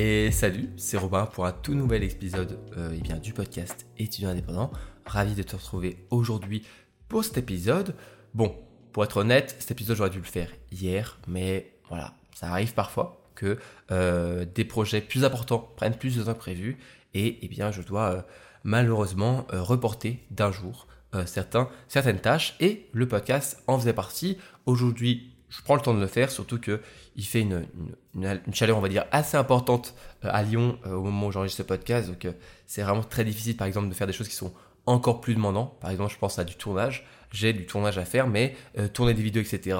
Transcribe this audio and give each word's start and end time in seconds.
Et 0.00 0.30
salut, 0.30 0.68
c'est 0.76 0.96
Robin 0.96 1.26
pour 1.26 1.44
un 1.44 1.50
tout 1.50 1.74
nouvel 1.74 2.04
épisode 2.04 2.60
euh, 2.76 2.94
eh 2.96 3.00
bien, 3.00 3.16
du 3.16 3.32
podcast 3.32 3.84
étudiant 3.98 4.30
indépendant. 4.30 4.70
Ravi 5.04 5.34
de 5.34 5.42
te 5.42 5.56
retrouver 5.56 6.06
aujourd'hui 6.10 6.64
pour 7.08 7.24
cet 7.24 7.36
épisode. 7.36 7.96
Bon, 8.32 8.54
pour 8.92 9.02
être 9.02 9.16
honnête, 9.16 9.56
cet 9.58 9.72
épisode 9.72 9.96
j'aurais 9.96 10.10
dû 10.10 10.18
le 10.18 10.24
faire 10.24 10.52
hier, 10.70 11.18
mais 11.26 11.72
voilà, 11.88 12.14
ça 12.32 12.46
arrive 12.46 12.74
parfois 12.74 13.28
que 13.34 13.58
euh, 13.90 14.44
des 14.44 14.64
projets 14.64 15.00
plus 15.00 15.24
importants 15.24 15.72
prennent 15.74 15.98
plus 15.98 16.16
de 16.16 16.22
temps 16.22 16.34
que 16.34 16.38
prévu 16.38 16.78
et 17.14 17.40
eh 17.42 17.48
bien 17.48 17.72
je 17.72 17.82
dois 17.82 18.12
euh, 18.12 18.22
malheureusement 18.62 19.48
reporter 19.50 20.20
d'un 20.30 20.52
jour 20.52 20.86
certaines 21.24 22.20
tâches 22.20 22.54
et 22.60 22.86
le 22.92 23.08
podcast 23.08 23.64
en 23.66 23.80
faisait 23.80 23.94
partie. 23.94 24.38
Aujourd'hui, 24.64 25.37
je 25.48 25.62
prends 25.62 25.74
le 25.74 25.80
temps 25.80 25.94
de 25.94 26.00
le 26.00 26.06
faire, 26.06 26.30
surtout 26.30 26.58
que 26.58 26.80
il 27.16 27.24
fait 27.24 27.40
une, 27.40 27.66
chaleur, 28.52 28.78
on 28.78 28.80
va 28.80 28.88
dire, 28.88 29.04
assez 29.10 29.36
importante 29.36 29.94
à 30.22 30.42
Lyon 30.42 30.78
au 30.84 31.02
moment 31.02 31.26
où 31.28 31.32
j'enregistre 31.32 31.62
ce 31.62 31.66
podcast. 31.66 32.08
Donc, 32.08 32.26
c'est 32.66 32.82
vraiment 32.82 33.02
très 33.02 33.24
difficile, 33.24 33.56
par 33.56 33.66
exemple, 33.66 33.88
de 33.88 33.94
faire 33.94 34.06
des 34.06 34.12
choses 34.12 34.28
qui 34.28 34.36
sont 34.36 34.52
encore 34.86 35.20
plus 35.20 35.34
demandants. 35.34 35.76
Par 35.80 35.90
exemple, 35.90 36.12
je 36.12 36.18
pense 36.18 36.38
à 36.38 36.44
du 36.44 36.54
tournage. 36.54 37.06
J'ai 37.32 37.52
du 37.52 37.66
tournage 37.66 37.98
à 37.98 38.04
faire, 38.04 38.28
mais 38.28 38.54
tourner 38.92 39.14
des 39.14 39.22
vidéos, 39.22 39.42
etc 39.42 39.76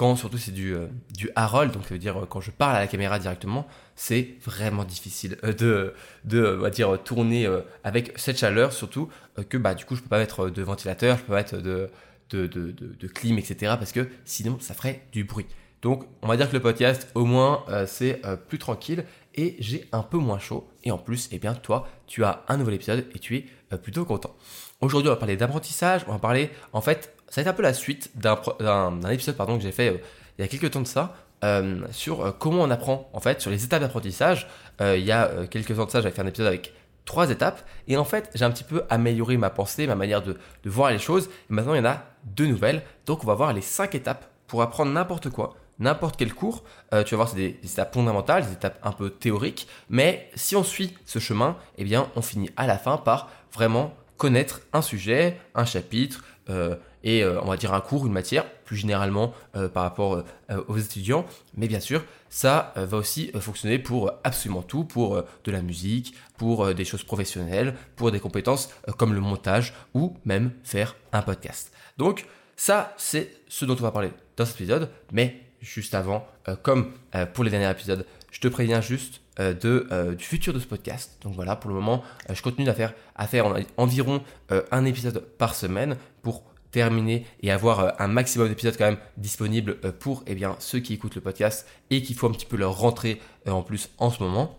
quand 0.00 0.16
surtout 0.16 0.38
c'est 0.38 0.50
du, 0.50 0.74
euh, 0.74 0.86
du 1.14 1.28
Harold, 1.36 1.72
donc 1.72 1.82
ça 1.82 1.90
veut 1.90 1.98
dire 1.98 2.22
euh, 2.22 2.26
quand 2.26 2.40
je 2.40 2.50
parle 2.50 2.74
à 2.74 2.80
la 2.80 2.86
caméra 2.86 3.18
directement, 3.18 3.66
c'est 3.96 4.30
vraiment 4.42 4.84
difficile 4.84 5.36
euh, 5.44 5.52
de, 5.52 5.94
de 6.24 6.56
on 6.58 6.62
va 6.62 6.70
dire, 6.70 7.02
tourner 7.02 7.46
avec 7.84 8.14
cette 8.16 8.38
chaleur, 8.38 8.72
surtout 8.72 9.10
que 9.50 9.58
bah, 9.58 9.74
du 9.74 9.84
coup 9.84 9.96
je 9.96 10.00
peux 10.00 10.08
pas 10.08 10.18
mettre 10.18 10.48
de 10.48 10.62
ventilateur, 10.62 11.18
je 11.18 11.22
peux 11.22 11.32
pas 11.32 11.40
mettre 11.40 11.58
de, 11.58 11.90
de, 12.30 12.46
de, 12.46 13.08
clim, 13.08 13.38
etc. 13.38 13.74
parce 13.78 13.92
que 13.92 14.08
sinon 14.24 14.58
ça 14.60 14.74
ferait 14.74 15.02
du 15.12 15.24
bruit. 15.24 15.46
Donc 15.82 16.04
on 16.22 16.28
va 16.28 16.36
dire 16.36 16.48
que 16.48 16.54
le 16.54 16.60
podcast 16.60 17.08
au 17.14 17.24
moins 17.24 17.64
c'est 17.86 18.20
plus 18.48 18.58
tranquille 18.58 19.04
et 19.34 19.56
j'ai 19.58 19.88
un 19.92 20.02
peu 20.02 20.18
moins 20.18 20.38
chaud. 20.38 20.68
Et 20.84 20.90
en 20.90 20.98
plus, 20.98 21.28
eh 21.32 21.38
bien 21.38 21.54
toi, 21.54 21.88
tu 22.06 22.24
as 22.24 22.44
un 22.48 22.56
nouvel 22.56 22.74
épisode 22.74 23.06
et 23.14 23.18
tu 23.18 23.36
es 23.36 23.46
plutôt 23.78 24.04
content. 24.04 24.34
Aujourd'hui, 24.80 25.08
on 25.08 25.12
va 25.12 25.18
parler 25.18 25.36
d'apprentissage, 25.36 26.02
on 26.08 26.12
va 26.12 26.18
parler 26.18 26.50
en 26.72 26.80
fait 26.80 27.14
ça 27.30 27.40
va 27.40 27.42
être 27.42 27.54
un 27.54 27.56
peu 27.56 27.62
la 27.62 27.72
suite 27.72 28.10
d'un 28.16 29.00
épisode 29.10 29.36
pardon, 29.36 29.56
que 29.56 29.62
j'ai 29.62 29.72
fait 29.72 29.88
euh, 29.88 29.98
il 30.38 30.42
y 30.42 30.44
a 30.44 30.48
quelques 30.48 30.70
temps 30.70 30.80
de 30.80 30.86
ça, 30.86 31.14
euh, 31.44 31.80
sur 31.92 32.22
euh, 32.22 32.32
comment 32.32 32.62
on 32.62 32.70
apprend, 32.70 33.08
en 33.12 33.20
fait, 33.20 33.40
sur 33.40 33.50
les 33.50 33.64
étapes 33.64 33.80
d'apprentissage. 33.80 34.48
il 34.80 35.04
y 35.04 35.12
a 35.12 35.46
quelques 35.48 35.74
temps 35.76 35.86
de 35.86 35.90
ça, 35.90 36.00
j'avais 36.00 36.14
fait 36.14 36.22
un 36.22 36.26
épisode 36.26 36.48
avec 36.48 36.74
trois 37.10 37.30
étapes, 37.30 37.60
et 37.88 37.96
en 37.96 38.04
fait, 38.04 38.30
j'ai 38.36 38.44
un 38.44 38.52
petit 38.52 38.62
peu 38.62 38.84
amélioré 38.88 39.36
ma 39.36 39.50
pensée, 39.50 39.88
ma 39.88 39.96
manière 39.96 40.22
de, 40.22 40.38
voir 40.64 40.92
les 40.92 41.00
choses, 41.00 41.26
et 41.26 41.52
maintenant, 41.52 41.74
il 41.74 41.78
y 41.78 41.80
en 41.80 41.90
a 41.90 42.04
deux 42.24 42.46
nouvelles, 42.46 42.82
donc 43.04 43.24
on 43.24 43.26
va 43.26 43.34
voir 43.34 43.52
les 43.52 43.62
cinq 43.62 43.96
étapes 43.96 44.30
pour 44.46 44.62
apprendre 44.62 44.92
n'importe 44.92 45.28
quoi, 45.28 45.56
n'importe 45.80 46.16
quel 46.16 46.32
cours. 46.32 46.62
tu 46.92 47.10
vas 47.10 47.16
voir, 47.16 47.28
c'est 47.28 47.36
des, 47.36 47.58
des, 47.60 47.72
étapes 47.72 47.92
fondamentales, 47.92 48.46
des 48.46 48.52
étapes 48.52 48.78
un 48.84 48.92
peu 48.92 49.10
théoriques, 49.10 49.66
mais 49.88 50.30
si 50.36 50.54
on 50.54 50.62
suit 50.62 50.96
ce 51.04 51.18
chemin, 51.18 51.56
eh 51.78 51.84
bien, 51.84 52.08
on 52.14 52.22
finit 52.22 52.50
à 52.56 52.68
la 52.68 52.78
fin 52.78 52.96
par 52.96 53.28
vraiment 53.52 53.92
connaître 54.16 54.60
un 54.72 54.82
sujet, 54.82 55.40
un 55.54 55.64
chapitre, 55.64 56.22
euh, 56.50 56.76
et 57.02 57.22
euh, 57.22 57.40
on 57.42 57.46
va 57.46 57.56
dire 57.56 57.72
un 57.72 57.80
cours, 57.80 58.06
une 58.06 58.12
matière, 58.12 58.48
plus 58.64 58.76
généralement 58.76 59.32
euh, 59.56 59.68
par 59.68 59.82
rapport 59.84 60.24
aux 60.68 60.76
étudiants. 60.76 61.26
Mais 61.56 61.68
bien 61.68 61.80
sûr, 61.80 62.04
ça 62.28 62.72
va 62.76 62.96
aussi 62.96 63.32
fonctionner 63.40 63.78
pour 63.78 64.12
absolument 64.24 64.62
tout, 64.62 64.84
pour 64.84 65.22
de 65.44 65.50
la 65.50 65.62
musique, 65.62 66.14
pour 66.36 66.74
des 66.74 66.84
choses 66.84 67.02
professionnelles, 67.02 67.74
pour 67.96 68.12
des 68.12 68.20
compétences 68.20 68.70
comme 68.96 69.14
le 69.14 69.20
montage 69.20 69.74
ou 69.94 70.16
même 70.24 70.52
faire 70.62 70.96
un 71.12 71.22
podcast. 71.22 71.72
Donc 71.98 72.26
ça, 72.56 72.94
c'est 72.96 73.30
ce 73.48 73.64
dont 73.64 73.74
on 73.74 73.82
va 73.82 73.90
parler 73.90 74.12
dans 74.36 74.44
cet 74.44 74.56
épisode. 74.56 74.90
Mais 75.12 75.40
juste 75.60 75.94
avant, 75.94 76.26
comme 76.62 76.92
pour 77.34 77.42
les 77.44 77.50
derniers 77.50 77.70
épisodes, 77.70 78.06
je 78.30 78.40
te 78.40 78.48
préviens 78.48 78.80
juste 78.80 79.20
de, 79.38 80.14
du 80.16 80.24
futur 80.24 80.52
de 80.52 80.60
ce 80.60 80.66
podcast. 80.66 81.18
Donc 81.22 81.34
voilà, 81.34 81.56
pour 81.56 81.68
le 81.68 81.74
moment, 81.74 82.04
je 82.32 82.42
continue 82.42 82.68
à 82.68 82.74
faire, 82.74 82.94
à 83.16 83.26
faire 83.26 83.52
environ 83.76 84.22
un 84.70 84.84
épisode 84.84 85.20
par 85.36 85.54
semaine 85.56 85.96
pour 86.22 86.49
terminer 86.70 87.26
et 87.42 87.50
avoir 87.50 87.80
euh, 87.80 87.90
un 87.98 88.08
maximum 88.08 88.48
d'épisodes 88.48 88.76
quand 88.76 88.86
même 88.86 88.98
disponibles 89.16 89.78
euh, 89.84 89.92
pour 89.92 90.22
eh 90.26 90.34
bien, 90.34 90.56
ceux 90.58 90.80
qui 90.80 90.94
écoutent 90.94 91.14
le 91.14 91.20
podcast 91.20 91.66
et 91.90 92.02
qu'il 92.02 92.16
faut 92.16 92.26
un 92.26 92.32
petit 92.32 92.46
peu 92.46 92.56
leur 92.56 92.78
rentrer 92.78 93.20
euh, 93.46 93.50
en 93.50 93.62
plus 93.62 93.90
en 93.98 94.10
ce 94.10 94.22
moment. 94.22 94.58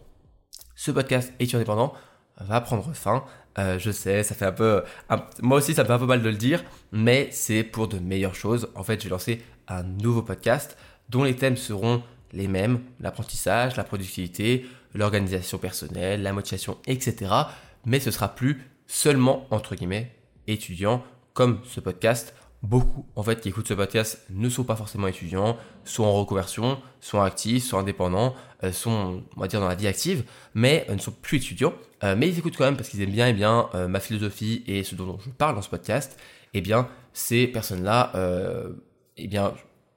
Ce 0.75 0.91
podcast 0.91 1.33
est 1.39 1.53
indépendant 1.53 1.93
va 2.39 2.59
prendre 2.59 2.91
fin. 2.95 3.23
je 3.55 3.91
sais, 3.91 4.23
ça 4.23 4.33
fait 4.33 4.45
un 4.45 4.51
peu... 4.51 4.83
moi 5.43 5.59
aussi, 5.59 5.75
ça 5.75 5.83
me 5.83 5.87
fait 5.87 5.93
un 5.93 5.99
peu 5.99 6.07
mal 6.07 6.23
de 6.23 6.29
le 6.29 6.37
dire, 6.37 6.63
mais 6.91 7.29
c'est 7.31 7.63
pour 7.63 7.87
de 7.87 7.99
meilleures 7.99 8.33
choses. 8.33 8.69
En 8.73 8.83
fait, 8.83 8.99
j'ai 8.99 9.09
lancé 9.09 9.43
un 9.67 9.83
nouveau 9.83 10.23
podcast 10.23 10.75
dont 11.09 11.23
les 11.23 11.35
thèmes 11.35 11.57
seront 11.57 12.01
les 12.31 12.47
mêmes, 12.47 12.81
l'apprentissage, 12.99 13.75
la 13.75 13.83
productivité, 13.83 14.65
l'organisation 14.95 15.59
personnelle, 15.59 16.23
la 16.23 16.33
motivation, 16.33 16.77
etc. 16.87 17.31
Mais 17.85 17.99
ce 17.99 18.09
sera 18.09 18.33
plus 18.33 18.63
seulement, 18.87 19.45
entre 19.51 19.75
guillemets, 19.75 20.11
étudiant 20.47 21.03
comme 21.33 21.59
ce 21.65 21.79
podcast, 21.79 22.33
beaucoup 22.63 23.05
en 23.15 23.23
fait 23.23 23.41
qui 23.41 23.49
écoutent 23.49 23.67
ce 23.67 23.73
podcast 23.73 24.23
ne 24.29 24.49
sont 24.49 24.63
pas 24.63 24.75
forcément 24.75 25.07
étudiants, 25.07 25.57
sont 25.83 26.03
en 26.03 26.13
reconversion, 26.13 26.79
sont 26.99 27.21
actifs, 27.21 27.63
sont 27.63 27.79
indépendants, 27.79 28.35
euh, 28.63 28.71
sont 28.71 29.23
on 29.35 29.39
va 29.39 29.47
dire 29.47 29.59
dans 29.59 29.67
la 29.67 29.75
vie 29.75 29.87
active, 29.87 30.23
mais 30.53 30.85
euh, 30.89 30.95
ne 30.95 30.99
sont 30.99 31.11
plus 31.11 31.37
étudiants. 31.37 31.73
Euh, 32.03 32.15
mais 32.17 32.27
ils 32.27 32.37
écoutent 32.37 32.57
quand 32.57 32.65
même 32.65 32.77
parce 32.77 32.89
qu'ils 32.89 33.01
aiment 33.01 33.11
bien 33.11 33.27
et 33.27 33.35
eh 33.37 33.87
ma 33.87 33.99
philosophie 33.99 34.63
et 34.67 34.83
ce 34.83 34.95
dont 34.95 35.17
je 35.19 35.29
parle 35.29 35.55
dans 35.55 35.61
ce 35.61 35.69
podcast. 35.69 36.17
Et 36.53 36.57
eh 36.57 36.61
bien 36.61 36.87
ces 37.13 37.47
personnes-là, 37.47 38.11
et 39.17 39.23
eh 39.23 39.27
bien 39.27 39.53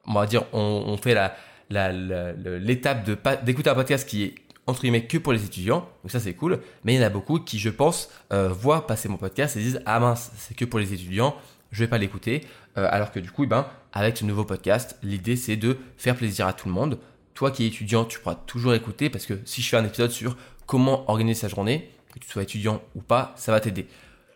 on 0.07 0.15
va 0.15 0.27
dire 0.27 0.45
on, 0.53 0.97
fait 0.97 1.15
la 1.15 1.35
l'étape 1.71 3.05
de 3.05 3.17
d'écouter 3.43 3.71
un 3.71 3.75
podcast 3.75 4.09
qui 4.09 4.25
est 4.25 4.35
entre 4.67 4.81
guillemets 4.81 5.07
que 5.07 5.19
pour 5.19 5.33
les 5.33 5.45
étudiants, 5.45 5.89
donc 6.03 6.11
ça 6.11 6.21
c'est 6.21 6.35
cool, 6.35 6.61
mais 6.85 6.95
il 6.95 6.97
y 6.97 7.03
en 7.03 7.07
a 7.07 7.11
beaucoup 7.11 7.39
qui 7.39 7.59
je 7.59 7.69
pense 7.69 8.11
euh, 8.33 8.49
voient 8.49 8.87
passer 8.87 9.09
mon 9.09 9.17
podcast 9.17 9.57
et 9.57 9.61
disent 9.61 9.81
ah 9.87 10.01
mince 10.01 10.31
c'est 10.37 10.57
que 10.57 10.65
pour 10.65 10.79
les 10.79 10.93
étudiants, 10.93 11.37
je 11.71 11.81
vais 11.81 11.89
pas 11.89 11.99
l'écouter, 11.99 12.43
euh, 12.79 12.89
alors 12.91 13.11
que 13.11 13.21
du 13.21 13.31
coup 13.31 13.45
eh 13.45 13.47
ben 13.47 13.67
avec 13.93 14.17
ce 14.17 14.25
nouveau 14.25 14.45
podcast 14.45 14.97
l'idée 15.03 15.37
c'est 15.37 15.57
de 15.57 15.77
faire 15.97 16.17
plaisir 16.17 16.47
à 16.47 16.53
tout 16.53 16.69
le 16.69 16.75
monde. 16.75 16.99
Toi 17.35 17.51
qui 17.51 17.65
es 17.65 17.67
étudiant 17.67 18.05
tu 18.05 18.21
pourras 18.21 18.37
toujours 18.37 18.75
écouter 18.75 19.11
parce 19.11 19.27
que 19.27 19.39
si 19.45 19.61
je 19.61 19.69
fais 19.69 19.77
un 19.77 19.85
épisode 19.85 20.11
sur 20.11 20.37
comment 20.67 21.09
organiser 21.11 21.41
sa 21.41 21.49
journée, 21.49 21.91
que 22.13 22.19
tu 22.19 22.29
sois 22.29 22.43
étudiant 22.43 22.81
ou 22.95 23.03
pas, 23.03 23.35
ça 23.37 23.53
va 23.53 23.61
t'aider. 23.61 23.87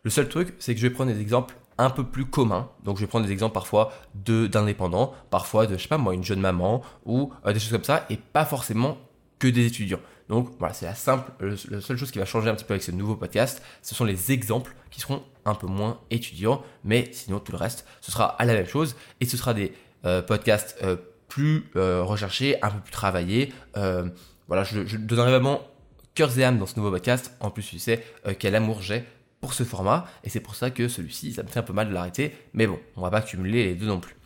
Le 0.03 0.11
seul 0.11 0.29
truc 0.29 0.55
c'est 0.59 0.75
que 0.75 0.81
je 0.81 0.87
vais 0.87 0.93
prendre 0.93 1.13
des 1.13 1.21
exemples 1.21 1.55
un 1.79 1.91
peu 1.91 2.05
plus 2.05 2.27
communs. 2.27 2.69
Donc 2.85 2.97
je 2.97 3.03
vais 3.03 3.07
prendre 3.07 3.25
des 3.25 3.33
exemples 3.33 3.55
parfois 3.55 3.93
d'indépendants, 4.15 5.15
parfois 5.31 5.67
de 5.67 5.77
je 5.77 5.83
sais 5.83 5.89
pas 5.89 5.97
moi 5.97 6.13
une 6.13 6.25
jeune 6.25 6.41
maman 6.41 6.83
ou 7.07 7.33
euh, 7.47 7.53
des 7.53 7.61
choses 7.61 7.73
comme 7.73 7.85
ça 7.85 8.05
et 8.11 8.17
pas 8.17 8.45
forcément 8.45 8.99
que 9.39 9.49
des 9.49 9.65
étudiants. 9.65 10.01
Donc 10.29 10.51
voilà, 10.59 10.75
c'est 10.75 10.87
la 10.87 10.95
simple, 10.95 11.31
la 11.41 11.81
seule 11.81 11.97
chose 11.97 12.11
qui 12.11 12.19
va 12.19 12.27
changer 12.27 12.51
un 12.51 12.55
petit 12.55 12.65
peu 12.65 12.75
avec 12.75 12.83
ce 12.83 12.91
nouveau 12.91 13.17
podcast, 13.17 13.63
ce 13.83 13.95
sont 13.95 14.05
les 14.05 14.31
exemples 14.33 14.75
qui 14.91 15.01
seront 15.01 15.23
un 15.45 15.55
peu 15.55 15.67
moins 15.67 16.01
étudiants, 16.11 16.63
mais 16.85 17.09
sinon 17.13 17.41
tout 17.41 17.53
le 17.53 17.59
reste, 17.59 17.87
ce 18.01 18.13
sera 18.13 18.27
à 18.27 18.45
la 18.45 18.53
même 18.53 18.67
chose 18.67 18.95
et 19.21 19.27
ce 19.27 19.37
sera 19.37 19.55
des 19.55 19.73
euh, 20.05 20.21
podcasts 20.21 20.77
euh, 20.83 20.97
plus 21.29 21.71
euh, 21.77 22.03
recherchés, 22.03 22.63
un 22.63 22.71
peu 22.71 22.81
plus 22.81 22.93
travaillés. 22.93 23.53
voilà, 23.75 24.65
je, 24.65 24.97
donnerai 24.97 25.31
vraiment 25.31 25.63
cœur 26.15 26.37
et 26.39 26.45
âme 26.45 26.59
dans 26.59 26.67
ce 26.67 26.77
nouveau 26.77 26.91
podcast. 26.91 27.33
En 27.41 27.51
plus, 27.51 27.63
tu 27.63 27.79
sais 27.79 28.05
quel 28.39 28.55
amour 28.55 28.83
j'ai 28.83 29.05
pour 29.41 29.55
ce 29.55 29.63
format 29.63 30.07
et 30.25 30.31
c'est 30.31 30.41
pour 30.41 30.57
ça 30.57 30.71
que 30.71 30.89
celui-ci, 30.89 31.33
ça 31.33 31.43
me 31.43 31.49
fait 31.49 31.61
un 31.61 31.63
peu 31.63 31.73
mal 31.73 31.89
de 31.89 31.95
l'arrêter, 31.95 32.35
mais 32.55 32.67
bon, 32.67 32.79
on 32.97 33.03
va 33.03 33.11
pas 33.11 33.23
cumuler 33.23 33.65
les 33.65 33.75
deux 33.75 33.87
non 33.87 34.01
plus. 34.01 34.17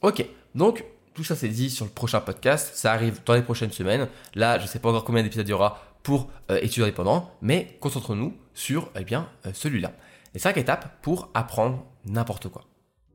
Ok, 0.00 0.24
donc 0.54 0.84
tout 1.14 1.24
ça 1.24 1.36
c'est 1.36 1.48
dit 1.48 1.70
sur 1.70 1.84
le 1.84 1.90
prochain 1.90 2.20
podcast. 2.20 2.72
Ça 2.74 2.92
arrive 2.92 3.20
dans 3.24 3.34
les 3.34 3.42
prochaines 3.42 3.72
semaines. 3.72 4.08
Là, 4.34 4.58
je 4.58 4.64
ne 4.64 4.68
sais 4.68 4.80
pas 4.80 4.90
encore 4.90 5.04
combien 5.04 5.22
d'épisodes 5.22 5.46
il 5.46 5.50
y 5.50 5.54
aura 5.54 5.80
pour 6.02 6.28
euh, 6.50 6.58
étudiants 6.60 6.84
indépendants, 6.84 7.30
mais 7.40 7.78
concentrons-nous 7.80 8.36
sur 8.52 8.90
eh 8.98 9.14
euh, 9.14 9.22
celui-là. 9.54 9.92
Les 10.34 10.40
cinq 10.40 10.58
étapes 10.58 11.00
pour 11.00 11.30
apprendre 11.32 11.86
n'importe 12.04 12.48
quoi. 12.48 12.64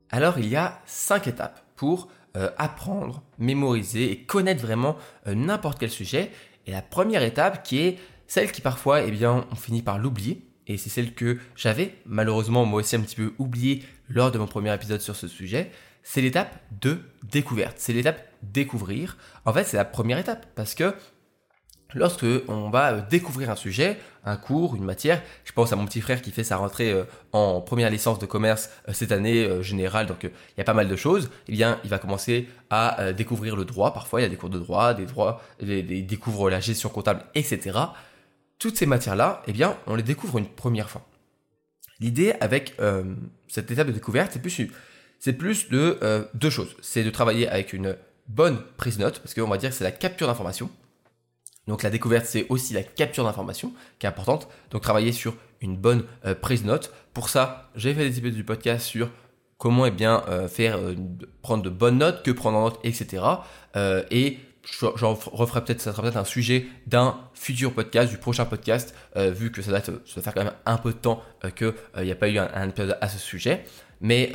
Alors 0.09 0.39
il 0.39 0.47
y 0.47 0.55
a 0.55 0.81
cinq 0.85 1.27
étapes 1.27 1.61
pour 1.75 2.07
euh, 2.35 2.49
apprendre, 2.57 3.21
mémoriser 3.37 4.11
et 4.11 4.23
connaître 4.23 4.61
vraiment 4.61 4.95
n'importe 5.27 5.77
quel 5.77 5.91
sujet. 5.91 6.31
Et 6.65 6.71
la 6.71 6.81
première 6.81 7.21
étape 7.21 7.63
qui 7.63 7.79
est 7.79 7.99
celle 8.27 8.51
qui 8.51 8.61
parfois 8.61 9.03
eh 9.03 9.11
bien 9.11 9.45
on 9.51 9.55
finit 9.55 9.81
par 9.81 9.99
l'oublier. 9.99 10.45
Et 10.67 10.77
c'est 10.77 10.89
celle 10.89 11.13
que 11.13 11.39
j'avais 11.55 11.95
malheureusement 12.05 12.65
moi 12.65 12.79
aussi 12.79 12.95
un 12.95 13.01
petit 13.01 13.15
peu 13.15 13.33
oublié 13.39 13.83
lors 14.07 14.31
de 14.31 14.37
mon 14.37 14.47
premier 14.47 14.73
épisode 14.73 15.01
sur 15.01 15.15
ce 15.15 15.27
sujet 15.27 15.71
c'est 16.11 16.21
l'étape 16.21 16.57
de 16.81 17.01
découverte. 17.21 17.75
C'est 17.77 17.93
l'étape 17.93 18.19
découvrir. 18.41 19.15
En 19.45 19.53
fait, 19.53 19.63
c'est 19.63 19.77
la 19.77 19.85
première 19.85 20.17
étape 20.17 20.47
parce 20.55 20.73
que 20.73 20.95
lorsque 21.93 22.25
on 22.47 22.71
va 22.71 22.93
euh, 22.93 23.01
découvrir 23.11 23.51
un 23.51 23.55
sujet, 23.55 23.99
un 24.25 24.35
cours, 24.35 24.75
une 24.75 24.85
matière, 24.85 25.21
je 25.43 25.51
pense 25.51 25.71
à 25.71 25.75
mon 25.75 25.85
petit 25.85 26.01
frère 26.01 26.23
qui 26.23 26.31
fait 26.31 26.43
sa 26.43 26.57
rentrée 26.57 26.91
euh, 26.91 27.03
en 27.31 27.61
première 27.61 27.91
licence 27.91 28.17
de 28.17 28.25
commerce 28.25 28.71
euh, 28.87 28.93
cette 28.93 29.11
année 29.11 29.61
générale, 29.61 30.07
donc 30.07 30.23
il 30.23 30.31
y 30.57 30.61
a 30.61 30.63
pas 30.63 30.73
mal 30.73 30.87
de 30.87 30.95
choses. 30.95 31.29
Eh 31.47 31.51
bien, 31.51 31.79
il 31.83 31.91
va 31.91 31.99
commencer 31.99 32.49
à 32.71 33.13
découvrir 33.13 33.55
le 33.55 33.63
droit. 33.63 33.93
Parfois, 33.93 34.19
il 34.19 34.23
y 34.23 34.25
a 34.25 34.29
des 34.29 34.35
cours 34.35 34.49
de 34.49 34.57
droit, 34.57 34.95
des 34.95 35.05
droits, 35.05 35.43
il 35.61 36.07
découvre 36.07 36.49
la 36.49 36.59
gestion 36.59 36.89
comptable, 36.89 37.23
etc. 37.35 37.77
Toutes 38.57 38.77
ces 38.77 38.87
matières-là, 38.87 39.43
eh 39.45 39.53
bien, 39.53 39.77
on 39.85 39.93
les 39.93 40.01
découvre 40.01 40.39
une 40.39 40.47
première 40.47 40.89
fois. 40.89 41.05
L'idée 41.99 42.33
avec 42.41 42.75
cette 43.47 43.69
étape 43.69 43.87
de 43.87 43.91
découverte, 43.91 44.31
c'est 44.33 44.41
plus 44.41 44.71
c'est 45.19 45.33
plus 45.33 45.69
de 45.69 45.99
euh, 46.01 46.23
deux 46.33 46.49
choses. 46.49 46.75
C'est 46.81 47.03
de 47.03 47.09
travailler 47.09 47.47
avec 47.47 47.73
une 47.73 47.95
bonne 48.27 48.61
prise 48.77 48.99
note, 48.99 49.19
parce 49.19 49.33
qu'on 49.33 49.47
va 49.47 49.57
dire 49.57 49.69
que 49.69 49.75
c'est 49.75 49.83
la 49.83 49.91
capture 49.91 50.27
d'information. 50.27 50.69
Donc 51.67 51.83
la 51.83 51.89
découverte, 51.89 52.25
c'est 52.25 52.47
aussi 52.49 52.73
la 52.73 52.83
capture 52.83 53.25
d'informations 53.25 53.73
qui 53.99 54.05
est 54.05 54.09
importante. 54.09 54.47
Donc 54.71 54.81
travailler 54.81 55.11
sur 55.11 55.35
une 55.61 55.77
bonne 55.77 56.05
euh, 56.25 56.33
prise 56.33 56.63
note. 56.63 56.91
Pour 57.13 57.29
ça, 57.29 57.69
j'ai 57.75 57.93
fait 57.93 58.09
des 58.09 58.17
épisodes 58.17 58.35
du 58.35 58.45
podcast 58.45 58.85
sur 58.85 59.09
comment 59.57 59.85
eh 59.85 59.91
bien 59.91 60.23
euh, 60.29 60.47
faire 60.47 60.79
prendre 61.41 61.63
de 61.63 61.69
bonnes 61.69 61.97
notes, 61.97 62.23
que 62.23 62.31
prendre 62.31 62.57
en 62.57 62.63
note, 62.63 62.79
etc. 62.83 63.21
et 64.09 64.39
j'en 64.95 65.13
referai 65.13 65.63
peut-être, 65.63 65.81
ça 65.81 65.91
sera 65.91 66.03
peut-être 66.03 66.17
un 66.17 66.23
sujet 66.23 66.67
d'un 66.87 67.17
futur 67.33 67.73
podcast, 67.73 68.09
du 68.09 68.17
prochain 68.17 68.45
podcast, 68.45 68.93
vu 69.15 69.51
que 69.51 69.61
ça 69.61 69.71
date, 69.71 69.89
ça 70.05 70.21
faire 70.21 70.33
quand 70.33 70.43
même 70.43 70.53
un 70.65 70.77
peu 70.77 70.93
de 70.93 70.97
temps 70.97 71.23
qu'il 71.55 71.73
n'y 72.01 72.11
a 72.11 72.15
pas 72.15 72.29
eu 72.29 72.37
un, 72.37 72.49
un, 72.53 72.69
épisode 72.69 72.97
à 73.01 73.09
ce 73.09 73.17
sujet. 73.17 73.65
Mais 74.01 74.31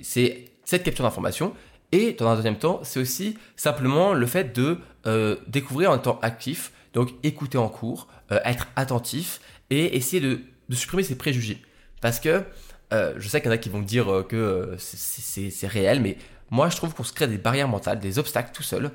c'est 0.00 0.44
cette 0.64 0.84
capture 0.84 1.04
d'informations 1.04 1.54
et 1.92 2.14
dans 2.14 2.28
un 2.28 2.36
deuxième 2.36 2.58
temps, 2.58 2.80
c'est 2.82 2.98
aussi 2.98 3.38
simplement 3.54 4.14
le 4.14 4.26
fait 4.26 4.56
de 4.56 4.78
euh, 5.06 5.36
découvrir 5.46 5.90
en 5.90 5.98
étant 5.98 6.18
actif, 6.22 6.72
donc 6.94 7.10
écouter 7.22 7.58
en 7.58 7.68
cours, 7.68 8.08
euh, 8.32 8.40
être 8.44 8.66
attentif 8.76 9.40
et 9.68 9.96
essayer 9.96 10.20
de, 10.20 10.40
supprimer 10.70 11.02
ses 11.02 11.16
préjugés. 11.16 11.60
Parce 12.00 12.18
que 12.18 12.42
euh, 12.94 13.14
je 13.18 13.28
sais 13.28 13.42
qu'il 13.42 13.50
y 13.50 13.52
en 13.52 13.54
a 13.54 13.58
qui 13.58 13.68
vont 13.68 13.82
dire 13.82 14.24
que 14.26 14.74
c'est 14.78 15.66
réel, 15.66 16.00
mais 16.00 16.16
moi 16.50 16.70
je 16.70 16.76
trouve 16.76 16.94
qu'on 16.94 17.04
se 17.04 17.12
crée 17.12 17.26
des 17.26 17.36
barrières 17.36 17.68
mentales, 17.68 18.00
des 18.00 18.18
obstacles 18.18 18.52
tout 18.54 18.62
seul. 18.62 18.90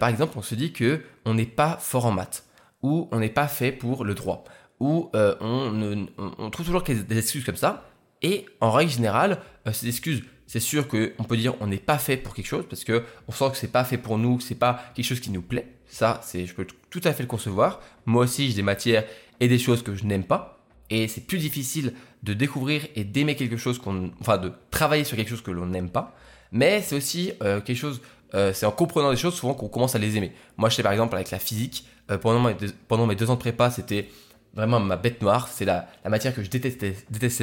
par 0.00 0.08
exemple, 0.08 0.38
on 0.38 0.42
se 0.42 0.54
dit 0.54 0.72
que 0.72 1.02
on 1.26 1.34
n'est 1.34 1.44
pas 1.44 1.76
fort 1.78 2.06
en 2.06 2.12
maths, 2.12 2.44
ou 2.82 3.08
on 3.12 3.20
n'est 3.20 3.28
pas 3.28 3.46
fait 3.46 3.72
pour 3.72 4.06
le 4.06 4.14
droit, 4.14 4.44
ou 4.80 5.10
on, 5.12 6.06
on, 6.16 6.50
trouve 6.50 6.64
toujours 6.64 6.82
des 6.82 7.18
excuses 7.18 7.44
comme 7.44 7.56
ça. 7.56 7.84
Et 8.22 8.46
en 8.60 8.70
règle 8.70 8.90
générale, 8.90 9.40
ces 9.72 9.88
excuses 9.88 10.22
c'est 10.48 10.60
sûr 10.60 10.88
qu'on 10.88 11.24
peut 11.24 11.36
dire 11.36 11.54
on 11.60 11.66
n'est 11.66 11.76
pas 11.76 11.98
fait 11.98 12.16
pour 12.16 12.34
quelque 12.34 12.46
chose 12.46 12.64
parce 12.68 12.82
que 12.82 13.04
on 13.28 13.32
sent 13.32 13.50
que 13.52 13.56
c'est 13.58 13.70
pas 13.70 13.84
fait 13.84 13.98
pour 13.98 14.16
nous, 14.16 14.38
que 14.38 14.42
c'est 14.42 14.54
pas 14.54 14.82
quelque 14.94 15.04
chose 15.04 15.20
qui 15.20 15.30
nous 15.30 15.42
plaît. 15.42 15.68
Ça, 15.86 16.20
c'est, 16.24 16.46
je 16.46 16.54
peux 16.54 16.66
tout 16.90 17.02
à 17.04 17.12
fait 17.12 17.22
le 17.22 17.28
concevoir. 17.28 17.80
Moi 18.06 18.24
aussi, 18.24 18.48
j'ai 18.48 18.54
des 18.54 18.62
matières 18.62 19.04
et 19.40 19.48
des 19.48 19.58
choses 19.58 19.82
que 19.82 19.94
je 19.94 20.04
n'aime 20.04 20.24
pas. 20.24 20.64
Et 20.90 21.06
c'est 21.06 21.20
plus 21.20 21.38
difficile 21.38 21.92
de 22.22 22.32
découvrir 22.32 22.86
et 22.96 23.04
d'aimer 23.04 23.36
quelque 23.36 23.58
chose 23.58 23.78
qu'on, 23.78 24.10
enfin, 24.20 24.38
de 24.38 24.52
travailler 24.70 25.04
sur 25.04 25.18
quelque 25.18 25.28
chose 25.28 25.42
que 25.42 25.50
l'on 25.50 25.66
n'aime 25.66 25.90
pas. 25.90 26.16
Mais 26.50 26.80
c'est 26.80 26.96
aussi 26.96 27.32
euh, 27.42 27.60
quelque 27.60 27.76
chose, 27.76 28.00
euh, 28.34 28.54
c'est 28.54 28.64
en 28.64 28.70
comprenant 28.70 29.10
des 29.10 29.18
choses 29.18 29.34
souvent 29.34 29.52
qu'on 29.52 29.68
commence 29.68 29.94
à 29.94 29.98
les 29.98 30.16
aimer. 30.16 30.32
Moi, 30.56 30.70
je 30.70 30.76
sais 30.76 30.82
par 30.82 30.92
exemple 30.92 31.14
avec 31.14 31.30
la 31.30 31.38
physique, 31.38 31.86
euh, 32.10 32.16
pendant, 32.16 32.40
mes 32.40 32.54
deux, 33.16 33.30
ans 33.30 33.34
de 33.34 33.38
prépa, 33.38 33.70
c'était 33.70 34.08
vraiment 34.54 34.80
ma 34.80 34.96
bête 34.96 35.20
noire. 35.20 35.48
C'est 35.48 35.66
la, 35.66 35.88
matière 36.08 36.34
que 36.34 36.42
je 36.42 36.48
détestais 36.48 36.94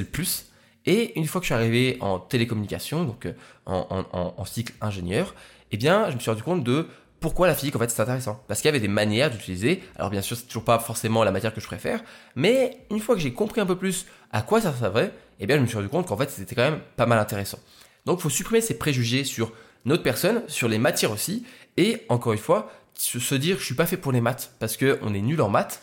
le 0.02 0.08
plus. 0.08 0.48
Et 0.86 1.18
une 1.18 1.26
fois 1.26 1.42
que 1.42 1.46
je 1.46 1.48
suis 1.48 1.56
arrivé 1.56 1.98
en 2.00 2.20
télécommunication, 2.20 3.04
donc 3.04 3.26
euh, 3.26 3.34
en, 3.66 4.46
cycle 4.46 4.74
ingénieur, 4.82 5.34
eh 5.72 5.78
bien, 5.78 6.10
je 6.10 6.16
me 6.16 6.20
suis 6.20 6.30
rendu 6.30 6.44
compte 6.44 6.64
de 6.64 6.88
pourquoi 7.20 7.48
la 7.48 7.56
physique, 7.56 7.76
en 7.76 7.80
fait, 7.80 7.90
c'est 7.90 8.02
intéressant. 8.02 8.44
Parce 8.48 8.62
qu'il 8.62 8.68
y 8.68 8.70
avait 8.70 8.80
des 8.80 8.88
manières 8.88 9.32
d'utiliser. 9.32 9.82
Alors, 9.96 10.12
bien 10.12 10.22
sûr, 10.22 10.38
c'est 10.38 10.46
toujours 10.46 10.64
pas 10.64 10.78
forcément 10.78 11.24
la 11.24 11.32
matière 11.32 11.54
que 11.54 11.62
je 11.62 11.66
préfère. 11.66 12.04
Mais 12.36 12.86
une 12.92 13.00
fois 13.00 13.16
que 13.16 13.22
j'ai 13.22 13.34
compris 13.34 13.62
un 13.62 13.66
peu 13.66 13.76
plus 13.76 14.06
à 14.32 14.44
quoi 14.44 14.62
ça 14.62 14.74
servait, 14.74 15.12
eh 15.40 15.48
bien, 15.48 15.56
je 15.56 15.62
me 15.62 15.66
suis 15.66 15.78
rendu 15.78 15.90
compte 15.90 16.08
qu'en 16.08 16.18
fait, 16.18 16.30
c'était 16.30 16.54
quand 16.54 16.70
même 16.70 16.82
pas 16.98 17.08
mal 17.08 17.18
intéressant. 17.18 17.60
Donc, 18.06 18.20
il 18.20 18.22
faut 18.22 18.30
supprimer 18.30 18.62
ces 18.62 18.78
préjugés 18.78 19.24
sur 19.24 19.54
notre 19.86 20.04
personne, 20.04 20.44
sur 20.48 20.68
les 20.68 20.78
matières 20.78 21.12
aussi. 21.12 21.46
Et 21.78 22.04
encore 22.10 22.34
une 22.34 22.40
fois, 22.40 22.70
se 22.94 23.36
dire, 23.36 23.58
je 23.60 23.66
suis 23.66 23.76
pas 23.76 23.86
fait 23.86 23.98
pour 23.98 24.12
les 24.12 24.22
maths 24.22 24.54
parce 24.60 24.78
qu'on 24.78 25.14
est 25.14 25.22
nul 25.22 25.42
en 25.42 25.50
maths. 25.50 25.82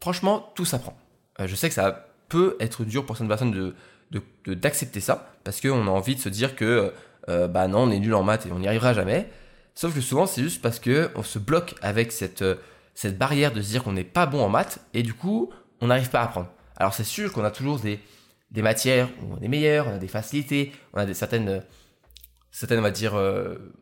Franchement, 0.00 0.52
tout 0.54 0.64
s'apprend. 0.64 0.96
Euh, 1.40 1.46
je 1.46 1.54
sais 1.54 1.68
que 1.68 1.74
ça 1.74 2.06
peut 2.28 2.56
être 2.60 2.84
dur 2.84 3.04
pour 3.04 3.16
certaines 3.16 3.28
personnes 3.28 3.50
de, 3.50 3.74
d'accepter 4.46 5.00
ça, 5.00 5.32
parce 5.44 5.60
qu'on 5.60 5.86
a 5.86 5.90
envie 5.90 6.14
de 6.14 6.20
se 6.20 6.28
dire 6.28 6.54
que 6.56 6.92
euh, 7.28 7.48
bah 7.48 7.66
non, 7.68 7.80
on 7.80 7.90
est 7.90 7.98
nul 7.98 8.14
en 8.14 8.22
maths 8.22 8.46
et 8.46 8.52
on 8.52 8.58
n'y 8.58 8.68
arrivera 8.68 8.94
jamais. 8.94 9.28
Sauf 9.74 9.94
que 9.94 10.00
souvent, 10.00 10.26
c'est 10.26 10.42
juste 10.42 10.62
parce 10.62 10.78
que 10.78 11.10
on 11.16 11.22
se 11.22 11.38
bloque 11.38 11.74
avec 11.82 12.12
cette, 12.12 12.42
euh, 12.42 12.56
cette 12.94 13.18
barrière 13.18 13.52
de 13.52 13.60
se 13.60 13.68
dire 13.68 13.82
qu'on 13.82 13.92
n'est 13.92 14.04
pas 14.04 14.26
bon 14.26 14.40
en 14.42 14.48
maths, 14.48 14.80
et 14.94 15.02
du 15.02 15.12
coup, 15.12 15.50
on 15.80 15.88
n'arrive 15.88 16.10
pas 16.10 16.20
à 16.20 16.24
apprendre. 16.24 16.50
Alors 16.76 16.94
c'est 16.94 17.04
sûr 17.04 17.32
qu'on 17.32 17.44
a 17.44 17.50
toujours 17.50 17.78
des, 17.80 18.00
des 18.50 18.62
matières 18.62 19.08
où 19.22 19.34
on 19.34 19.40
est 19.40 19.48
meilleur, 19.48 19.88
on 19.88 19.94
a 19.94 19.98
des 19.98 20.08
facilités, 20.08 20.72
on 20.92 20.98
a 20.98 21.06
des 21.06 21.14
certaines, 21.14 21.62
certaines 22.50 22.78
on 22.78 22.82
va 22.82 22.90
dire, 22.90 23.14
euh, 23.14 23.74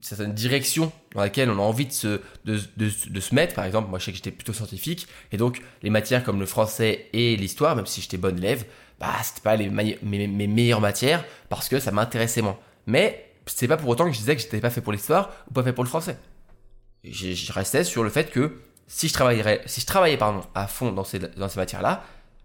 certaines 0.00 0.32
directions 0.32 0.92
dans 1.14 1.20
laquelle 1.20 1.50
on 1.50 1.58
a 1.58 1.62
envie 1.62 1.86
de 1.86 1.92
se, 1.92 2.20
de, 2.44 2.60
de, 2.76 2.90
de, 3.08 3.20
se 3.20 3.34
mettre. 3.34 3.54
Par 3.54 3.64
exemple, 3.64 3.88
moi 3.88 3.98
je 3.98 4.06
sais 4.06 4.10
que 4.12 4.16
j'étais 4.16 4.30
plutôt 4.30 4.52
scientifique, 4.52 5.08
et 5.32 5.36
donc 5.36 5.62
les 5.82 5.90
matières 5.90 6.22
comme 6.22 6.38
le 6.38 6.46
français 6.46 7.08
et 7.12 7.36
l'histoire, 7.36 7.76
même 7.76 7.86
si 7.86 8.00
j'étais 8.00 8.18
bonne 8.18 8.38
élève, 8.38 8.64
bah, 9.02 9.16
c'était 9.24 9.40
pas 9.40 9.56
les 9.56 9.68
mes, 9.68 10.46
meilleures 10.46 10.80
matières 10.80 11.24
parce 11.48 11.68
que 11.68 11.80
ça 11.80 11.90
m'intéressait 11.90 12.40
moins. 12.40 12.56
Mais 12.86 13.32
c'est 13.46 13.66
pas 13.66 13.76
pour 13.76 13.88
autant 13.88 14.04
que 14.04 14.12
je 14.12 14.18
disais 14.18 14.36
que 14.36 14.42
j'étais 14.42 14.60
pas 14.60 14.70
fait 14.70 14.80
pour 14.80 14.92
l'histoire 14.92 15.32
ou 15.50 15.52
pas 15.52 15.64
fait 15.64 15.72
pour 15.72 15.82
le 15.82 15.88
français. 15.88 16.16
Je 17.02 17.52
restais 17.52 17.82
sur 17.82 18.04
le 18.04 18.10
fait 18.10 18.30
que 18.30 18.60
si 18.86 19.08
je 19.08 19.58
si 19.66 19.80
je 19.80 19.86
travaillais 19.86 20.16
pardon, 20.16 20.42
à 20.54 20.68
fond 20.68 20.92
dans 20.92 21.02
ces, 21.02 21.18
dans 21.18 21.48
ces 21.48 21.58
matières-là, 21.58 22.04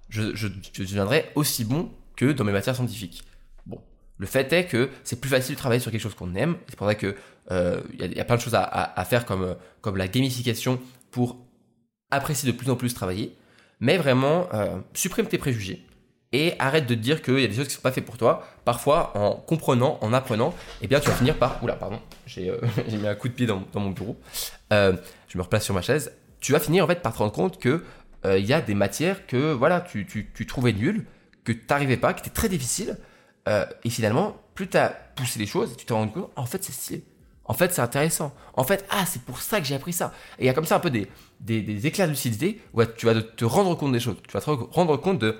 je, 0.09 0.47
deviendrais 0.79 1.31
aussi 1.35 1.63
bon 1.63 1.91
que 2.15 2.31
dans 2.31 2.43
mes 2.43 2.53
matières 2.53 2.73
scientifiques. 2.73 3.23
Bon, 3.67 3.79
le 4.17 4.25
fait 4.25 4.51
est 4.51 4.65
que 4.65 4.89
c'est 5.03 5.21
plus 5.21 5.29
facile 5.29 5.53
de 5.53 5.59
travailler 5.59 5.79
sur 5.79 5.91
quelque 5.91 6.01
chose 6.01 6.15
qu'on 6.15 6.33
aime. 6.33 6.57
C'est 6.69 6.75
pour 6.75 6.87
ça 6.87 6.95
que 6.95 7.15
euh, 7.51 7.81
il 7.99 8.17
y, 8.17 8.19
a 8.19 8.25
plein 8.25 8.37
de 8.37 8.41
choses 8.41 8.55
à, 8.55 9.05
faire 9.07 9.25
comme, 9.25 9.55
comme 9.81 9.95
la 9.95 10.07
gamification 10.07 10.79
pour 11.11 11.37
apprécier 12.09 12.51
de 12.51 12.57
plus 12.57 12.71
en 12.71 12.75
plus 12.75 12.95
travailler. 12.95 13.37
Mais 13.79 13.97
vraiment, 13.97 14.47
euh, 14.55 14.79
supprime 14.95 15.27
tes 15.27 15.37
préjugés 15.37 15.85
et 16.33 16.55
arrête 16.59 16.85
de 16.85 16.95
te 16.95 16.99
dire 16.99 17.21
qu'il 17.21 17.39
y 17.39 17.43
a 17.43 17.47
des 17.47 17.55
choses 17.55 17.67
qui 17.67 17.73
sont 17.73 17.81
pas 17.81 17.91
faites 17.91 18.05
pour 18.05 18.17
toi. 18.17 18.45
Parfois, 18.65 19.17
en 19.17 19.35
comprenant, 19.35 19.97
en 20.01 20.13
apprenant, 20.13 20.53
eh 20.81 20.87
bien, 20.87 20.99
tu 20.99 21.09
vas 21.09 21.15
finir 21.15 21.37
par. 21.37 21.63
Oula, 21.63 21.75
pardon, 21.75 21.99
j'ai 22.25 22.49
euh, 22.49 22.59
mis 22.91 23.07
un 23.07 23.15
coup 23.15 23.29
de 23.29 23.33
pied 23.33 23.45
dans, 23.45 23.63
mon 23.75 23.91
bureau. 23.91 24.17
Euh, 24.73 24.93
je 25.27 25.37
me 25.37 25.43
replace 25.43 25.63
sur 25.63 25.73
ma 25.73 25.81
chaise. 25.81 26.11
Tu 26.39 26.51
vas 26.51 26.59
finir 26.59 26.83
en 26.83 26.87
fait 26.87 27.01
par 27.01 27.13
te 27.13 27.19
rendre 27.19 27.31
compte 27.31 27.59
que 27.59 27.83
euh, 28.25 28.37
il 28.37 28.45
y 28.45 28.53
a 28.53 28.61
des 28.61 28.75
matières 28.75 29.25
que 29.25 29.53
voilà, 29.53 29.81
tu, 29.81 30.05
tu, 30.05 30.29
tu 30.33 30.45
trouvais 30.45 30.73
nulles, 30.73 31.05
que 31.43 31.51
tu 31.51 31.63
n'arrivais 31.69 31.97
pas, 31.97 32.13
qui 32.13 32.21
étaient 32.21 32.29
très 32.29 32.49
difficiles. 32.49 32.97
et 33.47 33.89
finalement, 33.89 34.35
plus 34.53 34.67
tu 34.67 34.77
as 34.77 34.89
poussé 35.15 35.39
les 35.39 35.45
choses, 35.45 35.77
tu 35.77 35.85
te 35.85 35.93
rends 35.93 36.07
compte, 36.09 36.29
en 36.35 36.45
fait, 36.45 36.63
c'est 36.63 36.73
stylé. 36.73 37.03
En 37.45 37.53
fait, 37.53 37.73
c'est 37.73 37.81
intéressant. 37.81 38.33
En 38.55 38.65
fait, 38.65 38.85
ah, 38.89 39.05
c'est 39.05 39.21
pour 39.21 39.41
ça 39.41 39.61
que 39.61 39.65
j'ai 39.65 39.75
appris 39.75 39.93
ça. 39.93 40.13
Et 40.37 40.43
il 40.43 40.47
y 40.47 40.49
a 40.49 40.53
comme 40.53 40.65
ça 40.65 40.75
un 40.75 40.79
peu 40.79 40.89
des, 40.89 41.07
des, 41.39 41.61
des 41.61 41.87
éclairs 41.87 42.07
de 42.07 42.11
lucidité 42.11 42.59
où 42.73 42.83
tu 42.83 43.05
vas 43.05 43.21
te 43.21 43.45
rendre 43.45 43.73
compte 43.75 43.93
des 43.93 44.01
choses. 44.01 44.17
Tu 44.27 44.33
vas 44.33 44.41
te 44.41 44.49
rendre 44.49 44.97
compte 44.97 45.19
de 45.19 45.37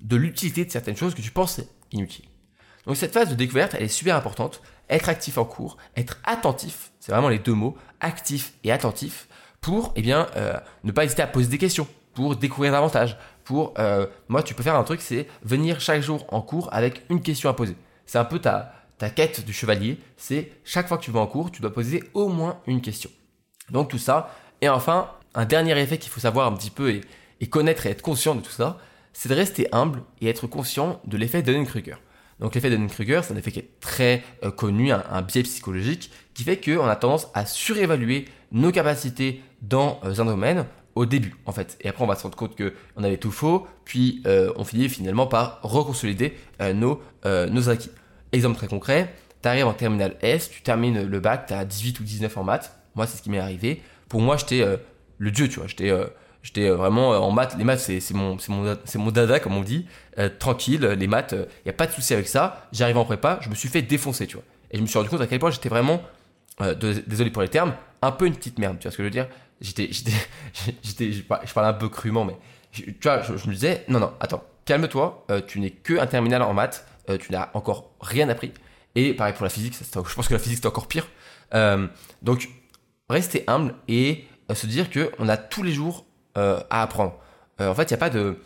de 0.00 0.16
l'utilité 0.16 0.64
de 0.64 0.70
certaines 0.70 0.96
choses 0.96 1.14
que 1.14 1.22
tu 1.22 1.30
pensais 1.30 1.68
inutiles. 1.92 2.26
Donc 2.86 2.96
cette 2.96 3.12
phase 3.12 3.28
de 3.28 3.34
découverte, 3.34 3.74
elle 3.74 3.84
est 3.84 3.88
super 3.88 4.16
importante. 4.16 4.62
Être 4.88 5.08
actif 5.08 5.36
en 5.36 5.44
cours, 5.44 5.76
être 5.96 6.18
attentif, 6.24 6.92
c'est 7.00 7.12
vraiment 7.12 7.28
les 7.28 7.38
deux 7.38 7.52
mots, 7.52 7.76
actif 8.00 8.54
et 8.64 8.72
attentif, 8.72 9.28
pour 9.60 9.92
eh 9.96 10.02
bien 10.02 10.26
euh, 10.36 10.54
ne 10.84 10.92
pas 10.92 11.04
hésiter 11.04 11.22
à 11.22 11.26
poser 11.26 11.48
des 11.48 11.58
questions, 11.58 11.86
pour 12.14 12.36
découvrir 12.36 12.72
davantage. 12.72 13.18
Pour 13.44 13.74
euh, 13.78 14.06
moi, 14.28 14.42
tu 14.42 14.54
peux 14.54 14.62
faire 14.62 14.76
un 14.76 14.84
truc, 14.84 15.02
c'est 15.02 15.26
venir 15.42 15.80
chaque 15.80 16.02
jour 16.02 16.26
en 16.32 16.40
cours 16.40 16.68
avec 16.72 17.02
une 17.10 17.20
question 17.20 17.50
à 17.50 17.54
poser. 17.54 17.76
C'est 18.06 18.18
un 18.18 18.24
peu 18.24 18.38
ta 18.38 18.72
ta 18.98 19.10
quête 19.10 19.44
du 19.44 19.52
chevalier, 19.52 19.98
c'est 20.16 20.50
chaque 20.64 20.88
fois 20.88 20.98
que 20.98 21.04
tu 21.04 21.12
vas 21.12 21.20
en 21.20 21.26
cours, 21.26 21.52
tu 21.52 21.62
dois 21.62 21.72
poser 21.72 22.02
au 22.14 22.28
moins 22.28 22.60
une 22.66 22.80
question. 22.80 23.10
Donc 23.70 23.88
tout 23.88 23.98
ça. 23.98 24.34
Et 24.60 24.68
enfin, 24.68 25.10
un 25.34 25.44
dernier 25.44 25.78
effet 25.78 25.98
qu'il 25.98 26.10
faut 26.10 26.20
savoir 26.20 26.48
un 26.48 26.56
petit 26.56 26.70
peu 26.70 27.00
et 27.40 27.46
connaître 27.46 27.86
et 27.86 27.90
être 27.90 28.02
conscient 28.02 28.34
de 28.34 28.40
tout 28.40 28.50
ça, 28.50 28.78
c'est 29.18 29.28
de 29.28 29.34
rester 29.34 29.66
humble 29.72 30.04
et 30.20 30.28
être 30.28 30.46
conscient 30.46 31.00
de 31.04 31.16
l'effet 31.16 31.42
Dunning-Kruger. 31.42 31.96
Donc 32.38 32.54
l'effet 32.54 32.70
Dunning-Kruger, 32.70 33.22
c'est 33.24 33.34
un 33.34 33.36
effet 33.36 33.50
qui 33.50 33.58
est 33.58 33.80
très 33.80 34.22
euh, 34.44 34.52
connu, 34.52 34.92
un, 34.92 35.22
biais 35.22 35.42
psychologique, 35.42 36.12
qui 36.34 36.44
fait 36.44 36.56
qu'on 36.56 36.86
a 36.86 36.94
tendance 36.94 37.26
à 37.34 37.44
surévaluer 37.44 38.26
nos 38.52 38.70
capacités 38.70 39.42
dans 39.60 39.98
euh, 40.04 40.20
un 40.20 40.24
domaine 40.24 40.66
au 40.94 41.04
début, 41.04 41.34
en 41.46 41.52
fait. 41.52 41.76
Et 41.80 41.88
après, 41.88 42.04
on 42.04 42.06
va 42.06 42.14
se 42.14 42.22
rendre 42.22 42.36
compte 42.36 42.56
qu'on 42.56 43.02
avait 43.02 43.16
tout 43.16 43.32
faux, 43.32 43.66
puis 43.84 44.22
euh, 44.28 44.52
on 44.54 44.62
finit 44.62 44.88
finalement 44.88 45.26
par 45.26 45.58
reconsolider 45.64 46.34
nos, 46.74 47.02
nos 47.24 47.68
acquis. 47.70 47.90
Exemple 48.30 48.56
très 48.56 48.68
concret, 48.68 49.12
tu 49.42 49.48
arrives 49.48 49.66
en 49.66 49.74
terminale 49.74 50.14
S, 50.20 50.48
tu 50.48 50.62
termines 50.62 51.02
le 51.02 51.18
bac, 51.20 51.46
tu 51.48 51.54
as 51.54 51.64
18 51.64 51.98
ou 51.98 52.04
19 52.04 52.36
en 52.36 52.44
maths. 52.44 52.78
Moi, 52.94 53.08
c'est 53.08 53.18
ce 53.18 53.22
qui 53.22 53.30
m'est 53.30 53.40
arrivé. 53.40 53.82
Pour 54.08 54.20
moi, 54.20 54.36
j'étais 54.36 54.64
le 55.18 55.30
dieu, 55.32 55.48
tu 55.48 55.58
vois. 55.58 55.66
J'étais 55.66 55.92
J'étais 56.48 56.70
euh, 56.70 56.76
vraiment 56.76 57.12
euh, 57.12 57.18
en 57.18 57.30
maths. 57.30 57.56
Les 57.58 57.64
maths, 57.64 57.78
c'est 57.80 58.14
mon, 58.14 58.38
mon, 58.48 58.76
mon 58.94 59.10
dada, 59.10 59.38
comme 59.38 59.54
on 59.54 59.60
dit. 59.60 59.86
Euh, 60.18 60.30
tranquille, 60.30 60.80
les 60.80 61.06
maths, 61.06 61.34
il 61.36 61.66
n'y 61.66 61.70
a 61.70 61.74
pas 61.74 61.86
de 61.86 61.92
souci 61.92 62.14
avec 62.14 62.26
ça. 62.26 62.66
J'arrive 62.72 62.96
en 62.96 63.04
prépa, 63.04 63.38
je 63.42 63.50
me 63.50 63.54
suis 63.54 63.68
fait 63.68 63.82
défoncer, 63.82 64.26
tu 64.26 64.36
vois. 64.36 64.44
Et 64.70 64.78
je 64.78 64.82
me 64.82 64.86
suis 64.86 64.96
rendu 64.96 65.10
compte 65.10 65.20
à 65.20 65.26
quel 65.26 65.40
point 65.40 65.50
j'étais 65.50 65.68
vraiment, 65.68 66.00
désolé 67.06 67.30
pour 67.30 67.42
les 67.42 67.48
termes, 67.48 67.74
un 68.00 68.12
peu 68.12 68.26
une 68.26 68.34
petite 68.34 68.58
merde, 68.58 68.78
tu 68.78 68.84
vois 68.84 68.92
ce 68.92 68.96
que 68.96 69.02
je 69.02 69.08
veux 69.08 69.12
dire 69.12 69.28
J'étais, 69.60 69.90
je 69.92 71.22
parlais 71.52 71.68
un 71.68 71.74
peu 71.74 71.90
crûment, 71.90 72.24
mais 72.24 72.36
tu 72.72 72.94
vois, 73.02 73.20
je, 73.20 73.32
me 73.32 73.52
disais, 73.52 73.84
non, 73.88 74.00
non, 74.00 74.12
attends, 74.18 74.42
calme-toi, 74.64 75.26
tu 75.46 75.60
n'es 75.60 75.70
que 75.70 75.98
un 75.98 76.06
terminal 76.06 76.40
en 76.40 76.54
maths, 76.54 76.86
tu 77.20 77.30
n'as 77.30 77.50
encore 77.52 77.90
rien 78.00 78.28
appris. 78.30 78.52
Et 78.94 79.12
pareil 79.12 79.34
pour 79.34 79.44
la 79.44 79.50
physique, 79.50 79.74
je 79.78 80.14
pense 80.14 80.28
que 80.28 80.34
la 80.34 80.40
physique 80.40 80.60
c'est 80.62 80.68
encore 80.68 80.88
pire. 80.88 81.06
donc, 82.22 82.48
rester 83.10 83.44
humble 83.46 83.74
et 83.86 84.24
se 84.54 84.66
dire 84.66 84.88
que 84.88 85.10
on 85.18 85.28
a 85.28 85.36
tous 85.36 85.62
les 85.62 85.72
jours 85.72 86.06
euh, 86.38 86.60
à 86.70 86.82
apprendre. 86.82 87.14
Euh, 87.60 87.70
en 87.70 87.74
fait, 87.74 87.90
il 87.90 87.92
n'y 87.92 87.98
a 87.98 87.98
pas 87.98 88.10
de... 88.10 88.36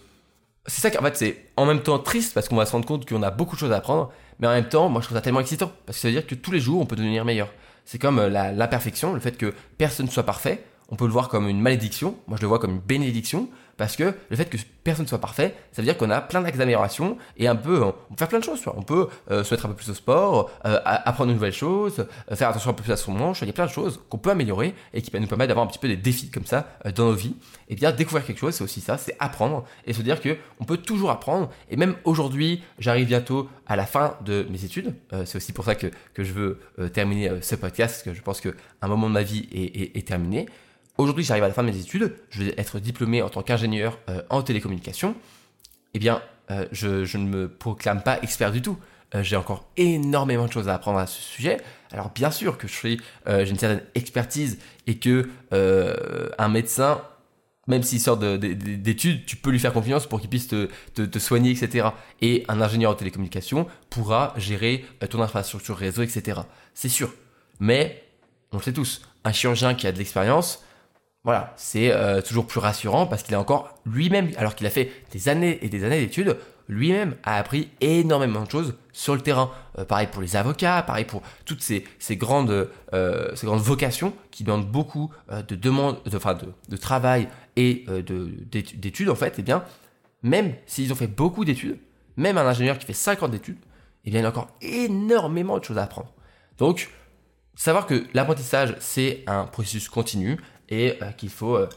C'est 0.67 0.81
ça 0.81 0.91
qu'en 0.91 1.03
fait, 1.05 1.17
c'est 1.17 1.51
en 1.57 1.67
même 1.67 1.83
temps 1.83 1.99
triste 1.99 2.33
parce 2.33 2.49
qu'on 2.49 2.57
va 2.57 2.67
se 2.67 2.73
rendre 2.73 2.87
compte 2.87 3.07
qu'on 3.09 3.23
a 3.23 3.31
beaucoup 3.31 3.55
de 3.55 3.61
choses 3.61 3.73
à 3.73 3.77
apprendre, 3.77 4.11
mais 4.39 4.47
en 4.47 4.53
même 4.53 4.69
temps, 4.69 4.89
moi 4.89 5.01
je 5.01 5.07
trouve 5.07 5.19
ça 5.19 5.23
tellement 5.23 5.41
excitant 5.41 5.71
parce 5.87 5.99
que 5.99 6.03
ça 6.03 6.09
veut 6.09 6.15
dire 6.15 6.27
que 6.27 6.35
tous 6.35 6.53
les 6.53 6.61
jours 6.61 6.81
on 6.81 6.87
peut 6.87 6.97
devenir 6.97 7.25
meilleur. 7.25 7.49
C'est 7.85 7.99
comme 7.99 8.19
euh, 8.19 8.29
l'imperfection, 8.29 9.13
le 9.13 9.21
fait 9.21 9.37
que 9.37 9.53
personne 9.77 10.07
ne 10.07 10.11
soit 10.11 10.23
parfait. 10.23 10.65
on 10.89 10.97
peut 10.97 11.07
le 11.07 11.13
voir 11.13 11.29
comme 11.29 11.49
une 11.49 11.61
malédiction. 11.61 12.17
Moi, 12.29 12.37
je 12.37 12.43
le 12.43 12.49
vois 12.49 12.59
comme 12.59 12.71
une 12.71 12.81
bénédiction 12.81 13.49
parce 13.77 13.97
que 13.97 14.15
le 14.31 14.37
fait 14.37 14.47
que 14.47 14.57
personne 14.85 15.05
ne 15.05 15.09
soit 15.09 15.21
parfait, 15.21 15.55
ça 15.73 15.83
veut 15.83 15.87
dire 15.87 15.97
qu'on 15.97 16.11
a 16.11 16.21
plein 16.21 16.41
d'axes 16.41 16.59
d'amélioration 16.59 17.17
et 17.37 17.49
un 17.49 17.57
peu, 17.57 17.83
on 17.83 17.93
peut 17.93 18.17
faire 18.17 18.29
plein 18.29 18.39
de 18.41 18.45
choses. 18.45 18.63
On 18.67 18.83
peut 18.83 19.09
euh, 19.31 19.45
se 19.45 19.55
mettre 19.55 19.67
un 19.67 19.69
peu 19.71 19.75
plus 19.75 19.91
au 19.91 19.95
sport, 19.95 20.51
euh, 20.67 20.79
apprendre 20.85 21.29
de 21.29 21.35
nouvelles 21.35 21.53
choses, 21.53 22.07
euh, 22.31 22.37
faire 22.37 22.49
attention 22.49 22.71
un 22.71 22.75
peu 22.75 22.83
plus 22.83 22.93
à 22.93 22.97
son 22.97 23.13
manche. 23.13 23.43
Il 23.43 23.47
y 23.47 23.51
a 23.51 23.53
plein 23.53 23.67
de 23.67 23.71
choses 23.71 24.01
qu'on 24.09 24.19
peut 24.19 24.31
améliorer 24.31 24.75
et 24.93 25.03
qui 25.03 25.11
nous 25.19 25.27
permettre 25.27 25.49
d'avoir 25.49 25.67
un 25.67 25.69
petit 25.69 25.79
peu 25.79 25.89
des 25.89 25.97
défis 25.97 26.31
comme 26.31 26.47
ça 26.47 26.69
dans 26.95 27.07
nos 27.07 27.15
vies. 27.15 27.35
Et 27.69 27.75
bien 27.75 27.93
découvrir 27.93 28.27
quelque 28.27 28.39
chose, 28.39 28.55
c'est 28.55 28.65
aussi 28.65 28.81
ça, 28.81 28.99
c'est 28.99 29.17
apprendre 29.19 29.65
et 29.87 29.93
se 29.93 30.03
dire 30.03 30.21
que 30.21 30.37
on 30.61 30.65
peut 30.65 30.77
toujours 30.77 31.11
apprendre. 31.11 31.51
Et 31.71 31.77
même 31.77 31.97
aujourd'hui, 32.05 32.63
j'arrive 32.79 33.07
bientôt 33.07 33.49
à 33.67 33.77
la 33.77 33.87
fin 33.87 34.17
de 34.25 34.47
mes 34.51 34.65
études. 34.65 34.95
c'est 35.25 35.37
aussi 35.37 35.53
pour 35.53 35.65
ça 35.65 35.75
que, 35.75 35.87
que 36.15 36.25
je 36.25 36.33
veux 36.33 36.59
terminer 36.93 37.31
ce 37.41 37.55
podcast 37.55 37.95
parce 37.95 38.03
que 38.03 38.15
je 38.15 38.23
pense 38.23 38.41
qu'un 38.41 38.89
moment 38.89 39.09
de 39.09 39.15
ma 39.15 39.23
vie 39.23 39.49
est, 39.53 39.97
est 39.97 40.07
terminé. 40.07 40.47
Aujourd'hui, 40.99 41.25
j'arrive 41.25 41.45
à 41.45 41.49
la 41.49 41.55
fin 41.55 41.63
de 41.63 41.71
mes 41.71 41.79
études, 41.79 42.15
je 42.31 42.43
vais 42.43 42.55
être 42.59 42.79
diplômé 42.79 43.23
en 43.23 43.31
tant 43.31 43.43
qu'ingénieur 43.43 43.99
euh, 44.11 44.23
en 44.29 44.43
télécommunication. 44.43 45.15
Eh 45.95 45.99
bien, 45.99 46.23
euh, 46.51 46.67
je, 46.71 47.17
ne 47.17 47.25
me 47.25 47.49
proclame 47.49 48.03
pas 48.03 48.21
expert 48.23 48.53
du 48.53 48.61
tout. 48.61 48.79
Euh, 49.15 49.23
j'ai 49.23 49.37
encore 49.37 49.69
énormément 49.79 50.47
de 50.47 50.53
choses 50.53 50.69
à 50.69 50.75
apprendre 50.75 50.99
à 50.99 51.07
ce 51.07 51.21
sujet. 51.21 51.59
Alors 51.93 52.11
bien 52.11 52.31
sûr 52.31 52.59
que 52.59 52.67
j'ai 52.69 52.99
une 53.27 53.59
certaine 53.59 53.83
expertise 53.95 54.59
et 54.87 54.97
que 54.97 55.29
un 55.51 56.49
médecin, 56.49 57.03
même 57.67 57.83
s'il 57.83 58.01
sort 58.01 58.17
d'études, 58.17 59.27
tu 59.27 59.37
peux 59.37 59.51
lui 59.51 59.59
faire 59.59 59.75
confiance 59.75 60.07
pour 60.07 60.19
qu'il 60.19 60.31
puisse 60.31 60.49
te, 60.49 60.69
te, 60.95 61.19
soigner, 61.19 61.51
etc. 61.51 61.89
Et 62.23 62.45
un 62.49 62.63
ingénieur 62.63 62.93
en 62.93 62.95
télécommunication 62.95 63.67
pourra 63.91 64.33
gérer 64.39 64.87
ton 65.11 65.21
infrastructure 65.21 65.77
réseau, 65.77 66.03
etc. 66.03 66.41
C'est 66.73 66.89
sûr. 66.89 67.13
Mais, 67.61 68.03
on 68.53 68.57
le 68.57 68.63
sait 68.63 68.73
tous, 68.73 69.03
un 69.25 69.33
chirurgien 69.33 69.75
qui 69.75 69.87
a 69.87 69.93
de 69.93 69.99
l'expérience, 69.99 70.65
voilà, 71.25 71.53
c'est 71.57 71.93
euh, 71.93 72.21
toujours 72.21 72.47
plus 72.47 72.59
rassurant 72.59 73.07
parce 73.07 73.23
qu'il 73.23 73.35
a 73.35 73.41
encore 73.41 73.79
lui-même, 73.87 74.31
alors 74.37 74.55
qu'il 74.57 74.67
a 74.67 74.71
fait 74.71 74.91
des 75.13 75.29
années 75.29 75.59
et 75.63 75.69
des 75.69 75.85
années 75.85 76.01
d'études, 76.01 76.37
lui-même 76.69 77.15
a 77.23 77.37
appris 77.37 77.71
énormément 77.81 78.43
de 78.43 78.51
choses 78.51 78.75
sur 78.93 79.15
le 79.15 79.21
terrain. 79.21 79.51
Euh, 79.79 79.85
pareil 79.85 80.09
pour 80.11 80.21
les 80.21 80.35
avocats, 80.35 80.83
pareil 80.83 81.05
pour 81.05 81.23
toutes 81.45 81.63
ces, 81.63 81.85
grandes, 82.17 82.69
euh, 82.93 83.35
ces 83.37 83.47
grandes 83.47 83.61
vocations 83.61 84.15
qui 84.33 84.43
demandent 84.43 84.71
beaucoup 84.71 85.11
de 85.31 85.55
demandes, 85.55 86.03
de, 86.05 86.17
enfin 86.17 86.37
de, 86.69 86.77
travail 86.77 87.29
et 87.57 87.85
d'études 88.03 89.09
en 89.09 89.15
fait. 89.15 89.37
Eh 89.39 89.43
bien, 89.43 89.65
même 90.23 90.55
s'ils 90.67 90.93
ont 90.93 90.97
fait 90.97 91.07
beaucoup 91.07 91.45
d'études, 91.45 91.79
même 92.17 92.37
un 92.37 92.47
ingénieur 92.47 92.79
qui 92.79 92.87
fait 92.87 92.93
50 92.93 93.31
d'études, 93.31 93.59
eh 94.05 94.11
bien, 94.11 94.21
il 94.21 94.27
a 94.27 94.29
encore 94.29 94.49
énormément 94.61 95.59
de 95.59 95.65
choses 95.65 95.79
à 95.79 95.85
apprendre. 95.85 96.13
Donc, 96.59 96.91
savoir 97.55 97.87
que 97.87 98.05
l'apprentissage, 98.15 98.75
c'est 98.81 99.23
un 99.27 99.45
processus 99.45 99.89
continu, 99.89 100.39
et 100.73 100.99
euh, 101.03 101.13
qu'il 101.13 101.29
faut 101.29 101.57
euh, 101.57 101.69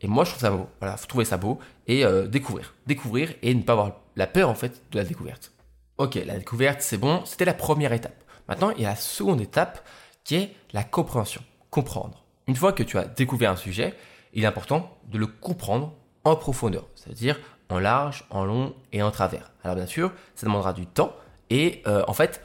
et 0.00 0.06
moi 0.06 0.24
je 0.24 0.30
trouve 0.30 0.42
ça 0.42 0.50
beau. 0.50 0.68
Voilà 0.80 0.96
faut 0.96 1.06
trouver 1.06 1.24
ça 1.24 1.36
beau 1.36 1.58
et 1.86 2.04
euh, 2.04 2.26
découvrir. 2.26 2.74
Découvrir 2.86 3.34
et 3.42 3.52
ne 3.52 3.62
pas 3.62 3.72
avoir 3.72 3.92
la 4.16 4.26
peur 4.26 4.48
en 4.48 4.54
fait 4.54 4.80
de 4.92 4.98
la 4.98 5.04
découverte. 5.04 5.52
Ok 5.98 6.14
la 6.14 6.38
découverte 6.38 6.80
c'est 6.80 6.96
bon. 6.96 7.22
C'était 7.24 7.44
la 7.44 7.54
première 7.54 7.92
étape. 7.92 8.22
Maintenant 8.48 8.70
il 8.70 8.82
y 8.82 8.86
a 8.86 8.90
la 8.90 8.96
seconde 8.96 9.40
étape 9.40 9.86
qui 10.22 10.36
est 10.36 10.54
la 10.72 10.84
compréhension. 10.84 11.42
Comprendre. 11.70 12.24
Une 12.46 12.54
fois 12.54 12.72
que 12.72 12.84
tu 12.84 12.96
as 12.96 13.04
découvert 13.04 13.50
un 13.50 13.56
sujet 13.56 13.94
il 14.32 14.44
est 14.44 14.46
important 14.46 14.96
de 15.10 15.18
le 15.18 15.26
comprendre 15.26 15.92
en 16.22 16.36
profondeur 16.36 16.86
c'est-à-dire 16.94 17.40
en 17.68 17.80
large 17.80 18.24
en 18.30 18.44
long 18.44 18.74
et 18.92 19.02
en 19.02 19.10
travers. 19.10 19.50
Alors 19.64 19.74
bien 19.74 19.86
sûr 19.86 20.12
ça 20.36 20.46
demandera 20.46 20.72
du 20.72 20.86
temps 20.86 21.16
et 21.50 21.82
en 21.86 22.12
fait 22.12 22.40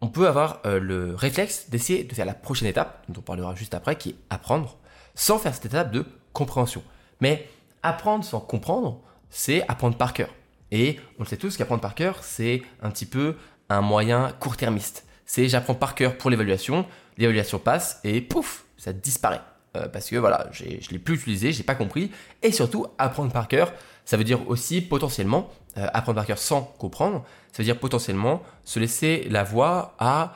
on 0.00 0.08
peut 0.08 0.26
avoir 0.26 0.62
le 0.64 1.14
réflexe 1.14 1.68
d'essayer 1.68 2.04
de 2.04 2.14
faire 2.14 2.24
la 2.24 2.32
prochaine 2.32 2.68
étape, 2.68 3.04
dont 3.10 3.20
on 3.20 3.22
parlera 3.22 3.54
juste 3.54 3.74
après, 3.74 3.96
qui 3.96 4.10
est 4.10 4.16
apprendre 4.30 4.78
sans 5.20 5.38
faire 5.38 5.54
cette 5.54 5.66
étape 5.66 5.92
de 5.92 6.06
compréhension. 6.32 6.82
Mais 7.20 7.46
apprendre 7.82 8.24
sans 8.24 8.40
comprendre, 8.40 9.02
c'est 9.28 9.62
apprendre 9.68 9.98
par 9.98 10.14
cœur. 10.14 10.30
Et 10.70 10.98
on 11.18 11.24
le 11.24 11.28
sait 11.28 11.36
tous 11.36 11.58
qu'apprendre 11.58 11.82
par 11.82 11.94
cœur, 11.94 12.24
c'est 12.24 12.62
un 12.82 12.90
petit 12.90 13.04
peu 13.04 13.36
un 13.68 13.82
moyen 13.82 14.32
court-termiste. 14.40 15.04
C'est 15.26 15.46
j'apprends 15.46 15.74
par 15.74 15.94
cœur 15.94 16.16
pour 16.16 16.30
l'évaluation, 16.30 16.86
l'évaluation 17.18 17.58
passe 17.58 18.00
et 18.02 18.22
pouf, 18.22 18.64
ça 18.78 18.94
disparaît. 18.94 19.42
Euh, 19.76 19.88
parce 19.88 20.08
que 20.08 20.16
voilà, 20.16 20.48
je 20.52 20.64
ne 20.64 20.90
l'ai 20.90 20.98
plus 20.98 21.16
utilisé, 21.16 21.52
j'ai 21.52 21.64
pas 21.64 21.74
compris. 21.74 22.10
Et 22.42 22.50
surtout, 22.50 22.86
apprendre 22.96 23.30
par 23.30 23.46
cœur, 23.46 23.74
ça 24.06 24.16
veut 24.16 24.24
dire 24.24 24.48
aussi 24.48 24.80
potentiellement, 24.80 25.50
euh, 25.76 25.86
apprendre 25.92 26.16
par 26.16 26.26
cœur 26.26 26.38
sans 26.38 26.62
comprendre, 26.62 27.26
ça 27.52 27.58
veut 27.58 27.64
dire 27.64 27.78
potentiellement 27.78 28.42
se 28.64 28.80
laisser 28.80 29.26
la 29.28 29.44
voie 29.44 29.94
à 29.98 30.32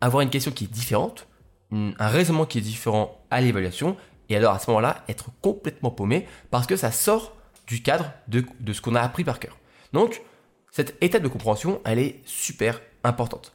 avoir 0.00 0.22
une 0.22 0.30
question 0.30 0.50
qui 0.50 0.64
est 0.64 0.72
différente, 0.72 1.28
un 1.72 2.08
raisonnement 2.08 2.46
qui 2.46 2.58
est 2.58 2.62
différent 2.62 3.20
à 3.30 3.40
l'évaluation, 3.40 3.96
et 4.28 4.36
alors 4.36 4.54
à 4.54 4.58
ce 4.58 4.70
moment-là, 4.70 5.04
être 5.08 5.30
complètement 5.42 5.90
paumé 5.90 6.26
parce 6.50 6.66
que 6.66 6.76
ça 6.76 6.92
sort 6.92 7.36
du 7.66 7.82
cadre 7.82 8.10
de, 8.28 8.44
ce 8.72 8.80
qu'on 8.80 8.94
a 8.94 9.00
appris 9.00 9.24
par 9.24 9.38
cœur. 9.38 9.56
Donc, 9.92 10.22
cette 10.70 10.96
étape 11.02 11.22
de 11.22 11.28
compréhension, 11.28 11.80
elle 11.84 11.98
est 11.98 12.20
super 12.24 12.80
importante. 13.04 13.52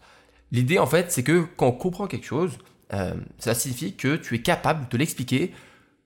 L'idée, 0.51 0.77
en 0.77 0.85
fait, 0.85 1.11
c'est 1.11 1.23
que 1.23 1.45
quand 1.57 1.67
on 1.67 1.71
comprend 1.71 2.07
quelque 2.07 2.25
chose, 2.25 2.57
euh, 2.93 3.13
ça 3.39 3.55
signifie 3.55 3.95
que 3.95 4.15
tu 4.15 4.35
es 4.35 4.41
capable 4.41 4.87
de 4.89 4.97
l'expliquer 4.97 5.51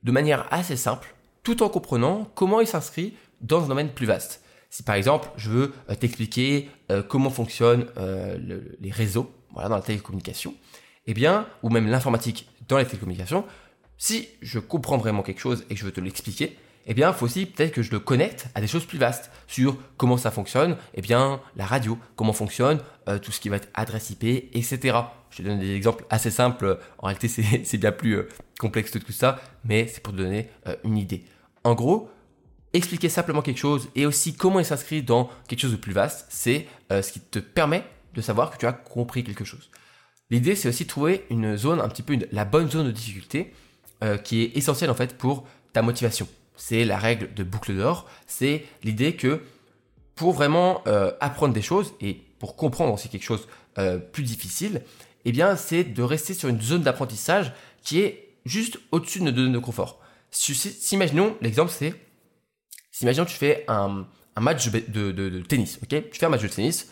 de 0.04 0.12
manière 0.12 0.48
assez 0.52 0.78
simple, 0.78 1.16
tout 1.44 1.64
en 1.64 1.70
comprenant 1.70 2.30
comment 2.36 2.62
il 2.62 2.68
s'inscrit 2.68 3.16
dans 3.42 3.64
un 3.64 3.68
domaine 3.68 3.90
plus 3.90 4.06
vaste. 4.06 4.42
Si 4.70 4.84
par 4.84 4.96
exemple, 4.96 5.30
je 5.36 5.50
veux 5.50 5.74
euh, 5.90 5.96
t'expliquer 5.96 6.70
euh, 6.92 7.04
comment 7.04 7.30
fonctionnent 7.30 7.88
les 8.80 8.92
réseaux 8.92 9.32
voilà, 9.52 9.70
dans 9.70 9.76
la 9.76 9.82
télécommunication, 9.82 10.54
eh 11.08 11.14
bien, 11.14 11.48
ou 11.64 11.70
même 11.70 11.88
l'informatique 11.88 12.48
dans 12.68 12.78
les 12.78 12.86
télécommunications, 12.86 13.46
si 13.98 14.28
je 14.42 14.60
comprends 14.60 14.98
vraiment 14.98 15.24
quelque 15.24 15.40
chose 15.40 15.66
et 15.70 15.74
que 15.74 15.80
je 15.80 15.86
veux 15.86 15.92
te 15.92 16.02
l'expliquer, 16.02 16.58
eh 16.90 16.94
bien, 16.94 17.12
faut 17.12 17.26
aussi 17.26 17.46
peut-être 17.46 17.74
que 17.74 17.82
je 17.82 17.92
le 17.92 18.00
connecte 18.00 18.48
à 18.56 18.62
des 18.62 18.68
choses 18.68 18.86
plus 18.86 18.98
vastes 18.98 19.30
sur 19.48 19.78
comment 19.98 20.16
ça 20.16 20.32
fonctionne, 20.32 20.78
eh 20.94 21.02
bien, 21.02 21.42
la 21.58 21.66
radio, 21.66 21.98
comment 22.16 22.32
fonctionne 22.32 22.80
euh, 23.10 23.20
tout 23.20 23.32
ce 23.32 23.42
qui 23.42 23.50
va 23.50 23.58
être 23.58 23.68
adresse 23.74 24.10
IP, 24.10 24.24
etc. 24.24 24.98
Je 25.30 25.38
te 25.38 25.42
donne 25.42 25.60
des 25.60 25.76
exemples 25.76 26.06
assez 26.10 26.32
simples. 26.32 26.80
En 27.00 27.08
réalité, 27.08 27.28
c'est 27.64 27.78
bien 27.78 27.92
plus 27.92 28.14
euh, 28.14 28.30
complexe 28.58 28.92
que 28.92 29.00
tout 29.00 29.12
ça, 29.12 29.40
mais 29.66 29.88
c'est 29.88 30.02
pour 30.02 30.14
te 30.14 30.18
donner 30.18 30.50
euh, 30.68 30.76
une 30.86 30.98
idée. 30.98 31.26
En 31.66 31.74
gros, 31.74 32.10
expliquer 32.72 33.10
simplement 33.10 33.42
quelque 33.42 33.58
chose 33.58 33.90
et 33.96 34.06
aussi 34.06 34.36
comment 34.36 34.60
il 34.60 34.66
s'inscrit 34.66 35.04
dans 35.04 35.30
quelque 35.50 35.60
chose 35.60 35.72
de 35.72 35.78
plus 35.78 35.94
vaste, 35.94 36.28
c'est 36.30 36.68
ce 36.90 37.12
qui 37.12 37.20
te 37.20 37.40
permet 37.40 37.84
de 38.14 38.22
savoir 38.22 38.52
que 38.52 38.58
tu 38.58 38.66
as 38.66 38.72
compris 38.72 39.24
quelque 39.24 39.44
chose. 39.44 39.70
L'idée, 40.30 40.56
c'est 40.56 40.68
aussi 40.68 40.84
de 40.84 40.90
trouver 40.90 41.26
une 41.30 41.56
zone, 41.56 41.80
un 41.80 41.88
petit 41.88 42.04
peu 42.04 42.18
la 42.32 42.46
bonne 42.46 42.70
zone 42.70 42.88
de 42.88 42.92
difficulté, 42.92 43.54
euh, 44.04 44.18
qui 44.18 44.44
est 44.44 44.58
essentielle 44.58 44.90
en 44.90 44.96
fait 44.96 45.18
pour 45.18 45.48
ta 45.74 45.82
motivation. 45.82 46.28
C'est 46.56 46.86
la 46.86 46.98
règle 46.98 47.34
de 47.34 47.44
boucle 47.44 47.76
d'or. 47.76 48.10
C'est 48.26 48.66
l'idée 48.84 49.16
que 49.16 49.42
pour 50.16 50.34
vraiment 50.34 50.82
euh, 50.88 51.12
apprendre 51.22 51.54
des 51.54 51.62
choses 51.62 51.94
et 52.02 52.22
pour 52.40 52.56
comprendre 52.56 52.94
aussi 52.94 53.10
quelque 53.10 53.24
chose 53.24 53.48
euh, 53.78 53.98
plus 54.00 54.24
difficile, 54.24 54.82
eh 55.26 55.32
bien, 55.32 55.56
c'est 55.56 55.84
de 55.84 56.04
rester 56.04 56.34
sur 56.34 56.50
une 56.50 56.62
zone 56.62 56.82
d'apprentissage 56.82 57.54
qui 57.84 58.00
est 58.00 58.34
juste 58.46 58.80
au-dessus 58.92 59.20
de 59.20 59.26
nos 59.26 59.36
zones 59.36 59.54
de 59.54 59.60
confort. 59.60 60.00
Si, 60.32 60.54
imaginons, 60.92 61.36
l'exemple 61.42 61.72
c'est, 61.72 61.94
imaginons 63.02 63.26
que 63.26 63.32
tu 63.32 63.38
fais 63.38 63.66
un, 63.68 64.08
match 64.40 64.70
de, 64.70 65.12
de, 65.12 65.42
tennis, 65.42 65.80
ok? 65.84 66.10
Tu 66.12 66.20
fais 66.20 66.26
un 66.26 66.30
match 66.30 66.42
de 66.42 66.48
tennis, 66.48 66.92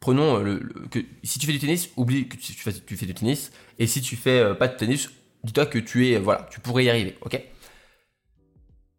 prenons 0.00 0.38
le, 0.38 0.60
que 0.90 0.98
si 1.22 1.38
tu 1.38 1.46
fais 1.46 1.52
du 1.52 1.58
tennis, 1.58 1.90
oublie 1.96 2.28
que 2.28 2.36
tu 2.36 2.52
fais, 2.52 3.06
du 3.06 3.14
tennis. 3.14 3.50
Et 3.78 3.86
si 3.86 4.00
tu 4.00 4.16
fais 4.16 4.38
euh, 4.38 4.54
pas 4.54 4.68
de 4.68 4.76
tennis, 4.76 5.10
dis-toi 5.44 5.66
que 5.66 5.78
tu 5.78 6.08
es, 6.08 6.18
voilà, 6.18 6.46
tu 6.50 6.60
pourrais 6.60 6.84
y 6.84 6.90
arriver, 6.90 7.16
ok? 7.22 7.40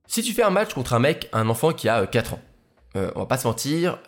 Si 0.08 0.22
tu 0.24 0.34
fais 0.34 0.44
un 0.44 0.50
match 0.50 0.74
contre 0.74 0.94
un 0.94 1.00
mec, 1.00 1.30
un 1.32 1.50
enfant 1.50 1.74
qui 1.74 1.90
a 1.90 2.06
4 2.06 2.34
euh, 2.34 2.36
ans, 2.36 2.40
euh, 2.96 3.12
on 3.16 3.20
va 3.20 3.26
pas 3.26 3.38
se 3.38 3.48
mentir, 3.48 4.00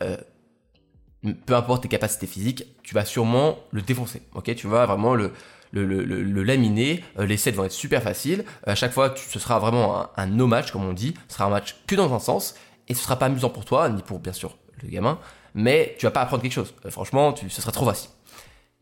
peu 1.46 1.56
importe 1.56 1.84
tes 1.84 1.90
capacités 1.90 2.28
physiques, 2.28 2.66
tu 2.84 2.94
vas 2.94 3.06
sûrement 3.06 3.60
le 3.72 3.82
défoncer, 3.82 4.22
ok? 4.34 4.56
Tu 4.56 4.68
vas 4.68 4.86
vraiment 4.86 5.14
le, 5.16 5.34
laminer, 5.74 7.04
les 7.20 7.38
sets 7.38 7.52
vont 7.52 7.66
être 7.66 7.72
super 7.72 8.02
faciles, 8.02 8.46
à 8.66 8.76
chaque 8.76 8.94
fois 8.94 9.14
ce 9.16 9.40
sera 9.40 9.60
vraiment 9.60 10.00
un, 10.00 10.10
un 10.16 10.28
no 10.28 10.48
match 10.48 10.72
comme 10.72 10.86
on 10.86 10.94
dit, 10.94 11.14
ce 11.28 11.36
sera 11.36 11.46
un 11.46 11.50
match 11.50 11.76
que 11.86 11.96
dans 11.96 12.14
un 12.14 12.20
sens, 12.20 12.56
et 12.88 12.94
ce 12.94 13.04
sera 13.04 13.20
pas 13.20 13.26
amusant 13.26 13.50
pour 13.50 13.66
toi, 13.66 13.90
ni 13.90 14.02
pour 14.02 14.20
bien 14.20 14.34
sûr 14.34 14.58
le 14.82 14.90
gamin, 14.90 15.20
mais 15.58 15.96
tu 15.98 16.06
vas 16.06 16.12
pas 16.12 16.22
apprendre 16.22 16.44
quelque 16.44 16.54
chose. 16.54 16.74
Euh, 16.86 16.92
franchement, 16.92 17.34
tu, 17.34 17.50
ce 17.50 17.62
sera 17.62 17.72
trop 17.72 17.86
facile. 17.86 18.12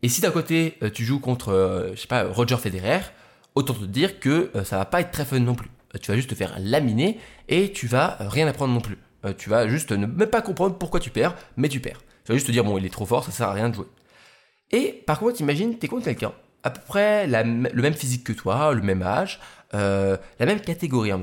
Et 0.02 0.08
si 0.08 0.20
d'un 0.20 0.30
côté 0.30 0.76
euh, 0.82 0.90
tu 0.90 1.04
joues 1.04 1.18
contre, 1.18 1.48
euh, 1.48 1.90
je 1.94 2.02
sais 2.02 2.06
pas, 2.06 2.24
Roger 2.24 2.58
Federer, 2.58 3.00
autant 3.54 3.72
te 3.72 3.84
dire 3.84 4.20
que 4.20 4.50
ça 4.64 4.76
va 4.76 4.84
pas 4.84 5.00
être 5.00 5.10
très 5.10 5.24
fun 5.24 5.40
non 5.40 5.54
plus. 5.54 5.70
tu 6.00 6.10
vas 6.10 6.16
juste 6.16 6.28
te 6.28 6.34
faire 6.34 6.54
laminer 6.60 7.18
et 7.48 7.72
tu 7.72 7.86
vas 7.86 8.18
rien 8.20 8.46
apprendre 8.46 8.74
non 8.74 8.82
plus. 8.82 8.98
tu 9.38 9.48
vas 9.48 9.66
juste 9.66 9.92
ne 9.92 10.04
même 10.04 10.28
pas 10.28 10.42
comprendre 10.42 10.76
pourquoi 10.76 11.00
tu 11.00 11.08
perds, 11.08 11.34
mais 11.56 11.70
tu 11.70 11.80
perds. 11.80 12.02
Tu 12.24 12.32
vas 12.32 12.34
juste 12.34 12.46
te 12.46 12.52
dire 12.52 12.64
bon, 12.64 12.76
il 12.76 12.84
est 12.84 12.90
trop 12.90 13.06
fort, 13.06 13.24
ça 13.24 13.30
sert 13.30 13.48
à 13.48 13.54
rien 13.54 13.70
de 13.70 13.74
jouer. 13.74 13.86
Et 14.72 15.02
par 15.06 15.18
contre, 15.18 15.40
imagine, 15.40 15.74
es 15.80 15.88
contre 15.88 16.04
quelqu'un 16.04 16.32
à 16.62 16.70
peu 16.70 16.82
près 16.86 17.26
le 17.26 17.82
même 17.82 17.94
physique 17.94 18.24
que 18.24 18.34
toi, 18.34 18.74
le 18.74 18.82
même 18.82 19.02
âge, 19.02 19.40
la 19.72 20.18
même 20.40 20.60
catégorie 20.60 21.12
un, 21.12 21.18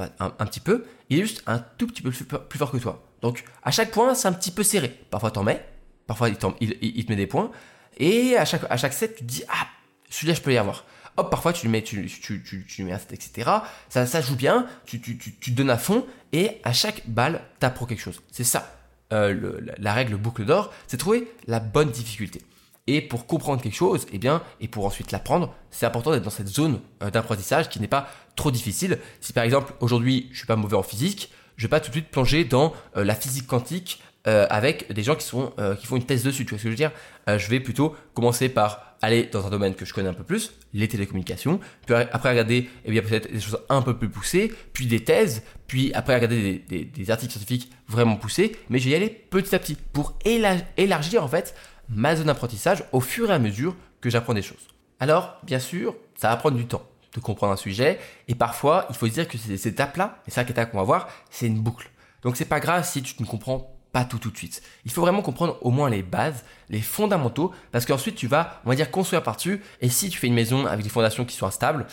petit 0.46 0.60
peu, 0.60 0.86
il 1.10 1.20
est 1.20 1.22
juste 1.22 1.44
un 1.46 1.60
tout 1.60 1.86
petit 1.86 2.02
peu 2.02 2.10
plus 2.10 2.58
fort 2.58 2.72
que 2.72 2.78
toi. 2.78 3.04
Donc 3.24 3.44
à 3.64 3.72
chaque 3.72 3.90
point, 3.90 4.14
c'est 4.14 4.28
un 4.28 4.34
petit 4.34 4.52
peu 4.52 4.62
serré. 4.62 4.90
Parfois 5.10 5.32
t'en 5.32 5.44
mets, 5.44 5.66
parfois 6.06 6.30
il, 6.30 6.38
te 6.38 7.10
met 7.10 7.16
des 7.16 7.26
points. 7.26 7.50
Et 7.98 8.38
à 8.38 8.46
chaque, 8.46 8.62
à 8.70 8.78
set, 8.78 9.16
tu 9.16 9.24
te 9.24 9.28
dis, 9.28 9.44
ah, 9.50 9.66
celui-là, 10.10 10.36
je 10.36 10.42
peux 10.42 10.54
y 10.54 10.58
avoir. 10.58 10.86
hop, 11.18 11.32
parfois 11.32 11.54
tu 11.54 11.66
lui 11.66 11.72
mets, 11.72 11.82
tu, 11.82 12.06
tu, 12.08 12.44
tu, 12.44 12.66
tu 12.68 12.84
mets 12.84 12.92
un 12.92 13.00
set, 13.00 13.14
etc. 13.14 13.50
Ça, 13.90 14.06
ça 14.06 14.22
joue 14.22 14.36
bien, 14.36 14.68
tu 14.86 15.52
donnes 15.52 15.70
à 15.70 15.78
fond, 15.78 16.06
et 16.34 16.60
à 16.64 16.74
chaque 16.74 17.08
balle, 17.08 17.42
t'apprends 17.60 17.86
quelque 17.86 18.02
chose. 18.02 18.22
C'est 18.32 18.44
ça, 18.44 18.76
euh, 19.14 19.62
la 19.78 19.94
règle 19.94 20.16
boucle 20.16 20.44
d'or, 20.44 20.74
c'est 20.88 20.98
trouver 20.98 21.32
la 21.48 21.60
bonne 21.60 21.92
difficulté. 21.92 22.42
Et 22.88 23.02
pour 23.02 23.28
comprendre 23.28 23.62
quelque 23.62 23.76
chose, 23.76 24.06
eh 24.12 24.18
bien, 24.18 24.44
et 24.60 24.68
pour 24.68 24.86
ensuite 24.86 25.12
l'apprendre, 25.12 25.56
c'est 25.72 25.86
important 25.86 26.12
d'être 26.12 26.24
dans 26.24 26.30
cette 26.30 26.50
zone 26.50 26.82
euh, 27.02 27.10
d'apprentissage 27.10 27.70
qui 27.70 27.80
n'est 27.80 27.88
pas 27.88 28.10
trop 28.36 28.52
difficile. 28.52 29.00
Si 29.22 29.32
par 29.32 29.46
exemple 29.46 29.74
aujourd'hui 29.80 30.28
je 30.32 30.40
suis 30.40 30.48
pas 30.48 30.58
mauvais 30.58 30.76
en 30.76 30.84
physique, 30.84 31.32
je 31.64 31.68
vais 31.70 31.72
pas 31.72 31.80
tout 31.80 31.92
de 31.92 31.94
suite 31.94 32.10
plonger 32.10 32.44
dans 32.44 32.74
euh, 32.98 33.06
la 33.06 33.16
physique 33.16 33.48
quantique 33.48 34.04
euh, 34.28 34.46
avec 34.50 34.92
des 34.92 35.02
gens 35.02 35.16
qui 35.16 35.26
sont 35.26 35.54
qui 35.80 35.88
font 35.88 35.96
une 35.96 36.06
thèse 36.06 36.24
dessus. 36.24 36.44
Tu 36.44 36.50
vois 36.50 36.58
ce 36.58 36.64
que 36.64 36.70
je 36.70 36.74
veux 36.74 36.78
dire? 36.78 36.92
Je 37.28 37.48
vais 37.48 37.62
plutôt 37.62 37.96
commencer 38.14 38.50
par 38.50 38.98
aller 39.02 39.30
dans 39.32 39.48
un 39.48 39.50
domaine 39.50 39.74
que 39.74 39.86
je 39.86 39.94
connais 39.94 40.10
un 40.10 40.14
peu 40.14 40.26
plus, 40.26 40.54
les 40.74 40.90
télécommunications, 40.90 41.62
puis 41.86 41.96
après 41.96 42.30
regarder 42.32 42.70
eh 42.84 43.02
peut-être 43.02 43.32
des 43.32 43.40
choses 43.40 43.60
un 43.70 43.82
peu 43.82 43.98
plus 43.98 44.10
poussées, 44.10 44.54
puis 44.74 44.88
des 44.88 45.06
thèses, 45.06 45.44
puis 45.68 45.94
après 45.94 46.16
regarder 46.16 46.64
des, 46.68 46.84
des 46.84 47.12
articles 47.12 47.32
scientifiques 47.32 47.72
vraiment 47.88 48.18
poussés. 48.18 48.58
Mais 48.70 48.80
je 48.80 48.86
vais 48.86 48.92
y 48.92 48.96
aller 48.96 49.10
petit 49.10 49.56
à 49.56 49.60
petit 49.60 49.78
pour 49.94 50.18
élargir 50.26 51.24
en 51.24 51.30
fait 51.30 51.56
ma 51.88 52.16
zone 52.16 52.28
d'apprentissage 52.28 52.84
au 52.92 53.00
fur 53.00 53.30
et 53.30 53.34
à 53.34 53.40
mesure 53.40 53.76
que 54.02 54.10
j'apprends 54.10 54.34
des 54.34 54.42
choses. 54.42 54.68
Alors, 55.00 55.38
bien 55.44 55.60
sûr, 55.60 55.96
ça 56.16 56.28
va 56.28 56.36
prendre 56.36 56.58
du 56.58 56.66
temps 56.66 56.84
de 57.14 57.20
comprendre 57.20 57.54
un 57.54 57.58
sujet, 57.58 58.00
et 58.28 58.36
parfois, 58.36 58.86
il 58.90 58.96
faut 58.96 59.08
se 59.08 59.12
dire 59.12 59.28
que 59.28 59.38
ces 59.38 59.68
étapes-là, 59.68 60.22
et 60.28 60.32
ça 60.32 60.44
qu'on 60.44 60.78
va 60.78 60.84
voir, 60.84 61.10
c'est 61.30 61.48
une 61.48 61.60
boucle. 61.60 61.90
Donc 62.24 62.38
c'est 62.38 62.46
pas 62.46 62.60
grave 62.60 62.86
si 62.86 63.02
tu 63.04 63.22
ne 63.22 63.28
comprends 63.28 63.76
pas 63.92 64.06
tout 64.06 64.18
tout 64.18 64.32
de 64.32 64.38
suite. 64.38 64.64
Il 64.86 64.92
faut 64.92 65.02
vraiment 65.02 65.22
comprendre 65.22 65.58
au 65.62 65.70
moins 65.70 65.90
les 65.90 66.02
bases, 66.02 66.44
les 66.70 66.82
fondamentaux, 66.82 67.54
parce 67.72 67.86
qu'ensuite 67.86 68.16
tu 68.16 68.28
vas, 68.28 68.62
on 68.66 68.70
va 68.70 68.76
dire, 68.76 68.90
construire 68.90 69.22
par-dessus, 69.22 69.62
et 69.82 69.90
si 69.90 70.10
tu 70.10 70.18
fais 70.18 70.28
une 70.28 70.34
maison 70.34 70.66
avec 70.66 70.84
des 70.84 70.90
fondations 70.90 71.26
qui 71.26 71.36
sont 71.36 71.46
instables, 71.46 71.86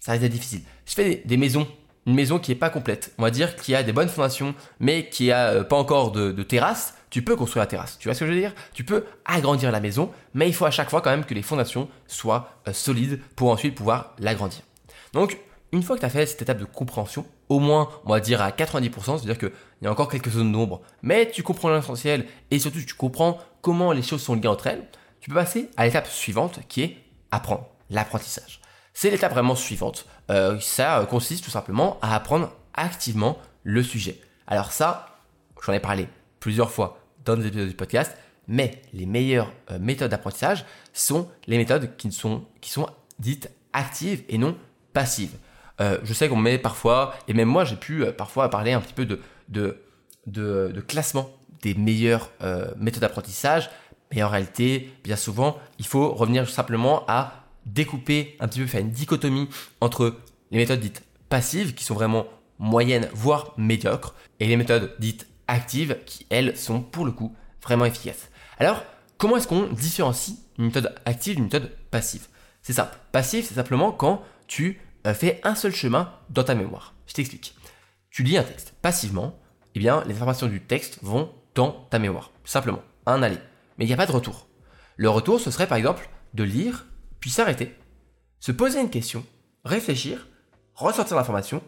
ça 0.00 0.12
risque 0.12 0.22
d'être 0.22 0.32
difficile. 0.32 0.62
Tu 0.84 0.94
fais 0.94 1.22
des, 1.24 1.36
maisons, 1.36 1.66
une 2.06 2.14
maison 2.14 2.38
qui 2.38 2.52
est 2.52 2.56
pas 2.56 2.70
complète, 2.70 3.12
on 3.18 3.22
va 3.22 3.30
dire 3.30 3.56
qui 3.56 3.74
a 3.74 3.82
des 3.82 3.92
bonnes 3.92 4.08
fondations, 4.08 4.54
mais 4.78 5.08
qui 5.08 5.32
a 5.32 5.48
euh, 5.48 5.64
pas 5.64 5.76
encore 5.76 6.12
de 6.12 6.42
terrasse, 6.44 6.95
tu 7.10 7.22
peux 7.22 7.36
construire 7.36 7.62
la 7.62 7.66
terrasse. 7.66 7.98
Tu 7.98 8.08
vois 8.08 8.14
ce 8.14 8.20
que 8.20 8.26
je 8.26 8.32
veux 8.32 8.38
dire? 8.38 8.54
Tu 8.72 8.84
peux 8.84 9.04
agrandir 9.24 9.70
la 9.72 9.80
maison, 9.80 10.10
mais 10.34 10.48
il 10.48 10.54
faut 10.54 10.66
à 10.66 10.70
chaque 10.70 10.90
fois 10.90 11.00
quand 11.00 11.10
même 11.10 11.24
que 11.24 11.34
les 11.34 11.42
fondations 11.42 11.88
soient 12.06 12.50
euh, 12.68 12.72
solides 12.72 13.20
pour 13.36 13.50
ensuite 13.50 13.74
pouvoir 13.74 14.14
l'agrandir. 14.18 14.60
Donc, 15.12 15.38
une 15.72 15.82
fois 15.82 15.96
que 15.96 16.00
tu 16.00 16.06
as 16.06 16.10
fait 16.10 16.26
cette 16.26 16.42
étape 16.42 16.58
de 16.58 16.64
compréhension, 16.64 17.26
au 17.48 17.58
moins, 17.58 17.88
on 18.04 18.10
va 18.10 18.20
dire 18.20 18.40
à 18.40 18.50
90%, 18.50 19.18
c'est-à-dire 19.18 19.38
qu'il 19.38 19.52
y 19.82 19.86
a 19.86 19.90
encore 19.90 20.08
quelques 20.08 20.30
zones 20.30 20.52
d'ombre, 20.52 20.82
mais 21.02 21.30
tu 21.30 21.42
comprends 21.42 21.74
l'essentiel 21.74 22.26
et 22.50 22.58
surtout 22.58 22.80
tu 22.80 22.94
comprends 22.94 23.38
comment 23.62 23.92
les 23.92 24.02
choses 24.02 24.22
sont 24.22 24.34
liées 24.34 24.48
entre 24.48 24.68
elles, 24.68 24.86
tu 25.20 25.30
peux 25.30 25.36
passer 25.36 25.70
à 25.76 25.86
l'étape 25.86 26.06
suivante 26.06 26.60
qui 26.68 26.82
est 26.82 26.96
apprendre, 27.30 27.66
l'apprentissage. 27.90 28.60
C'est 28.94 29.10
l'étape 29.10 29.32
vraiment 29.32 29.54
suivante. 29.54 30.06
Euh, 30.30 30.58
ça 30.60 31.00
euh, 31.00 31.04
consiste 31.04 31.44
tout 31.44 31.50
simplement 31.50 31.98
à 32.00 32.14
apprendre 32.14 32.52
activement 32.74 33.38
le 33.62 33.82
sujet. 33.82 34.20
Alors 34.46 34.72
ça, 34.72 35.18
j'en 35.64 35.72
ai 35.72 35.80
parlé 35.80 36.08
plusieurs 36.46 36.70
fois 36.70 37.00
dans 37.24 37.36
des 37.36 37.48
épisodes 37.48 37.66
du 37.66 37.74
podcast, 37.74 38.16
mais 38.46 38.80
les 38.92 39.04
meilleures 39.04 39.52
euh, 39.72 39.80
méthodes 39.80 40.12
d'apprentissage 40.12 40.64
sont 40.92 41.28
les 41.48 41.56
méthodes 41.56 41.96
qui 41.96 42.12
sont, 42.12 42.44
qui 42.60 42.70
sont 42.70 42.86
dites 43.18 43.50
actives 43.72 44.22
et 44.28 44.38
non 44.38 44.56
passives. 44.92 45.34
Euh, 45.80 45.98
je 46.04 46.14
sais 46.14 46.28
qu'on 46.28 46.36
met 46.36 46.56
parfois, 46.58 47.16
et 47.26 47.34
même 47.34 47.48
moi 47.48 47.64
j'ai 47.64 47.74
pu 47.74 48.04
euh, 48.04 48.12
parfois 48.12 48.48
parler 48.48 48.74
un 48.74 48.80
petit 48.80 48.92
peu 48.92 49.06
de, 49.06 49.18
de, 49.48 49.82
de, 50.28 50.80
classement 50.86 51.28
des 51.62 51.74
meilleures 51.74 52.30
méthodes 52.78 53.00
d'apprentissage, 53.00 53.68
mais 54.14 54.22
en 54.22 54.28
réalité, 54.28 54.92
bien 55.02 55.16
souvent, 55.16 55.58
il 55.80 55.86
faut 55.86 56.14
revenir 56.14 56.48
simplement 56.48 57.02
à 57.08 57.42
découper 57.64 58.36
un 58.38 58.46
petit 58.46 58.60
peu, 58.60 58.66
faire 58.66 58.82
une 58.82 58.90
dichotomie 58.90 59.48
entre 59.80 60.14
les 60.52 60.58
méthodes 60.58 60.78
dites 60.78 61.02
passives, 61.28 61.74
qui 61.74 61.82
sont 61.82 61.94
vraiment 61.94 62.26
moyennes, 62.60 63.08
voire 63.12 63.52
médiocres, 63.56 64.14
et 64.38 64.46
les 64.46 64.56
méthodes 64.56 64.94
dites 65.00 65.26
actives 65.48 65.98
qui, 66.04 66.26
elles, 66.30 66.56
sont 66.56 66.80
pour 66.80 67.04
le 67.04 67.12
coup 67.12 67.34
vraiment 67.62 67.84
efficaces. 67.84 68.30
Alors, 68.58 68.82
comment 69.18 69.36
est-ce 69.36 69.48
qu'on 69.48 69.72
différencie 69.72 70.38
une 70.58 70.66
méthode 70.66 70.94
active 71.04 71.36
d'une 71.36 71.44
méthode 71.44 71.72
passive? 71.90 72.26
C'est 72.62 72.72
simple. 72.72 72.96
Passive, 73.12 73.44
c'est 73.44 73.54
simplement 73.54 73.92
quand 73.92 74.22
tu 74.46 74.80
euh, 75.06 75.14
fais 75.14 75.40
un 75.44 75.54
seul 75.54 75.74
chemin 75.74 76.12
dans 76.30 76.44
ta 76.44 76.54
mémoire. 76.54 76.94
Je 77.06 77.14
t'explique. 77.14 77.54
Tu 78.10 78.22
lis 78.22 78.38
un 78.38 78.42
texte. 78.42 78.74
Passivement, 78.82 79.38
eh 79.74 79.78
bien, 79.78 80.02
les 80.06 80.14
informations 80.14 80.46
du 80.46 80.60
texte 80.60 80.98
vont 81.02 81.32
dans 81.54 81.86
ta 81.90 81.98
mémoire. 81.98 82.32
Simplement. 82.44 82.82
Un 83.06 83.22
aller. 83.22 83.38
Mais 83.78 83.84
il 83.84 83.88
n'y 83.88 83.94
a 83.94 83.96
pas 83.96 84.06
de 84.06 84.12
retour. 84.12 84.48
Le 84.96 85.10
retour, 85.10 85.40
ce 85.40 85.50
serait 85.50 85.66
par 85.66 85.78
exemple 85.78 86.08
de 86.34 86.42
lire, 86.42 86.86
puis 87.20 87.30
s'arrêter, 87.30 87.74
se 88.40 88.52
poser 88.52 88.80
une 88.80 88.90
question, 88.90 89.24
réfléchir, 89.64 90.26
ressortir 90.74 91.16
l'information, 91.16 91.62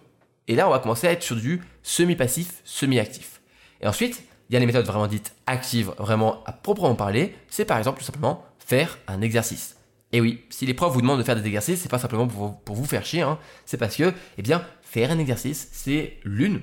et 0.46 0.54
là, 0.54 0.66
on 0.66 0.70
va 0.70 0.78
commencer 0.78 1.06
à 1.06 1.12
être 1.12 1.22
sur 1.22 1.36
du 1.36 1.62
semi-passif, 1.82 2.62
semi-actif. 2.64 3.37
Et 3.80 3.86
ensuite, 3.86 4.22
il 4.48 4.54
y 4.54 4.56
a 4.56 4.60
les 4.60 4.66
méthodes 4.66 4.86
vraiment 4.86 5.06
dites 5.06 5.34
actives, 5.46 5.92
vraiment 5.98 6.42
à 6.44 6.52
proprement 6.52 6.94
parler. 6.94 7.34
C'est 7.48 7.64
par 7.64 7.78
exemple 7.78 7.98
tout 7.98 8.04
simplement 8.04 8.44
faire 8.58 8.98
un 9.06 9.20
exercice. 9.20 9.76
Et 10.12 10.20
oui, 10.20 10.44
si 10.48 10.64
les 10.64 10.74
profs 10.74 10.92
vous 10.92 11.02
demandent 11.02 11.18
de 11.18 11.24
faire 11.24 11.36
des 11.36 11.46
exercices, 11.46 11.80
c'est 11.80 11.90
pas 11.90 11.98
simplement 11.98 12.26
pour, 12.26 12.74
vous 12.74 12.84
faire 12.86 13.04
chier, 13.04 13.20
hein. 13.22 13.38
c'est 13.66 13.76
parce 13.76 13.96
que, 13.96 14.14
eh 14.38 14.42
bien, 14.42 14.64
faire 14.80 15.10
un 15.10 15.18
exercice, 15.18 15.68
c'est 15.72 16.18
l'une, 16.24 16.62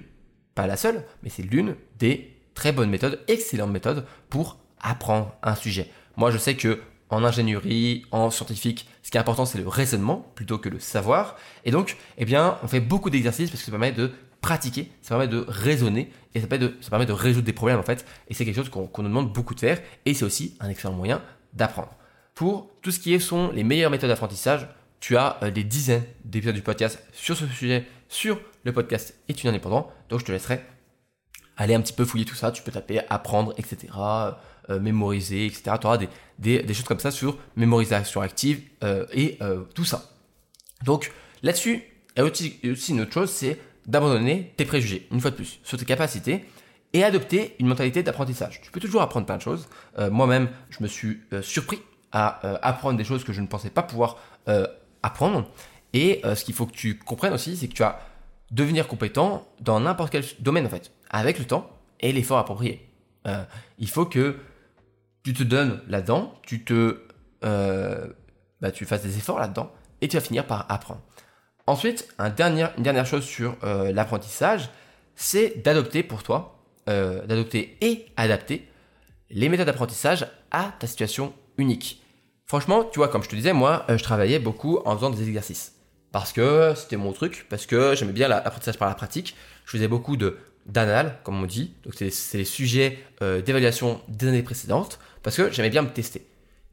pas 0.55 0.65
la 0.65 0.77
seule, 0.77 1.03
mais 1.21 1.29
c'est 1.29 1.43
l'une 1.43 1.75
des 1.99 2.35
très 2.55 2.71
bonnes 2.71 2.89
méthodes, 2.89 3.19
excellentes 3.27 3.71
méthodes 3.71 4.05
pour 4.29 4.57
apprendre 4.81 5.35
un 5.43 5.53
sujet. 5.53 5.91
Moi, 6.17 6.31
je 6.31 6.39
sais 6.39 6.55
que 6.55 6.81
en 7.09 7.23
ingénierie, 7.23 8.05
en 8.11 8.31
scientifique, 8.31 8.87
ce 9.03 9.11
qui 9.11 9.17
est 9.17 9.19
important, 9.19 9.45
c'est 9.45 9.59
le 9.59 9.67
raisonnement 9.67 10.31
plutôt 10.33 10.57
que 10.57 10.69
le 10.69 10.79
savoir. 10.79 11.37
Et 11.63 11.71
donc, 11.71 11.97
eh 12.17 12.25
bien, 12.25 12.57
on 12.63 12.67
fait 12.67 12.79
beaucoup 12.79 13.11
d'exercices 13.11 13.51
parce 13.51 13.61
que 13.61 13.65
ça 13.65 13.71
permet 13.71 13.91
de 13.91 14.11
pratiquer, 14.45 14.91
ça 15.01 15.09
permet 15.09 15.27
de 15.27 15.43
raisonner 15.47 16.11
et 16.35 16.39
ça 16.39 16.45
permet 16.45 17.07
de, 17.07 17.11
résoudre 17.11 17.47
des 17.47 17.53
problèmes 17.53 17.79
en 17.79 17.83
fait. 17.83 18.05
Et 18.27 18.35
c'est 18.35 18.45
quelque 18.45 18.57
chose 18.57 18.69
qu'on 18.69 19.01
nous 19.01 19.09
demande 19.09 19.33
beaucoup 19.33 19.55
de 19.55 19.59
faire 19.59 19.81
et 20.05 20.13
c'est 20.13 20.23
aussi 20.23 20.55
un 20.59 20.69
excellent 20.69 20.93
moyen 20.93 21.19
d'apprendre. 21.53 21.89
Pour 22.35 22.69
tout 22.83 22.91
ce 22.91 22.99
qui 22.99 23.15
est 23.15 23.19
sont 23.19 23.49
les 23.53 23.63
meilleures 23.63 23.89
méthodes 23.89 24.11
d'apprentissage, 24.11 24.67
tu 24.99 25.17
as 25.17 25.39
euh, 25.41 25.49
des 25.49 25.63
dizaines 25.63 26.03
d'épisodes 26.23 26.53
du 26.53 26.61
podcast 26.61 27.01
sur 27.11 27.35
ce 27.35 27.47
sujet 27.47 27.87
sur 28.07 28.39
le 28.65 28.71
podcast 28.71 29.15
étudiant 29.27 29.49
indépendant. 29.49 29.91
Donc 30.09 30.19
je 30.19 30.25
te 30.25 30.31
laisserai 30.31 30.63
aller 31.57 31.73
un 31.73 31.81
petit 31.81 31.93
peu 31.93 32.05
fouiller 32.05 32.25
tout 32.25 32.35
ça. 32.35 32.51
Tu 32.51 32.61
peux 32.61 32.71
taper 32.71 33.01
apprendre, 33.09 33.55
etc. 33.57 33.91
Euh, 34.69 34.79
mémoriser, 34.79 35.47
etc. 35.47 35.77
Tu 35.81 35.87
auras 35.87 35.97
des, 36.37 36.67
choses 36.67 36.83
comme 36.83 36.99
ça 36.99 37.09
sur 37.09 37.39
mémorisation 37.55 38.21
active 38.21 38.61
euh, 38.83 39.07
et 39.11 39.39
tout 39.73 39.85
ça. 39.85 40.11
Donc 40.83 41.11
là-dessus, 41.41 41.81
il 42.15 42.19
y 42.19 42.21
a 42.21 42.25
aussi 42.71 42.91
une 42.91 43.01
autre 43.01 43.13
chose, 43.13 43.31
c'est 43.31 43.57
d'abandonner 43.87 44.53
tes 44.57 44.65
préjugés, 44.65 45.07
une 45.11 45.19
fois 45.21 45.31
de 45.31 45.35
plus, 45.35 45.59
sur 45.63 45.77
tes 45.77 45.85
capacités 45.85 46.45
et 46.95 47.03
adopter 47.03 47.55
une 47.59 47.67
mentalité 47.67 48.03
d'apprentissage. 48.03 48.61
Tu 48.61 48.71
peux 48.71 48.79
toujours 48.79 49.01
apprendre 49.01 49.25
plein 49.25 49.35
de 49.35 49.41
choses. 49.41 49.67
Euh, 49.99 50.09
moi-même, 50.09 50.49
je 50.69 50.81
me 50.81 50.87
suis 50.87 51.19
euh, 51.33 51.41
surpris 51.41 51.81
à 52.13 52.45
euh, 52.45 52.57
apprendre 52.61 52.97
des 52.97 53.03
choses 53.03 53.25
que 53.25 53.33
je 53.33 53.41
ne 53.41 53.47
pensais 53.47 53.69
pas 53.69 53.83
pouvoir 53.83 54.17
apprendre. 55.01 55.49
Et 55.93 56.21
ce 56.23 56.45
qu'il 56.45 56.53
faut 56.53 56.67
que 56.67 56.75
tu 56.75 56.99
comprennes 56.99 57.33
aussi, 57.33 57.57
c'est 57.57 57.67
que 57.67 57.73
tu 57.73 57.81
vas 57.81 57.99
devenir 58.51 58.87
compétent 58.87 59.47
dans 59.59 59.79
n'importe 59.79 60.11
quel 60.11 60.23
domaine 60.37 60.67
en 60.67 60.69
fait, 60.69 60.91
avec 61.09 61.39
le 61.39 61.45
temps 61.45 61.67
et 61.99 62.11
l'effort 62.11 62.37
approprié. 62.37 62.87
il 63.79 63.89
faut 63.89 64.05
que 64.05 64.37
tu 65.23 65.33
te 65.33 65.41
donnes 65.41 65.81
là-dedans, 65.87 66.31
tu 66.43 66.63
te, 66.63 67.01
bah, 67.41 68.71
tu 68.71 68.85
fasses 68.85 69.01
des 69.01 69.17
efforts 69.17 69.39
là-dedans, 69.39 69.71
et 70.01 70.07
tu 70.07 70.15
vas 70.15 70.21
finir 70.21 70.45
par 70.45 70.67
apprendre. 70.69 71.01
Ensuite, 71.67 72.07
une 72.19 72.83
dernière 72.83 73.05
chose 73.05 73.23
sur 73.23 73.57
euh, 73.63 73.91
l'apprentissage, 73.91 74.69
c'est 75.15 75.63
d'adopter 75.63 76.03
pour 76.03 76.21
toi, 76.21 76.59
euh, 76.89 77.25
d'adopter 77.25 77.77
et 77.81 78.05
adapter 78.17 78.67
les 79.31 79.49
méthodes 79.49 79.65
d'apprentissage 79.65 80.27
à 80.51 80.73
ta 80.79 80.85
situation 80.85 81.33
unique. 81.57 82.03
Franchement, 82.45 82.83
tu 82.83 82.99
vois, 82.99 83.07
comme 83.07 83.23
je 83.23 83.29
te 83.29 83.35
disais, 83.35 83.53
moi, 83.53 83.83
euh, 83.89 83.97
je 83.97 84.03
travaillais 84.03 84.37
beaucoup 84.37 84.79
en 84.85 84.95
faisant 84.95 85.09
des 85.09 85.27
exercices. 85.27 85.73
Parce 86.11 86.33
que 86.33 86.73
c'était 86.75 86.97
mon 86.97 87.13
truc, 87.13 87.47
parce 87.49 87.65
que 87.65 87.95
j'aimais 87.95 88.13
bien 88.13 88.27
l'apprentissage 88.27 88.77
par 88.77 88.87
la 88.87 88.95
pratique. 88.95 89.35
Je 89.65 89.71
faisais 89.71 89.87
beaucoup 89.87 90.17
de 90.17 90.37
d'anal, 90.67 91.17
comme 91.23 91.41
on 91.41 91.45
dit. 91.45 91.73
Donc, 91.83 91.93
c'est 91.95 92.37
les 92.37 92.45
sujets 92.45 92.97
d'évaluation 93.19 94.01
des 94.07 94.29
années 94.29 94.41
précédentes, 94.41 94.97
parce 95.21 95.35
que 95.35 95.51
j'aimais 95.51 95.69
bien 95.69 95.83
me 95.83 95.89
tester. 95.89 96.25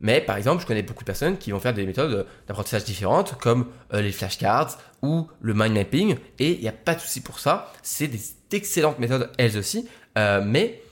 Mais 0.02 0.20
par 0.20 0.36
exemple, 0.36 0.60
je 0.60 0.66
connais 0.66 0.82
beaucoup 0.82 1.04
de 1.04 1.06
personnes 1.06 1.38
qui 1.38 1.52
vont 1.52 1.60
faire 1.60 1.72
des 1.72 1.86
méthodes 1.86 2.26
d'apprentissage 2.48 2.84
différentes, 2.84 3.38
comme 3.38 3.68
euh, 3.94 4.02
les 4.02 4.10
flashcards 4.10 4.76
ou 5.00 5.28
le 5.40 5.54
mind 5.54 5.74
mapping, 5.74 6.16
et 6.40 6.54
il 6.54 6.60
n'y 6.60 6.68
a 6.68 6.72
pas 6.72 6.96
de 6.96 7.00
souci 7.00 7.20
pour 7.20 7.38
ça. 7.38 7.72
C'est 7.82 8.08
des 8.08 8.20
excellentes 8.50 8.98
méthodes 8.98 9.30
elles 9.38 9.56
aussi, 9.56 9.88
euh, 10.18 10.42
mais 10.44 10.82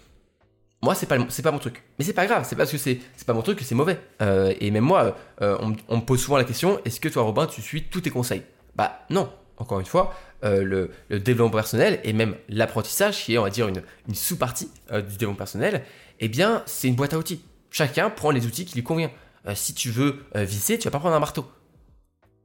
moi 0.80 0.94
c'est 0.94 1.06
pas 1.06 1.18
pas 1.18 1.50
mon 1.50 1.58
truc. 1.58 1.82
Mais 1.98 2.04
c'est 2.04 2.12
pas 2.12 2.26
grave, 2.26 2.46
c'est 2.48 2.54
parce 2.54 2.70
que 2.70 2.78
c'est 2.78 3.00
pas 3.26 3.34
mon 3.34 3.42
truc 3.42 3.58
que 3.58 3.64
c'est 3.64 3.74
mauvais. 3.74 3.98
Euh, 4.22 4.54
et 4.60 4.70
même 4.70 4.84
moi, 4.84 5.16
on, 5.40 5.96
me 5.96 6.00
pose 6.00 6.20
souvent 6.20 6.36
la 6.36 6.44
question 6.44 6.80
est-ce 6.84 7.00
que 7.00 7.08
toi 7.08 7.24
Robin 7.24 7.46
tu 7.46 7.60
suis 7.60 7.82
tous 7.82 8.00
tes 8.00 8.10
conseils? 8.10 8.42
Bah 8.76 9.00
non. 9.10 9.28
Encore 9.58 9.78
une 9.78 9.86
fois, 9.86 10.14
le, 10.42 10.90
développement 11.10 11.50
personnel 11.50 12.00
et 12.02 12.14
même 12.14 12.34
l'apprentissage, 12.48 13.24
qui 13.24 13.34
est 13.34 13.38
on 13.38 13.42
va 13.42 13.50
dire 13.50 13.68
une, 13.68 13.82
une 14.08 14.14
sous-partie 14.14 14.70
du 14.90 15.16
développement 15.18 15.34
personnel, 15.34 15.82
eh 16.20 16.28
bien 16.28 16.62
c'est 16.64 16.88
une 16.88 16.94
boîte 16.94 17.12
à 17.12 17.18
outils 17.18 17.42
chacun 17.70 18.10
prend 18.10 18.30
les 18.30 18.46
outils 18.46 18.64
qui 18.64 18.74
lui 18.74 18.82
conviennent. 18.82 19.10
Euh, 19.46 19.54
si 19.54 19.74
tu 19.74 19.90
veux 19.90 20.24
euh, 20.36 20.44
visser, 20.44 20.78
tu 20.78 20.84
vas 20.84 20.90
pas 20.90 20.98
prendre 20.98 21.16
un 21.16 21.20
marteau. 21.20 21.50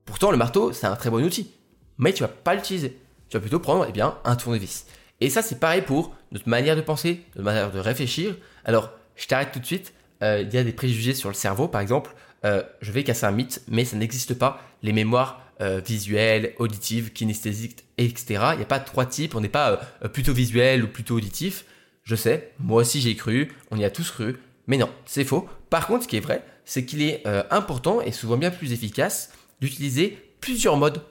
Pourtant, 0.06 0.32
le 0.32 0.38
marteau, 0.38 0.72
c'est 0.72 0.88
un 0.88 0.96
très 0.96 1.10
bon 1.10 1.24
outil, 1.24 1.52
mais 1.98 2.14
tu 2.14 2.22
vas 2.22 2.30
pas 2.30 2.56
l'utiliser. 2.56 3.00
Tu 3.30 3.38
vas 3.38 3.42
plutôt 3.42 3.60
prendre 3.60 3.86
eh 3.90 3.92
bien, 3.92 4.18
un 4.24 4.36
tournevis. 4.36 4.86
Et 5.20 5.30
ça, 5.30 5.42
c'est 5.42 5.60
pareil 5.60 5.82
pour 5.82 6.16
notre 6.32 6.48
manière 6.48 6.76
de 6.76 6.82
penser, 6.82 7.24
notre 7.36 7.46
manière 7.46 7.72
de 7.72 7.80
réfléchir. 7.80 8.36
Alors, 8.64 8.92
je 9.16 9.28
t'arrête 9.28 9.52
tout 9.52 9.60
de 9.60 9.66
suite. 9.66 9.94
Euh, 10.22 10.42
il 10.42 10.54
y 10.54 10.58
a 10.58 10.64
des 10.64 10.74
préjugés 10.74 11.14
sur 11.14 11.30
le 11.30 11.36
cerveau, 11.36 11.68
par 11.68 11.82
exemple. 11.82 12.14
Je 12.44 12.92
vais 12.92 13.04
casser 13.04 13.26
un 13.26 13.32
mythe, 13.32 13.64
mais 13.68 13.86
ça 13.86 13.98
n'existe 13.98 14.36
pas. 14.36 14.62
Les 14.84 14.94
mémoires 14.94 15.42
euh, 15.62 15.82
visuelles, 15.84 16.54
auditives, 16.60 17.12
kinesthésiques, 17.12 17.86
etc. 17.98 18.26
Il 18.52 18.58
n'y 18.58 18.62
a 18.62 18.68
pas 18.68 18.80
trois 18.80 19.08
types. 19.08 19.34
On 19.34 19.42
n'est 19.42 19.50
pas 19.50 19.78
plutôt 20.14 20.32
visuel 20.32 20.84
ou 20.84 20.88
plutôt 20.88 21.16
auditif. 21.16 21.66
Je 22.04 22.16
sais, 22.16 22.52
moi 22.60 22.82
aussi 22.82 23.02
j'ai 23.02 23.16
cru, 23.16 23.52
on 23.72 23.78
y 23.78 23.84
a 23.84 23.90
tous 23.90 24.12
cru, 24.12 24.38
mais 24.68 24.78
non, 24.78 24.90
c'est 25.06 25.24
faux. 25.24 25.48
Par 25.70 25.88
contre, 25.88 26.04
ce 26.04 26.08
qui 26.08 26.18
est 26.18 26.22
vrai, 26.22 26.44
c'est 26.66 26.86
qu'il 26.86 27.02
est, 27.02 27.24
important 27.52 28.02
et 28.02 28.12
souvent 28.12 28.38
bien 28.38 28.52
plus 28.52 28.74
efficace 28.74 29.32
d'utiliser 29.62 30.18
plusieurs 30.40 30.78
modes 30.78 31.02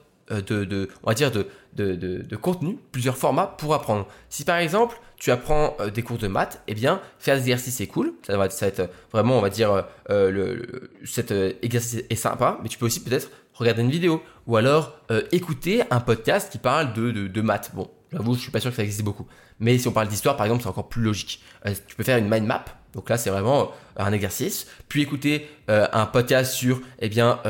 dire 1.15 1.31
de, 1.31 2.35
contenu, 2.35 2.77
plusieurs 2.91 3.17
formats 3.17 3.47
pour 3.57 3.73
apprendre. 3.73 4.07
Si 4.29 4.43
par 4.43 4.57
exemple 4.57 4.99
tu 5.17 5.31
apprends 5.31 5.75
euh, 5.79 5.89
des 5.89 6.01
cours 6.01 6.17
de 6.17 6.27
maths, 6.27 6.61
eh 6.67 6.73
bien 6.73 7.01
faire 7.19 7.35
des 7.35 7.41
exercices 7.41 7.75
c'est 7.75 7.87
cool, 7.87 8.13
ça 8.25 8.37
va, 8.37 8.45
être 8.45 8.79
euh, 8.79 8.87
vraiment 9.11 9.37
on 9.37 9.41
va 9.41 9.49
dire 9.49 9.85
euh, 10.09 10.59
cet 11.03 11.31
exercice 11.61 12.03
est 12.09 12.15
sympa, 12.15 12.59
mais 12.61 12.69
tu 12.69 12.77
peux 12.77 12.85
aussi 12.85 13.03
peut-être 13.03 13.29
regarder 13.53 13.81
une 13.81 13.91
vidéo 13.91 14.21
ou 14.47 14.57
alors 14.57 14.99
écouter 15.31 15.83
un 15.89 16.01
podcast 16.01 16.51
qui 16.51 16.57
parle 16.57 16.91
de, 16.93 17.11
de, 17.11 17.41
maths. 17.41 17.71
Bon, 17.73 17.89
j'avoue, 18.15 18.33
je 18.35 18.39
suis 18.39 18.51
pas 18.51 18.59
sûr 18.59 18.71
que 18.71 18.75
ça 18.77 18.83
existe 18.83 19.03
beaucoup, 19.03 19.27
mais 19.59 19.77
si 19.77 19.87
on 19.87 19.91
parle 19.91 20.07
d'histoire 20.07 20.35
par 20.35 20.45
exemple, 20.45 20.63
c'est 20.63 20.69
encore 20.69 20.89
plus 20.89 21.03
logique. 21.03 21.43
tu 21.87 21.95
peux 21.95 22.03
faire 22.03 22.17
une 22.17 22.29
mind 22.29 22.45
map 22.45 22.65
donc 22.93 23.09
là, 23.09 23.17
c'est 23.17 23.29
vraiment 23.29 23.71
un 23.97 24.13
exercice. 24.13 24.67
Puis 24.87 25.01
écouter 25.01 25.49
un 25.67 26.05
podcast 26.05 26.53
sur 26.53 26.79
eh 26.99 27.09
bien 27.09 27.41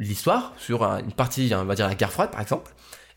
l'histoire, 0.00 0.52
sur 0.58 0.82
une 0.82 1.12
partie, 1.12 1.52
on 1.54 1.64
va 1.64 1.76
dire 1.76 1.86
la 1.86 1.94
guerre 1.94 2.10
froide 2.10 2.32
par 2.32 2.40
exemple 2.40 2.72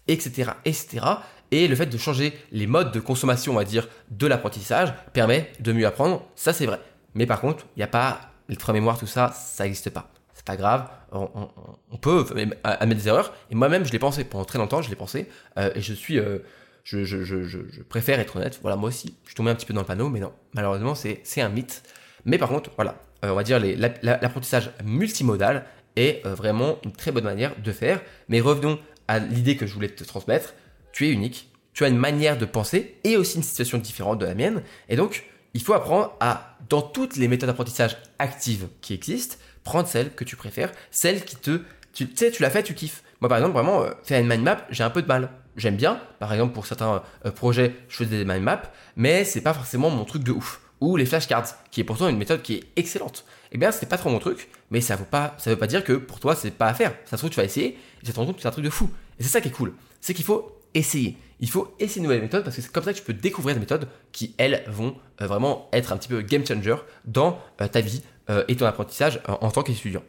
etc., 0.07 0.51
etc. 0.65 1.05
Et 1.51 1.67
le 1.67 1.75
fait 1.75 1.85
de 1.85 1.97
changer 1.97 2.37
les 2.51 2.67
modes 2.67 2.91
de 2.91 2.99
consommation, 2.99 3.53
on 3.53 3.55
va 3.55 3.63
dire, 3.63 3.87
de 4.09 4.27
l'apprentissage 4.27 4.93
permet 5.13 5.51
de 5.59 5.71
mieux 5.71 5.85
apprendre. 5.85 6.25
Ça, 6.35 6.53
c'est 6.53 6.65
vrai. 6.65 6.79
Mais 7.13 7.25
par 7.25 7.41
contre, 7.41 7.65
il 7.75 7.79
n'y 7.79 7.83
a 7.83 7.87
pas 7.87 8.21
les 8.49 8.55
trois 8.55 8.73
mémoires, 8.73 8.97
tout 8.97 9.07
ça, 9.07 9.31
ça 9.31 9.63
n'existe 9.63 9.91
pas. 9.91 10.12
C'est 10.43 10.47
pas 10.47 10.57
grave. 10.57 10.89
On, 11.13 11.97
peut 12.01 12.25
admettre 12.65 13.01
des 13.01 13.07
erreurs. 13.07 13.33
Et 13.49 13.55
moi-même, 13.55 13.85
je 13.85 13.93
l'ai 13.93 13.99
pensé 13.99 14.25
pendant 14.25 14.43
très 14.43 14.59
longtemps. 14.59 14.81
Je 14.81 14.89
l'ai 14.89 14.95
pensé. 14.97 15.29
Euh, 15.57 15.71
et 15.73 15.79
je 15.79 15.93
suis, 15.93 16.19
euh, 16.19 16.39
je, 16.83 17.81
préfère 17.83 18.19
être 18.19 18.35
honnête. 18.35 18.59
Voilà, 18.61 18.75
moi 18.75 18.89
aussi, 18.89 19.15
je 19.23 19.29
suis 19.29 19.35
tombé 19.35 19.51
un 19.51 19.55
petit 19.55 19.65
peu 19.65 19.73
dans 19.73 19.79
le 19.79 19.87
panneau, 19.87 20.09
mais 20.09 20.19
non. 20.19 20.33
Malheureusement, 20.53 20.95
c'est 20.95 21.41
un 21.41 21.47
mythe. 21.47 21.83
Mais 22.25 22.37
par 22.37 22.49
contre, 22.49 22.71
voilà, 22.75 22.99
euh, 23.23 23.31
on 23.31 23.35
va 23.35 23.43
dire 23.43 23.61
l'apprentissage 24.01 24.71
multimodal 24.83 25.63
est 25.95 26.27
vraiment 26.27 26.77
une 26.83 26.91
très 26.91 27.13
bonne 27.13 27.23
manière 27.23 27.53
de 27.61 27.71
faire. 27.71 28.01
Mais 28.27 28.41
revenons 28.41 28.79
à 29.07 29.19
l'idée 29.19 29.55
que 29.55 29.65
je 29.65 29.73
voulais 29.73 29.89
te 29.89 30.03
transmettre, 30.03 30.55
tu 30.91 31.07
es 31.07 31.11
unique, 31.11 31.53
tu 31.71 31.85
as 31.85 31.87
une 31.87 31.97
manière 31.97 32.37
de 32.37 32.43
penser 32.43 32.97
et 33.05 33.15
aussi 33.15 33.37
une 33.37 33.43
situation 33.43 33.77
différente 33.77 34.19
de 34.19 34.25
la 34.25 34.35
mienne. 34.35 34.61
Et 34.89 34.97
donc, 34.97 35.23
il 35.53 35.61
faut 35.61 35.73
apprendre 35.73 36.15
à, 36.19 36.57
dans 36.69 36.81
toutes 36.81 37.15
les 37.15 37.27
méthodes 37.27 37.49
d'apprentissage 37.49 37.97
actives 38.19 38.67
qui 38.81 38.93
existent, 38.93 39.37
prendre 39.63 39.87
celle 39.87 40.13
que 40.13 40.23
tu 40.23 40.35
préfères, 40.35 40.71
celle 40.91 41.23
qui 41.23 41.35
te... 41.35 41.61
Tu 41.93 42.09
sais, 42.15 42.31
tu 42.31 42.41
l'as 42.41 42.49
fait, 42.49 42.63
tu 42.63 42.73
kiffes. 42.73 43.03
Moi, 43.21 43.29
par 43.29 43.37
exemple, 43.37 43.53
vraiment, 43.53 43.83
euh, 43.83 43.91
faire 44.03 44.19
une 44.19 44.27
mind 44.27 44.43
map, 44.43 44.65
j'ai 44.71 44.83
un 44.83 44.89
peu 44.89 45.03
de 45.03 45.07
mal. 45.07 45.29
J'aime 45.55 45.75
bien, 45.75 46.01
par 46.19 46.33
exemple, 46.33 46.53
pour 46.53 46.65
certains 46.65 47.03
euh, 47.25 47.31
projets, 47.31 47.75
je 47.87 47.97
fais 47.97 48.05
des 48.05 48.25
mind 48.25 48.41
maps, 48.41 48.63
mais 48.95 49.23
c'est 49.23 49.41
pas 49.41 49.53
forcément 49.53 49.91
mon 49.91 50.03
truc 50.03 50.23
de 50.23 50.31
ouf. 50.31 50.59
Ou 50.81 50.97
les 50.97 51.05
flashcards, 51.05 51.45
qui 51.69 51.81
est 51.81 51.83
pourtant 51.83 52.09
une 52.09 52.17
méthode 52.17 52.41
qui 52.41 52.55
est 52.55 52.63
excellente. 52.75 53.23
Eh 53.51 53.57
bien, 53.59 53.71
c'est 53.71 53.85
pas 53.85 53.97
trop 53.97 54.09
mon 54.09 54.17
truc, 54.17 54.49
mais 54.71 54.81
ça 54.81 54.95
veut 54.95 55.05
pas, 55.05 55.35
ça 55.37 55.51
veut 55.51 55.55
pas 55.55 55.67
dire 55.67 55.83
que 55.83 55.93
pour 55.93 56.19
toi, 56.19 56.35
c'est 56.35 56.51
pas 56.51 56.67
à 56.67 56.73
faire. 56.73 56.93
Ça 57.05 57.11
se 57.11 57.17
trouve, 57.17 57.29
tu 57.29 57.37
vas 57.37 57.45
essayer, 57.45 57.77
et 58.01 58.05
tu 58.05 58.11
te 58.11 58.19
rends 58.19 58.25
compte 58.25 58.37
que 58.37 58.41
c'est 58.41 58.47
un 58.47 58.51
truc 58.51 58.65
de 58.65 58.71
fou. 58.71 58.89
Et 59.19 59.23
c'est 59.23 59.29
ça 59.29 59.39
qui 59.39 59.49
est 59.49 59.51
cool. 59.51 59.73
C'est 60.01 60.15
qu'il 60.15 60.25
faut 60.25 60.59
essayer. 60.73 61.15
Il 61.43 61.49
faut 61.49 61.75
essayer 61.77 61.99
de 61.99 62.03
nouvelles 62.03 62.21
méthodes 62.21 62.45
parce 62.45 62.55
que 62.55 62.61
c'est 62.61 62.71
comme 62.71 62.85
ça 62.85 62.93
que 62.93 62.99
tu 62.99 63.03
peux 63.03 63.13
découvrir 63.13 63.53
des 63.53 63.59
méthodes 63.59 63.89
qui, 64.13 64.33
elles, 64.37 64.63
vont 64.67 64.95
euh, 65.21 65.27
vraiment 65.27 65.67
être 65.73 65.91
un 65.91 65.97
petit 65.97 66.07
peu 66.07 66.21
game 66.21 66.47
changer 66.47 66.77
dans 67.03 67.37
euh, 67.59 67.67
ta 67.67 67.81
vie 67.81 68.01
euh, 68.29 68.45
et 68.47 68.55
ton 68.55 68.65
apprentissage 68.65 69.19
en 69.27 69.51
tant 69.51 69.61
qu'étudiant. 69.61 70.03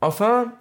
Enfin, 0.00 0.54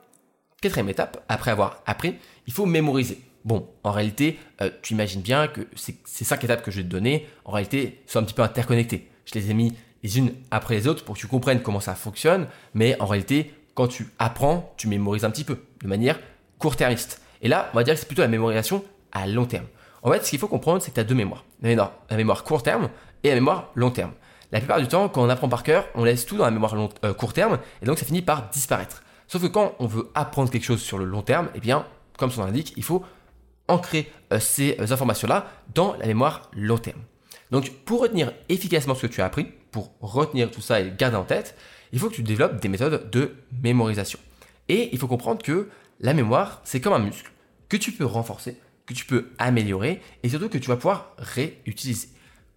quatrième 0.62 0.90
étape, 0.90 1.24
après 1.30 1.52
avoir 1.52 1.84
appris, 1.86 2.16
il 2.48 2.54
faut 2.54 2.66
mémoriser. 2.66 3.22
Bon, 3.46 3.70
en 3.84 3.92
réalité, 3.92 4.40
tu 4.82 4.94
imagines 4.94 5.22
bien 5.22 5.48
que 5.48 5.68
ces 5.76 6.26
cinq 6.26 6.44
étapes 6.44 6.64
que 6.64 6.72
je 6.72 6.78
vais 6.78 6.84
te 6.84 6.90
donner, 6.90 7.28
en 7.46 7.52
réalité, 7.52 8.02
sont 8.08 8.18
un 8.18 8.24
petit 8.24 8.34
peu 8.34 8.42
interconnectées. 8.42 9.12
Je 9.26 9.36
les 9.36 9.52
ai 9.52 9.54
mis 9.54 9.76
les 10.02 10.18
unes 10.18 10.34
après 10.50 10.74
les 10.74 10.88
autres 10.88 11.04
pour 11.04 11.14
que 11.14 11.20
tu 11.20 11.28
comprennes 11.28 11.62
comment 11.62 11.82
ça 11.82 11.94
fonctionne, 11.94 12.48
mais 12.74 13.00
en 13.00 13.06
réalité, 13.06 13.54
quand 13.76 13.90
tu 13.90 14.08
apprends, 14.18 14.74
tu 14.78 14.88
mémorises 14.88 15.26
un 15.26 15.30
petit 15.30 15.44
peu, 15.44 15.60
de 15.84 15.88
manière 15.88 16.20
court-termiste. 16.58 17.22
Et 17.44 17.48
là, 17.48 17.70
on 17.74 17.76
va 17.76 17.84
dire 17.84 17.94
que 17.94 18.00
c'est 18.00 18.08
plutôt 18.08 18.24
la 18.24 18.28
mémorisation 18.28 18.84
à 19.12 19.28
long 19.28 19.46
terme. 19.46 19.68
En 20.04 20.12
fait, 20.12 20.24
ce 20.26 20.30
qu'il 20.30 20.40
faut 20.40 20.50
comprendre, 20.50 20.82
c'est 20.82 20.92
que 20.92 20.96
tu 20.96 21.00
as 21.00 21.06
deux 21.06 21.16
mémoires. 21.16 21.46
La 21.62 22.18
mémoire, 22.18 22.44
court 22.44 22.62
terme 22.62 22.90
et 23.24 23.30
la 23.30 23.36
mémoire 23.36 23.72
long 23.74 23.90
terme. 23.90 24.12
La 24.52 24.60
plupart 24.60 24.80
du 24.80 24.88
temps, 24.88 25.10
quand 25.10 25.24
on 25.24 25.30
apprend 25.30 25.50
par 25.50 25.64
cœur, 25.64 25.88
on 25.96 26.04
laisse 26.04 26.26
tout 26.26 26.38
dans 26.38 26.46
la 26.46 26.52
mémoire 26.52 26.76
euh, 27.04 27.14
court 27.14 27.34
terme 27.34 27.58
et 27.82 27.86
donc 27.86 27.98
ça 27.98 28.06
finit 28.06 28.22
par 28.22 28.50
disparaître. 28.52 29.04
Sauf 29.28 29.42
que 29.42 29.48
quand 29.48 29.74
on 29.80 29.88
veut 29.88 30.12
apprendre 30.14 30.52
quelque 30.52 30.66
chose 30.66 30.82
sur 30.82 31.00
le 31.00 31.06
long 31.06 31.24
terme, 31.24 31.50
eh 31.56 31.60
bien, 31.60 31.88
comme 32.20 32.30
son 32.30 32.42
nom 32.42 32.48
l'indique, 32.48 32.74
il 32.78 32.84
faut 32.84 33.04
ancrer 33.68 34.12
euh, 34.32 34.40
ces 34.40 34.78
euh, 34.80 34.92
informations-là 34.92 35.48
dans 35.74 35.96
la 35.96 36.06
mémoire 36.06 36.52
long 36.54 36.78
terme. 36.78 37.00
Donc, 37.50 37.72
pour 37.86 38.02
retenir 38.02 38.32
efficacement 38.50 38.94
ce 38.94 39.08
que 39.08 39.12
tu 39.12 39.22
as 39.22 39.26
appris, 39.26 39.48
pour 39.72 39.92
retenir 40.02 40.52
tout 40.52 40.62
ça 40.62 40.82
et 40.82 40.94
garder 40.96 41.18
en 41.18 41.24
tête, 41.24 41.56
il 41.92 42.00
faut 42.00 42.10
que 42.10 42.16
tu 42.16 42.24
développes 42.24 42.60
des 42.60 42.68
méthodes 42.68 43.10
de 43.10 43.36
mémorisation. 43.64 44.20
Et 44.70 44.90
il 44.92 45.00
faut 45.00 45.08
comprendre 45.08 45.42
que 45.42 45.70
la 46.00 46.14
mémoire, 46.14 46.62
c'est 46.64 46.82
comme 46.82 46.94
un 46.94 47.00
muscle 47.00 47.32
que 47.70 47.78
tu 47.78 47.92
peux 47.92 48.06
renforcer, 48.06 48.60
que 48.86 48.94
tu 48.94 49.06
peux 49.06 49.30
améliorer 49.38 50.02
et 50.24 50.30
surtout 50.30 50.50
que 50.50 50.58
tu 50.58 50.68
vas 50.68 50.76
pouvoir 50.76 51.14
réutiliser. 51.18 52.10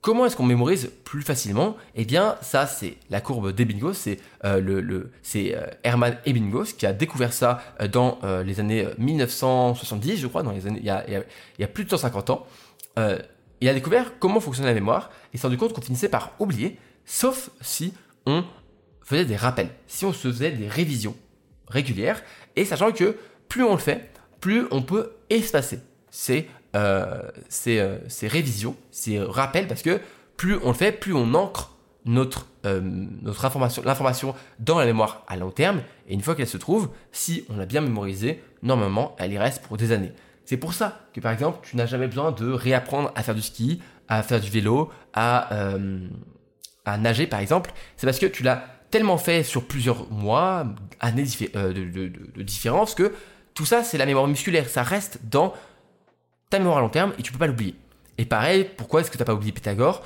Comment 0.06 0.24
est-ce 0.24 0.36
qu'on 0.36 0.46
mémorise 0.46 0.92
plus 1.02 1.22
facilement? 1.22 1.76
Eh 1.96 2.04
bien, 2.04 2.36
ça, 2.40 2.68
c'est 2.68 2.96
la 3.10 3.20
courbe 3.20 3.50
d'Ebbinghaus. 3.50 3.94
C'est 3.94 4.20
euh, 4.44 4.60
le, 4.60 5.10
euh, 5.34 5.66
Hermann 5.82 6.16
Ebbinghaus 6.24 6.74
qui 6.78 6.86
a 6.86 6.92
découvert 6.92 7.32
ça 7.32 7.60
euh, 7.80 7.88
dans 7.88 8.20
les 8.44 8.60
années 8.60 8.86
1970, 8.98 10.18
je 10.18 10.28
crois, 10.28 10.44
dans 10.44 10.52
les 10.52 10.68
années, 10.68 10.78
il, 10.80 10.86
y 10.86 11.64
a, 11.64 11.66
plus 11.66 11.84
de 11.84 11.90
150 11.90 12.30
ans. 12.30 12.46
il 13.60 13.68
a 13.68 13.74
découvert 13.74 14.12
comment 14.20 14.38
fonctionnait 14.38 14.68
la 14.68 14.74
mémoire 14.74 15.10
et 15.34 15.38
s'est 15.38 15.46
rendu 15.48 15.58
compte 15.58 15.72
qu'on 15.72 15.82
finissait 15.82 16.08
par 16.08 16.34
oublier, 16.38 16.78
sauf 17.04 17.50
si 17.60 17.92
on 18.26 18.44
faisait 19.02 19.24
des 19.24 19.34
rappels, 19.34 19.70
si 19.88 20.04
on 20.04 20.12
se 20.12 20.28
faisait 20.28 20.52
des 20.52 20.68
révisions 20.68 21.16
régulières, 21.66 22.22
et 22.54 22.64
sachant 22.64 22.92
que 22.92 23.16
plus 23.48 23.64
on 23.64 23.72
le 23.72 23.80
fait, 23.80 24.12
plus 24.38 24.66
on 24.70 24.82
peut 24.82 25.14
espacer 25.30 25.80
ces, 26.16 26.48
euh, 26.74 27.20
euh, 27.66 27.98
ces, 28.08 28.26
révisions, 28.26 28.74
ces 28.90 29.20
rappels, 29.20 29.68
parce 29.68 29.82
que 29.82 30.00
plus 30.38 30.56
on 30.62 30.68
le 30.68 30.74
fait, 30.74 30.90
plus 30.90 31.12
on 31.12 31.34
ancre 31.34 31.76
notre, 32.06 32.46
euh, 32.64 32.80
notre 32.82 33.44
information, 33.44 33.82
l'information 33.84 34.34
dans 34.58 34.78
la 34.78 34.86
mémoire 34.86 35.24
à 35.28 35.36
long 35.36 35.50
terme, 35.50 35.82
et 36.08 36.14
une 36.14 36.22
fois 36.22 36.34
qu'elle 36.34 36.48
se 36.48 36.56
trouve, 36.56 36.88
si 37.12 37.44
on 37.50 37.58
l'a 37.58 37.66
bien 37.66 37.82
mémorisée, 37.82 38.42
normalement, 38.62 39.14
elle 39.18 39.30
y 39.32 39.38
reste 39.38 39.62
pour 39.62 39.76
des 39.76 39.92
années. 39.92 40.12
C'est 40.46 40.56
pour 40.56 40.72
ça 40.72 41.00
que 41.12 41.20
par 41.20 41.32
exemple, 41.32 41.58
tu 41.62 41.76
n'as 41.76 41.86
jamais 41.86 42.06
besoin 42.06 42.32
de 42.32 42.50
réapprendre 42.50 43.12
à 43.14 43.22
faire 43.22 43.34
du 43.34 43.42
ski, 43.42 43.82
à 44.08 44.22
faire 44.22 44.40
du 44.40 44.48
vélo, 44.48 44.90
à, 45.12 45.50
à 46.86 46.98
nager 46.98 47.26
par 47.26 47.40
exemple. 47.40 47.72
C'est 47.96 48.06
parce 48.06 48.18
que 48.18 48.26
tu 48.26 48.42
l'as 48.42 48.64
tellement 48.90 49.18
fait 49.18 49.42
sur 49.42 49.66
plusieurs 49.66 50.10
mois, 50.10 50.64
années 51.00 51.24
de, 51.24 51.72
de, 51.72 52.12
de 52.36 52.42
différence, 52.42 52.94
que 52.94 53.12
tout 53.56 53.64
ça, 53.64 53.82
c'est 53.82 53.98
la 53.98 54.06
mémoire 54.06 54.28
musculaire. 54.28 54.68
Ça 54.68 54.82
reste 54.82 55.18
dans 55.24 55.52
ta 56.50 56.58
mémoire 56.58 56.78
à 56.78 56.80
long 56.80 56.88
terme 56.88 57.12
et 57.18 57.22
tu 57.22 57.32
peux 57.32 57.38
pas 57.38 57.46
l'oublier. 57.46 57.74
Et 58.18 58.24
pareil, 58.24 58.68
pourquoi 58.76 59.00
est-ce 59.00 59.10
que 59.10 59.16
tu 59.16 59.22
n'as 59.22 59.26
pas 59.26 59.34
oublié 59.34 59.52
Pythagore 59.52 60.02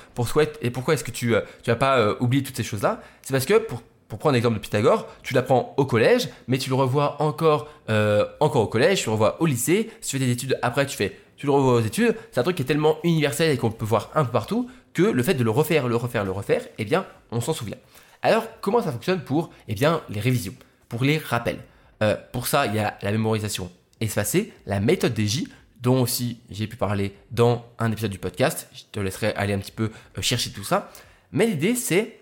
Et 0.62 0.70
pourquoi 0.70 0.94
est-ce 0.94 1.04
que 1.04 1.10
tu 1.10 1.30
n'as 1.30 1.42
euh, 1.68 1.76
pas 1.76 1.98
euh, 1.98 2.16
oublié 2.20 2.42
toutes 2.42 2.56
ces 2.56 2.64
choses-là? 2.64 3.00
C'est 3.22 3.32
parce 3.32 3.46
que, 3.46 3.58
pour, 3.58 3.82
prendre 4.18 4.34
l'exemple 4.34 4.56
de 4.56 4.60
Pythagore, 4.60 5.06
tu 5.22 5.34
l'apprends 5.34 5.74
au 5.76 5.84
collège, 5.84 6.28
mais 6.48 6.58
tu 6.58 6.68
le 6.68 6.74
revois 6.74 7.22
encore, 7.22 7.68
euh, 7.88 8.26
encore 8.40 8.62
au 8.62 8.66
collège, 8.66 9.02
tu 9.02 9.06
le 9.06 9.12
revois 9.12 9.40
au 9.40 9.46
lycée. 9.46 9.90
Si 10.00 10.10
tu 10.10 10.18
fais 10.18 10.26
des 10.26 10.32
études 10.32 10.58
après, 10.62 10.84
tu, 10.86 10.96
fais, 10.96 11.16
tu 11.36 11.46
le 11.46 11.52
revois 11.52 11.74
aux 11.74 11.80
études. 11.80 12.16
C'est 12.32 12.40
un 12.40 12.42
truc 12.42 12.56
qui 12.56 12.62
est 12.62 12.66
tellement 12.66 12.98
universel 13.04 13.50
et 13.52 13.56
qu'on 13.56 13.70
peut 13.70 13.84
voir 13.84 14.10
un 14.16 14.24
peu 14.24 14.32
partout 14.32 14.68
que 14.92 15.02
le 15.02 15.22
fait 15.22 15.34
de 15.34 15.44
le 15.44 15.50
refaire, 15.50 15.86
le 15.86 15.94
refaire, 15.94 16.24
le 16.24 16.32
refaire, 16.32 16.62
eh 16.78 16.84
bien, 16.84 17.06
on 17.30 17.40
s'en 17.40 17.52
souvient. 17.52 17.76
Alors, 18.22 18.44
comment 18.60 18.82
ça 18.82 18.90
fonctionne 18.90 19.20
pour 19.20 19.50
eh 19.68 19.74
bien, 19.74 20.00
les 20.08 20.18
révisions, 20.18 20.54
pour 20.88 21.04
les 21.04 21.18
rappels 21.18 21.60
euh, 22.02 22.16
pour 22.32 22.46
ça, 22.46 22.66
il 22.66 22.74
y 22.74 22.78
a 22.78 22.96
la 23.02 23.12
mémorisation 23.12 23.70
espacée, 24.00 24.52
la 24.66 24.80
méthode 24.80 25.12
des 25.12 25.26
J, 25.26 25.48
dont 25.80 26.02
aussi 26.02 26.40
j'ai 26.50 26.66
pu 26.66 26.76
parler 26.76 27.14
dans 27.30 27.64
un 27.78 27.90
épisode 27.90 28.10
du 28.10 28.18
podcast. 28.18 28.68
Je 28.72 28.82
te 28.92 29.00
laisserai 29.00 29.32
aller 29.34 29.52
un 29.52 29.58
petit 29.58 29.72
peu 29.72 29.90
euh, 30.18 30.22
chercher 30.22 30.50
tout 30.50 30.64
ça. 30.64 30.90
Mais 31.32 31.46
l'idée, 31.46 31.74
c'est 31.74 32.20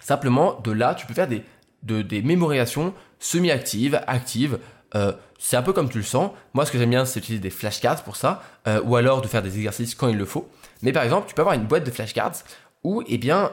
simplement 0.00 0.60
de 0.60 0.72
là, 0.72 0.94
tu 0.94 1.06
peux 1.06 1.14
faire 1.14 1.28
des, 1.28 1.44
des 1.82 2.22
mémorisations 2.22 2.94
semi-actives, 3.18 4.00
actives. 4.06 4.58
Euh, 4.94 5.12
c'est 5.38 5.56
un 5.56 5.62
peu 5.62 5.72
comme 5.72 5.88
tu 5.88 5.98
le 5.98 6.04
sens. 6.04 6.30
Moi, 6.52 6.66
ce 6.66 6.72
que 6.72 6.78
j'aime 6.78 6.90
bien, 6.90 7.04
c'est 7.04 7.20
utiliser 7.20 7.42
des 7.42 7.50
flashcards 7.50 8.02
pour 8.04 8.16
ça, 8.16 8.42
ou 8.84 8.96
alors 8.96 9.20
de 9.20 9.28
faire 9.28 9.42
des 9.42 9.56
exercices 9.56 9.94
quand 9.94 10.08
il 10.08 10.16
le 10.16 10.24
faut. 10.24 10.48
Mais 10.82 10.92
par 10.92 11.02
exemple, 11.02 11.28
tu 11.28 11.34
peux 11.34 11.42
avoir 11.42 11.54
une 11.54 11.66
boîte 11.66 11.84
de 11.84 11.90
flashcards 11.90 12.44
où, 12.82 13.02
eh 13.06 13.18
bien, 13.18 13.50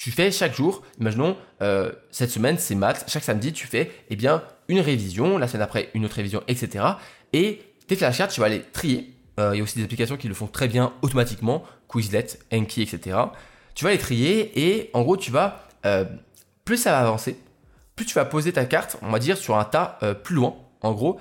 tu 0.00 0.10
fais 0.10 0.32
chaque 0.32 0.54
jour, 0.54 0.80
imaginons 0.98 1.36
euh, 1.60 1.92
cette 2.10 2.30
semaine 2.30 2.56
c'est 2.56 2.74
maths, 2.74 3.04
chaque 3.06 3.22
samedi 3.22 3.52
tu 3.52 3.66
fais 3.66 3.90
eh 4.08 4.16
bien 4.16 4.42
une 4.68 4.80
révision, 4.80 5.36
la 5.36 5.46
semaine 5.46 5.60
après 5.60 5.90
une 5.92 6.06
autre 6.06 6.14
révision, 6.14 6.42
etc. 6.48 6.86
Et 7.34 7.60
tes 7.90 7.96
flashcards 7.96 8.28
tu 8.28 8.40
vas 8.40 8.48
les 8.48 8.62
trier. 8.62 9.14
Euh, 9.38 9.50
il 9.54 9.58
y 9.58 9.60
a 9.60 9.62
aussi 9.62 9.78
des 9.78 9.84
applications 9.84 10.16
qui 10.16 10.28
le 10.28 10.34
font 10.34 10.46
très 10.46 10.68
bien 10.68 10.92
automatiquement, 11.02 11.64
Quizlet, 11.88 12.26
Enki, 12.52 12.82
etc. 12.82 13.18
Tu 13.74 13.84
vas 13.84 13.90
les 13.90 13.98
trier 13.98 14.52
et 14.58 14.90
en 14.92 15.02
gros 15.02 15.16
tu 15.16 15.30
vas 15.30 15.64
euh, 15.86 16.04
plus 16.64 16.76
ça 16.76 16.92
va 16.92 17.00
avancer, 17.00 17.38
plus 17.96 18.06
tu 18.06 18.14
vas 18.14 18.24
poser 18.24 18.52
ta 18.52 18.64
carte, 18.64 18.96
on 19.02 19.10
va 19.10 19.18
dire 19.18 19.36
sur 19.36 19.56
un 19.56 19.64
tas 19.64 19.98
plus 20.24 20.34
loin. 20.34 20.56
En 20.82 20.92
gros, 20.92 21.20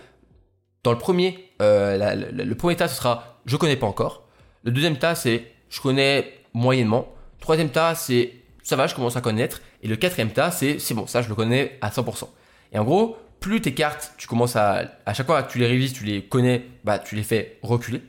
dans 0.84 0.92
le 0.92 0.98
premier, 0.98 1.52
le 1.60 2.54
premier 2.54 2.76
tas 2.76 2.88
ce 2.88 2.96
sera 2.96 3.40
je 3.46 3.58
connais 3.58 3.76
pas 3.76 3.88
encore. 3.88 4.28
Le 4.64 4.72
deuxième 4.72 4.98
tas 4.98 5.16
c'est 5.16 5.52
je 5.70 5.82
connais 5.82 6.34
moyennement. 6.54 7.14
Troisième 7.40 7.70
tas 7.70 7.96
c'est 7.96 8.40
ça 8.70 8.76
va, 8.76 8.88
je 8.88 8.94
commence 8.94 9.18
à 9.18 9.22
connaître. 9.22 9.62
Et 9.82 9.88
le 9.88 9.96
quatrième 9.96 10.32
tas, 10.32 10.52
c'est 10.52 10.80
c'est 10.80 10.94
bon, 10.94 11.08
ça 11.08 11.22
je 11.22 11.30
le 11.30 11.36
connais 11.36 11.78
à 11.82 11.90
100%. 11.90 12.28
Et 12.72 12.80
en 12.80 12.84
gros, 12.84 13.18
plus 13.40 13.62
tes 13.62 13.74
cartes, 13.74 14.14
tu 14.18 14.28
commences 14.28 14.56
à, 14.56 14.92
à 15.06 15.14
chaque 15.14 15.26
fois 15.26 15.44
que 15.44 15.52
tu 15.52 15.60
les 15.60 15.68
révises, 15.68 15.94
tu 15.94 16.04
les 16.04 16.24
connais, 16.24 16.66
bah 16.84 17.00
tu 17.00 17.16
les 17.16 17.24
fais 17.24 17.58
reculer. 17.62 18.02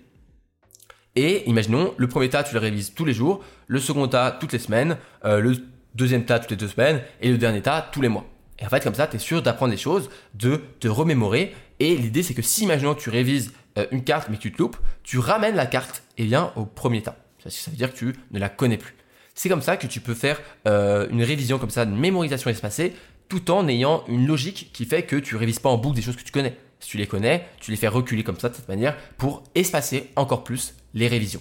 Et 1.17 1.49
imaginons, 1.49 1.95
le 1.97 2.09
premier 2.09 2.29
tas, 2.29 2.45
tu 2.45 2.55
le 2.55 2.61
révises 2.61 2.95
tous 2.95 3.05
les 3.05 3.13
jours, 3.13 3.43
le 3.67 3.81
second 3.81 4.07
tas, 4.07 4.31
toutes 4.31 4.53
les 4.53 4.59
semaines, 4.59 4.97
euh, 5.25 5.41
le 5.41 5.57
deuxième 5.95 6.25
tas, 6.25 6.39
toutes 6.39 6.51
les 6.51 6.57
deux 6.57 6.69
semaines, 6.69 7.03
et 7.21 7.31
le 7.31 7.39
dernier 7.39 7.63
tas, 7.63 7.89
tous 7.93 8.01
les 8.01 8.09
mois. 8.09 8.27
Et 8.59 8.67
en 8.67 8.69
fait, 8.69 8.83
comme 8.83 8.95
ça, 8.95 9.07
tu 9.07 9.17
es 9.17 9.19
sûr 9.19 9.43
d'apprendre 9.43 9.73
des 9.73 9.79
choses, 9.79 10.11
de 10.35 10.61
te 10.79 10.87
remémorer. 10.87 11.55
Et 11.81 11.97
l'idée, 11.97 12.23
c'est 12.23 12.35
que 12.35 12.43
si, 12.43 12.65
imaginons, 12.65 12.95
tu 12.95 13.11
révises 13.11 13.53
euh, 13.79 13.87
une 13.91 14.05
carte, 14.05 14.29
mais 14.29 14.37
que 14.37 14.43
tu 14.43 14.53
te 14.53 14.59
loupes, 14.59 14.77
tu 15.03 15.19
ramènes 15.19 15.57
la 15.57 15.67
carte, 15.67 16.03
et 16.19 16.25
bien, 16.25 16.53
au 16.57 16.65
premier 16.65 17.03
tas. 17.03 17.17
Ça 17.47 17.71
veut 17.71 17.77
dire 17.77 17.93
que 17.93 17.97
tu 17.97 18.15
ne 18.31 18.39
la 18.39 18.51
connais 18.51 18.77
plus. 18.77 18.95
C'est 19.35 19.49
comme 19.49 19.63
ça 19.63 19.79
que 19.79 19.87
tu 19.87 20.01
peux 20.01 20.15
faire 20.15 20.39
euh, 20.69 21.09
une 21.11 21.23
révision 21.23 21.59
comme 21.59 21.71
ça, 21.71 21.85
une 21.85 21.97
mémorisation 21.97 22.51
espacée, 22.51 22.95
tout 23.31 23.51
en 23.51 23.69
ayant 23.69 24.05
une 24.09 24.27
logique 24.27 24.71
qui 24.75 24.85
fait 24.85 25.05
que 25.05 25.17
tu 25.17 25.37
révises 25.37 25.61
pas 25.61 25.71
en 25.71 25.79
boucle 25.79 25.97
des 25.97 26.03
choses 26.03 26.17
que 26.17 26.23
tu 26.23 26.33
connais. 26.33 26.59
Si 26.81 26.91
tu 26.91 26.99
les 26.99 27.07
connais, 27.07 27.47
tu 27.61 27.71
les 27.71 27.77
fais 27.77 27.89
reculer 27.89 28.25
comme 28.25 28.39
ça 28.39 28.49
de 28.49 28.55
cette 28.55 28.69
manière 28.69 28.97
pour 29.17 29.45
espacer 29.55 30.11
encore 30.17 30.45
plus 30.45 30.75
les 30.95 31.07
révisions. 31.07 31.41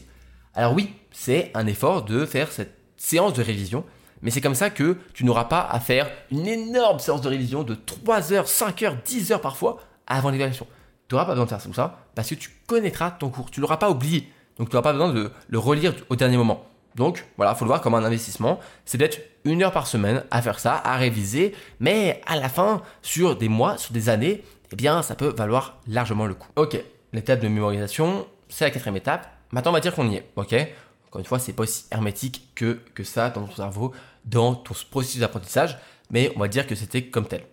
Alors 0.53 0.73
oui, 0.73 0.93
c'est 1.11 1.51
un 1.55 1.65
effort 1.65 2.05
de 2.05 2.25
faire 2.25 2.51
cette 2.51 2.77
séance 2.95 3.33
de 3.33 3.41
révision, 3.41 3.83
mais 4.21 4.29
c'est 4.29 4.41
comme 4.41 4.55
ça 4.55 4.69
que 4.69 4.97
tu 5.13 5.25
n'auras 5.25 5.45
pas 5.45 5.61
à 5.61 5.79
faire 5.79 6.11
une 6.31 6.47
énorme 6.47 6.99
séance 6.99 7.21
de 7.21 7.29
révision 7.29 7.63
de 7.63 7.73
3 7.73 8.33
heures, 8.33 8.47
5 8.47 8.83
heures, 8.83 8.97
10 9.03 9.31
heures 9.31 9.41
parfois 9.41 9.81
avant 10.05 10.29
l'évaluation. 10.29 10.67
Tu 11.07 11.15
n'auras 11.15 11.25
pas 11.25 11.31
besoin 11.31 11.45
de 11.45 11.49
faire 11.49 11.75
ça 11.75 12.05
parce 12.13 12.29
que 12.29 12.35
tu 12.35 12.51
connaîtras 12.67 13.11
ton 13.11 13.29
cours, 13.29 13.49
tu 13.49 13.61
l'auras 13.61 13.77
pas 13.77 13.89
oublié. 13.89 14.29
Donc 14.59 14.69
tu 14.69 14.75
n'auras 14.75 14.83
pas 14.83 14.93
besoin 14.93 15.11
de 15.11 15.31
le 15.47 15.57
relire 15.57 15.95
au 16.09 16.15
dernier 16.15 16.37
moment. 16.37 16.68
Donc 16.95 17.25
voilà, 17.37 17.55
faut 17.55 17.65
le 17.65 17.69
voir 17.69 17.81
comme 17.81 17.95
un 17.95 18.03
investissement. 18.03 18.59
C'est 18.85 18.97
peut-être 18.97 19.19
une 19.45 19.63
heure 19.63 19.71
par 19.71 19.87
semaine 19.87 20.23
à 20.31 20.41
faire 20.41 20.59
ça, 20.59 20.75
à 20.83 20.97
réviser, 20.97 21.55
mais 21.79 22.21
à 22.25 22.35
la 22.35 22.49
fin, 22.49 22.81
sur 23.01 23.35
des 23.35 23.49
mois, 23.49 23.77
sur 23.77 23.93
des 23.93 24.09
années, 24.09 24.43
eh 24.71 24.75
bien, 24.75 25.01
ça 25.01 25.15
peut 25.15 25.33
valoir 25.35 25.79
largement 25.87 26.25
le 26.25 26.33
coup. 26.33 26.49
Ok, 26.55 26.77
l'étape 27.13 27.39
de 27.39 27.47
mémorisation, 27.47 28.27
c'est 28.49 28.65
la 28.65 28.71
quatrième 28.71 28.97
étape. 28.97 29.27
Maintenant, 29.51 29.71
on 29.71 29.73
va 29.73 29.79
dire 29.79 29.95
qu'on 29.95 30.09
y 30.09 30.15
est. 30.15 30.29
Ok, 30.35 30.53
encore 31.07 31.19
une 31.19 31.25
fois, 31.25 31.39
c'est 31.39 31.53
pas 31.53 31.63
aussi 31.63 31.85
hermétique 31.91 32.51
que, 32.55 32.79
que 32.93 33.03
ça 33.03 33.29
dans 33.29 33.45
ton 33.45 33.55
cerveau, 33.55 33.93
dans 34.25 34.55
ton 34.55 34.75
processus 34.91 35.21
d'apprentissage, 35.21 35.77
mais 36.11 36.31
on 36.35 36.39
va 36.39 36.47
dire 36.47 36.67
que 36.67 36.75
c'était 36.75 37.05
comme 37.05 37.27
tel. 37.27 37.43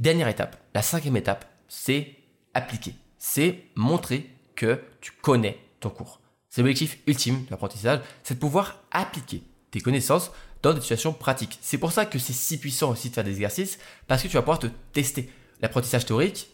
Dernière 0.00 0.28
étape, 0.28 0.56
la 0.74 0.82
cinquième 0.82 1.16
étape, 1.16 1.44
c'est 1.68 2.16
appliquer. 2.52 2.94
C'est 3.18 3.64
montrer 3.76 4.28
que 4.56 4.80
tu 5.00 5.12
connais 5.22 5.58
ton 5.80 5.90
cours. 5.90 6.20
C'est 6.54 6.62
l'objectif 6.62 7.00
ultime 7.08 7.46
de 7.46 7.50
l'apprentissage, 7.50 7.98
c'est 8.22 8.34
de 8.34 8.38
pouvoir 8.38 8.78
appliquer 8.92 9.42
tes 9.72 9.80
connaissances 9.80 10.30
dans 10.62 10.72
des 10.72 10.80
situations 10.80 11.12
pratiques. 11.12 11.58
C'est 11.60 11.78
pour 11.78 11.90
ça 11.90 12.06
que 12.06 12.20
c'est 12.20 12.32
si 12.32 12.60
puissant 12.60 12.92
aussi 12.92 13.08
de 13.10 13.14
faire 13.14 13.24
des 13.24 13.32
exercices, 13.32 13.76
parce 14.06 14.22
que 14.22 14.28
tu 14.28 14.34
vas 14.34 14.42
pouvoir 14.42 14.60
te 14.60 14.68
tester. 14.92 15.28
L'apprentissage 15.62 16.06
théorique, 16.06 16.48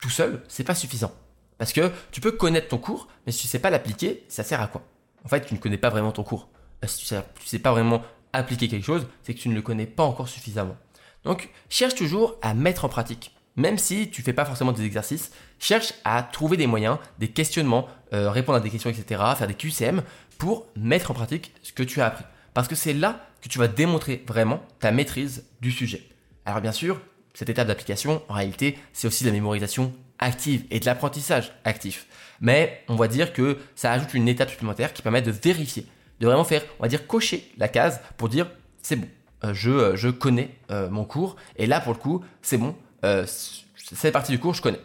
tout 0.00 0.08
seul, 0.08 0.42
c'est 0.48 0.64
pas 0.64 0.74
suffisant. 0.74 1.12
Parce 1.58 1.74
que 1.74 1.92
tu 2.12 2.22
peux 2.22 2.32
connaître 2.32 2.68
ton 2.68 2.78
cours, 2.78 3.08
mais 3.26 3.32
si 3.32 3.42
tu 3.42 3.46
sais 3.46 3.58
pas 3.58 3.68
l'appliquer, 3.68 4.24
ça 4.26 4.42
sert 4.42 4.62
à 4.62 4.68
quoi? 4.68 4.88
En 5.22 5.28
fait, 5.28 5.44
tu 5.44 5.52
ne 5.52 5.58
connais 5.58 5.76
pas 5.76 5.90
vraiment 5.90 6.12
ton 6.12 6.22
cours. 6.22 6.48
Si 6.86 7.00
tu 7.00 7.04
sais, 7.04 7.22
sais 7.44 7.58
pas 7.58 7.72
vraiment 7.72 8.00
appliquer 8.32 8.68
quelque 8.68 8.86
chose, 8.86 9.06
c'est 9.22 9.34
que 9.34 9.38
tu 9.38 9.50
ne 9.50 9.54
le 9.54 9.60
connais 9.60 9.84
pas 9.84 10.04
encore 10.04 10.30
suffisamment. 10.30 10.78
Donc, 11.24 11.50
cherche 11.68 11.94
toujours 11.94 12.36
à 12.40 12.54
mettre 12.54 12.86
en 12.86 12.88
pratique 12.88 13.36
même 13.56 13.78
si 13.78 14.10
tu 14.10 14.22
fais 14.22 14.32
pas 14.32 14.44
forcément 14.44 14.72
des 14.72 14.84
exercices, 14.84 15.30
cherche 15.58 15.94
à 16.04 16.22
trouver 16.22 16.56
des 16.56 16.66
moyens, 16.66 16.98
des 17.18 17.28
questionnements, 17.28 17.88
euh, 18.12 18.30
répondre 18.30 18.58
à 18.58 18.60
des 18.60 18.70
questions, 18.70 18.90
etc., 18.90 19.22
faire 19.36 19.46
des 19.46 19.54
QCM 19.54 20.02
pour 20.38 20.66
mettre 20.76 21.10
en 21.10 21.14
pratique 21.14 21.52
ce 21.62 21.72
que 21.72 21.82
tu 21.82 22.00
as 22.00 22.06
appris. 22.06 22.24
Parce 22.54 22.68
que 22.68 22.74
c'est 22.74 22.92
là 22.92 23.26
que 23.40 23.48
tu 23.48 23.58
vas 23.58 23.68
démontrer 23.68 24.24
vraiment 24.26 24.62
ta 24.80 24.90
maîtrise 24.90 25.44
du 25.60 25.70
sujet. 25.70 26.02
Alors 26.44 26.60
bien 26.60 26.72
sûr, 26.72 27.00
cette 27.34 27.48
étape 27.48 27.68
d'application, 27.68 28.22
en 28.28 28.34
réalité, 28.34 28.78
c'est 28.92 29.06
aussi 29.06 29.24
de 29.24 29.28
la 29.28 29.34
mémorisation 29.34 29.92
active 30.18 30.64
et 30.70 30.80
de 30.80 30.86
l'apprentissage 30.86 31.52
actif. 31.64 32.06
Mais 32.40 32.82
on 32.88 32.96
va 32.96 33.08
dire 33.08 33.32
que 33.32 33.58
ça 33.74 33.92
ajoute 33.92 34.14
une 34.14 34.28
étape 34.28 34.50
supplémentaire 34.50 34.92
qui 34.92 35.02
permet 35.02 35.22
de 35.22 35.30
vérifier, 35.30 35.86
de 36.20 36.26
vraiment 36.26 36.44
faire, 36.44 36.62
on 36.78 36.82
va 36.82 36.88
dire, 36.88 37.06
cocher 37.06 37.50
la 37.58 37.68
case 37.68 38.00
pour 38.16 38.28
dire 38.28 38.50
c'est 38.82 38.96
bon, 38.96 39.08
euh, 39.44 39.54
je, 39.54 39.70
euh, 39.70 39.96
je 39.96 40.08
connais 40.08 40.50
mon 40.90 41.04
cours 41.04 41.36
et 41.56 41.66
là 41.66 41.80
pour 41.80 41.92
le 41.92 41.98
coup 41.98 42.24
c'est 42.40 42.56
bon, 42.56 42.74
euh, 43.04 43.26
cette 43.26 44.12
partie 44.12 44.32
du 44.32 44.38
cours, 44.38 44.54
je 44.54 44.62
connais. 44.62 44.80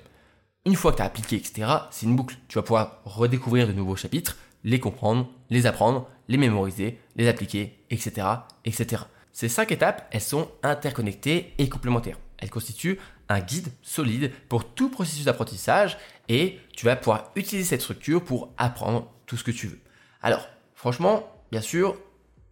Une 0.65 0.75
fois 0.75 0.91
que 0.91 0.97
tu 0.97 1.01
as 1.01 1.05
appliqué, 1.05 1.37
etc., 1.37 1.71
c'est 1.91 2.05
une 2.05 2.15
boucle. 2.15 2.35
Tu 2.47 2.57
vas 2.57 2.63
pouvoir 2.63 3.01
redécouvrir 3.05 3.67
de 3.67 3.73
nouveaux 3.73 3.95
chapitres, 3.95 4.37
les 4.63 4.79
comprendre, 4.79 5.29
les 5.49 5.65
apprendre, 5.65 6.09
les 6.27 6.37
mémoriser, 6.37 6.99
les 7.15 7.27
appliquer, 7.27 7.79
etc., 7.89 8.27
etc. 8.65 9.03
Ces 9.31 9.49
cinq 9.49 9.71
étapes, 9.71 10.07
elles 10.11 10.21
sont 10.21 10.49
interconnectées 10.63 11.53
et 11.57 11.69
complémentaires. 11.69 12.19
Elles 12.39 12.49
constituent 12.49 12.99
un 13.29 13.39
guide 13.39 13.69
solide 13.81 14.31
pour 14.49 14.73
tout 14.73 14.89
processus 14.89 15.25
d'apprentissage 15.25 15.97
et 16.27 16.59
tu 16.75 16.85
vas 16.85 16.95
pouvoir 16.95 17.31
utiliser 17.35 17.67
cette 17.67 17.81
structure 17.81 18.23
pour 18.23 18.53
apprendre 18.57 19.11
tout 19.25 19.37
ce 19.37 19.43
que 19.43 19.51
tu 19.51 19.67
veux. 19.67 19.79
Alors, 20.21 20.47
franchement, 20.75 21.31
bien 21.51 21.61
sûr, 21.61 21.97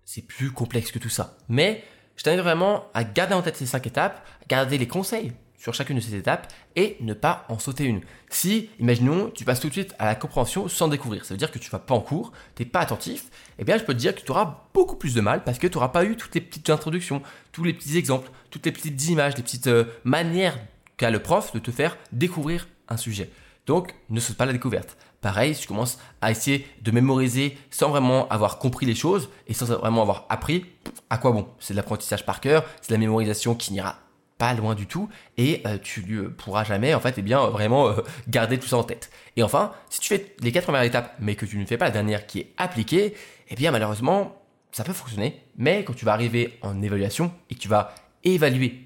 c'est 0.05 0.21
plus 0.21 0.51
complexe 0.51 0.91
que 0.91 0.99
tout 0.99 1.09
ça. 1.09 1.37
Mais 1.49 1.83
je 2.15 2.23
t'invite 2.23 2.41
vraiment 2.41 2.85
à 2.93 3.03
garder 3.03 3.33
en 3.33 3.41
tête 3.41 3.57
ces 3.57 3.65
cinq 3.65 3.87
étapes, 3.87 4.25
à 4.43 4.45
garder 4.47 4.77
les 4.77 4.87
conseils 4.87 5.33
sur 5.65 5.73
chacune 5.73 5.95
de 5.95 6.01
ces 6.01 6.13
étapes 6.13 6.53
et 6.75 6.95
ne 6.99 7.15
pas 7.15 7.43
en 7.49 7.57
sauter 7.57 7.85
une. 7.85 8.01
Si, 8.29 8.69
imaginons, 8.79 9.31
tu 9.31 9.45
passes 9.45 9.59
tout 9.59 9.67
de 9.67 9.73
suite 9.73 9.95
à 9.97 10.05
la 10.05 10.13
compréhension 10.13 10.67
sans 10.67 10.87
découvrir, 10.87 11.25
ça 11.25 11.33
veut 11.33 11.39
dire 11.39 11.49
que 11.49 11.57
tu 11.57 11.71
vas 11.71 11.79
pas 11.79 11.95
en 11.95 12.01
cours, 12.01 12.33
tu 12.55 12.61
n'es 12.61 12.69
pas 12.69 12.81
attentif, 12.81 13.31
eh 13.57 13.63
bien 13.63 13.75
je 13.79 13.83
peux 13.83 13.95
te 13.95 13.97
dire 13.97 14.13
que 14.13 14.21
tu 14.21 14.29
auras 14.29 14.67
beaucoup 14.75 14.95
plus 14.95 15.15
de 15.15 15.21
mal 15.21 15.43
parce 15.43 15.57
que 15.57 15.65
tu 15.65 15.73
n'auras 15.73 15.87
pas 15.87 16.05
eu 16.05 16.17
toutes 16.17 16.35
les 16.35 16.41
petites 16.41 16.69
introductions, 16.69 17.23
tous 17.51 17.63
les 17.63 17.73
petits 17.73 17.97
exemples, 17.97 18.29
toutes 18.51 18.63
les 18.67 18.71
petites 18.71 19.07
images, 19.07 19.35
les 19.37 19.41
petites 19.41 19.65
euh, 19.65 19.85
manières 20.03 20.55
qu'a 20.97 21.09
le 21.09 21.17
prof 21.17 21.51
de 21.51 21.57
te 21.57 21.71
faire 21.71 21.97
découvrir 22.11 22.67
un 22.87 22.97
sujet. 22.97 23.31
Donc, 23.65 23.95
ne 24.11 24.19
saute 24.19 24.37
pas 24.37 24.45
la 24.45 24.53
découverte. 24.53 24.95
Pareil, 25.21 25.55
si 25.55 25.61
tu 25.61 25.67
commences 25.67 25.97
à 26.21 26.29
essayer 26.29 26.67
de 26.83 26.91
mémoriser 26.91 27.57
sans 27.71 27.89
vraiment 27.89 28.27
avoir 28.27 28.59
compris 28.59 28.85
les 28.85 28.93
choses 28.93 29.29
et 29.47 29.55
sans 29.55 29.65
vraiment 29.65 30.03
avoir 30.03 30.27
appris, 30.29 30.67
à 31.09 31.17
quoi 31.17 31.31
bon? 31.31 31.47
C'est 31.59 31.73
de 31.73 31.77
l'apprentissage 31.77 32.23
par 32.23 32.39
cœur, 32.39 32.63
c'est 32.81 32.89
de 32.89 32.93
la 32.93 32.99
mémorisation 32.99 33.55
qui 33.55 33.73
n'ira 33.73 34.04
pas 34.37 34.53
loin 34.53 34.75
du 34.75 34.87
tout 34.87 35.09
et 35.37 35.61
euh, 35.65 35.77
tu 35.81 36.05
ne 36.05 36.23
pourras 36.23 36.63
jamais 36.63 36.93
en 36.93 36.99
fait 36.99 37.17
et 37.17 37.19
eh 37.19 37.21
bien 37.21 37.47
vraiment 37.47 37.87
euh, 37.87 38.01
garder 38.27 38.57
tout 38.57 38.67
ça 38.67 38.77
en 38.77 38.83
tête. 38.83 39.09
Et 39.37 39.43
enfin, 39.43 39.71
si 39.89 39.99
tu 39.99 40.09
fais 40.09 40.35
les 40.41 40.51
quatre 40.51 40.65
premières 40.65 40.83
étapes 40.83 41.15
mais 41.19 41.35
que 41.35 41.45
tu 41.45 41.57
ne 41.57 41.65
fais 41.65 41.77
pas 41.77 41.85
la 41.85 41.91
dernière 41.91 42.25
qui 42.27 42.39
est 42.39 42.53
appliquée, 42.57 43.15
eh 43.49 43.55
bien 43.55 43.71
malheureusement, 43.71 44.41
ça 44.71 44.83
peut 44.83 44.93
fonctionner, 44.93 45.41
mais 45.57 45.83
quand 45.85 45.93
tu 45.93 46.03
vas 46.03 46.13
arriver 46.13 46.57
en 46.61 46.81
évaluation 46.81 47.31
et 47.49 47.55
que 47.55 47.59
tu 47.59 47.69
vas 47.69 47.95
évaluer 48.23 48.85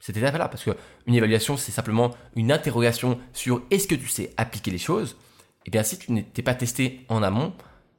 cette 0.00 0.16
étape-là, 0.16 0.48
parce 0.48 0.64
qu'une 0.64 1.14
évaluation, 1.14 1.56
c'est 1.56 1.72
simplement 1.72 2.14
une 2.36 2.52
interrogation 2.52 3.18
sur 3.32 3.62
est-ce 3.70 3.88
que 3.88 3.94
tu 3.94 4.08
sais 4.08 4.32
appliquer 4.36 4.70
les 4.70 4.78
choses, 4.78 5.16
eh 5.66 5.70
bien 5.70 5.82
si 5.82 5.98
tu 5.98 6.12
n'étais 6.12 6.42
pas 6.42 6.54
testé 6.54 7.04
en 7.08 7.22
amont, 7.22 7.52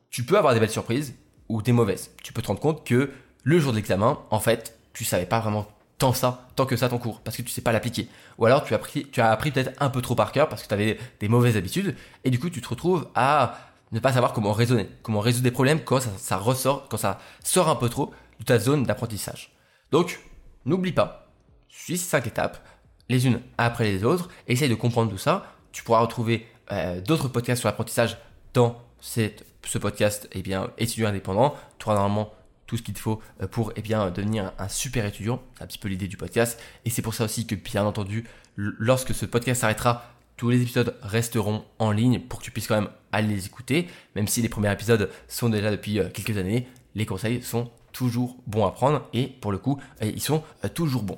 tu 0.09 0.23
peux 0.23 0.37
avoir 0.37 0.53
des 0.53 0.59
belles 0.59 0.69
surprises 0.69 1.15
ou 1.49 1.61
des 1.61 1.71
mauvaises. 1.71 2.15
Tu 2.23 2.33
peux 2.33 2.41
te 2.41 2.47
rendre 2.47 2.59
compte 2.59 2.85
que 2.85 3.11
le 3.43 3.59
jour 3.59 3.73
de 3.73 3.77
l'examen, 3.77 4.19
en 4.31 4.39
fait, 4.39 4.79
tu 4.93 5.03
savais 5.03 5.25
pas 5.25 5.39
vraiment 5.39 5.67
tant 5.99 6.13
ça, 6.13 6.47
tant 6.55 6.65
que 6.65 6.75
ça 6.75 6.89
ton 6.89 6.97
cours, 6.97 7.19
parce 7.21 7.37
que 7.37 7.43
tu 7.43 7.49
sais 7.49 7.61
pas 7.61 7.71
l'appliquer. 7.71 8.09
Ou 8.39 8.45
alors 8.45 8.63
tu 8.63 8.73
as 8.73 8.77
appris, 8.77 9.05
tu 9.11 9.21
as 9.21 9.29
appris 9.31 9.51
peut-être 9.51 9.71
un 9.79 9.89
peu 9.89 10.01
trop 10.01 10.15
par 10.15 10.31
cœur 10.31 10.49
parce 10.49 10.63
que 10.63 10.67
tu 10.67 10.73
avais 10.73 10.97
des 11.19 11.27
mauvaises 11.27 11.57
habitudes, 11.57 11.95
et 12.23 12.31
du 12.31 12.39
coup 12.39 12.49
tu 12.49 12.61
te 12.61 12.69
retrouves 12.69 13.07
à 13.13 13.57
ne 13.91 13.99
pas 13.99 14.13
savoir 14.13 14.33
comment 14.33 14.53
raisonner, 14.53 14.89
comment 15.03 15.19
résoudre 15.19 15.43
des 15.43 15.51
problèmes 15.51 15.81
quand 15.83 15.99
ça, 15.99 16.37
ressort, 16.37 16.87
quand 16.89 16.97
ça 16.97 17.19
sort 17.43 17.69
un 17.69 17.75
peu 17.75 17.89
trop 17.89 18.13
de 18.39 18.45
ta 18.45 18.59
zone 18.59 18.83
d'apprentissage. 18.83 19.51
Donc, 19.91 20.19
n'oublie 20.65 20.91
pas, 20.91 21.29
suis 21.67 21.97
cinq 21.97 22.27
étapes, 22.27 22.59
les 23.09 23.25
unes 23.25 23.41
après 23.57 23.85
les 23.85 24.03
autres, 24.03 24.29
essaye 24.47 24.69
de 24.69 24.75
comprendre 24.75 25.09
tout 25.09 25.17
ça. 25.17 25.55
Tu 25.71 25.83
pourras 25.83 26.01
retrouver 26.01 26.47
euh, 26.71 27.01
d'autres 27.01 27.27
podcasts 27.27 27.61
sur 27.61 27.67
l'apprentissage 27.67 28.17
dans 28.53 28.79
ce 29.01 29.77
podcast, 29.79 30.29
eh 30.33 30.41
bien, 30.43 30.69
étudiant 30.77 31.09
indépendant. 31.09 31.55
Tu 31.79 31.85
auras 31.85 31.95
normalement 31.95 32.31
tout 32.69 32.77
ce 32.77 32.83
qu'il 32.83 32.93
te 32.93 32.99
faut 32.99 33.19
euh, 33.41 33.47
pour 33.47 33.73
eh 33.75 33.81
bien, 33.81 34.11
devenir 34.11 34.53
un 34.59 34.67
super 34.67 35.03
étudiant. 35.03 35.41
C'est 35.57 35.63
un 35.63 35.67
petit 35.67 35.79
peu 35.79 35.87
l'idée 35.87 36.07
du 36.07 36.17
podcast. 36.17 36.61
Et 36.85 36.91
c'est 36.91 37.01
pour 37.01 37.15
ça 37.15 37.25
aussi 37.25 37.47
que, 37.47 37.55
bien 37.55 37.83
entendu, 37.83 38.25
lorsque 38.55 39.15
ce 39.15 39.25
podcast 39.25 39.61
s'arrêtera, 39.61 40.13
tous 40.37 40.51
les 40.51 40.61
épisodes 40.61 40.95
resteront 41.01 41.65
en 41.79 41.91
ligne 41.91 42.19
pour 42.19 42.39
que 42.39 42.45
tu 42.45 42.51
puisses 42.51 42.67
quand 42.67 42.79
même 42.79 42.91
aller 43.11 43.27
les 43.27 43.47
écouter. 43.47 43.87
Même 44.15 44.27
si 44.27 44.43
les 44.43 44.49
premiers 44.49 44.71
épisodes 44.71 45.09
sont 45.27 45.49
déjà 45.49 45.71
depuis 45.71 45.99
euh, 45.99 46.09
quelques 46.13 46.37
années, 46.37 46.67
les 46.93 47.07
conseils 47.07 47.41
sont 47.41 47.71
toujours 47.91 48.37
bons 48.45 48.67
à 48.67 48.71
prendre 48.71 49.07
et 49.13 49.25
pour 49.25 49.51
le 49.51 49.57
coup, 49.57 49.81
ils 50.01 50.21
sont 50.21 50.43
toujours 50.75 51.01
bons. 51.01 51.17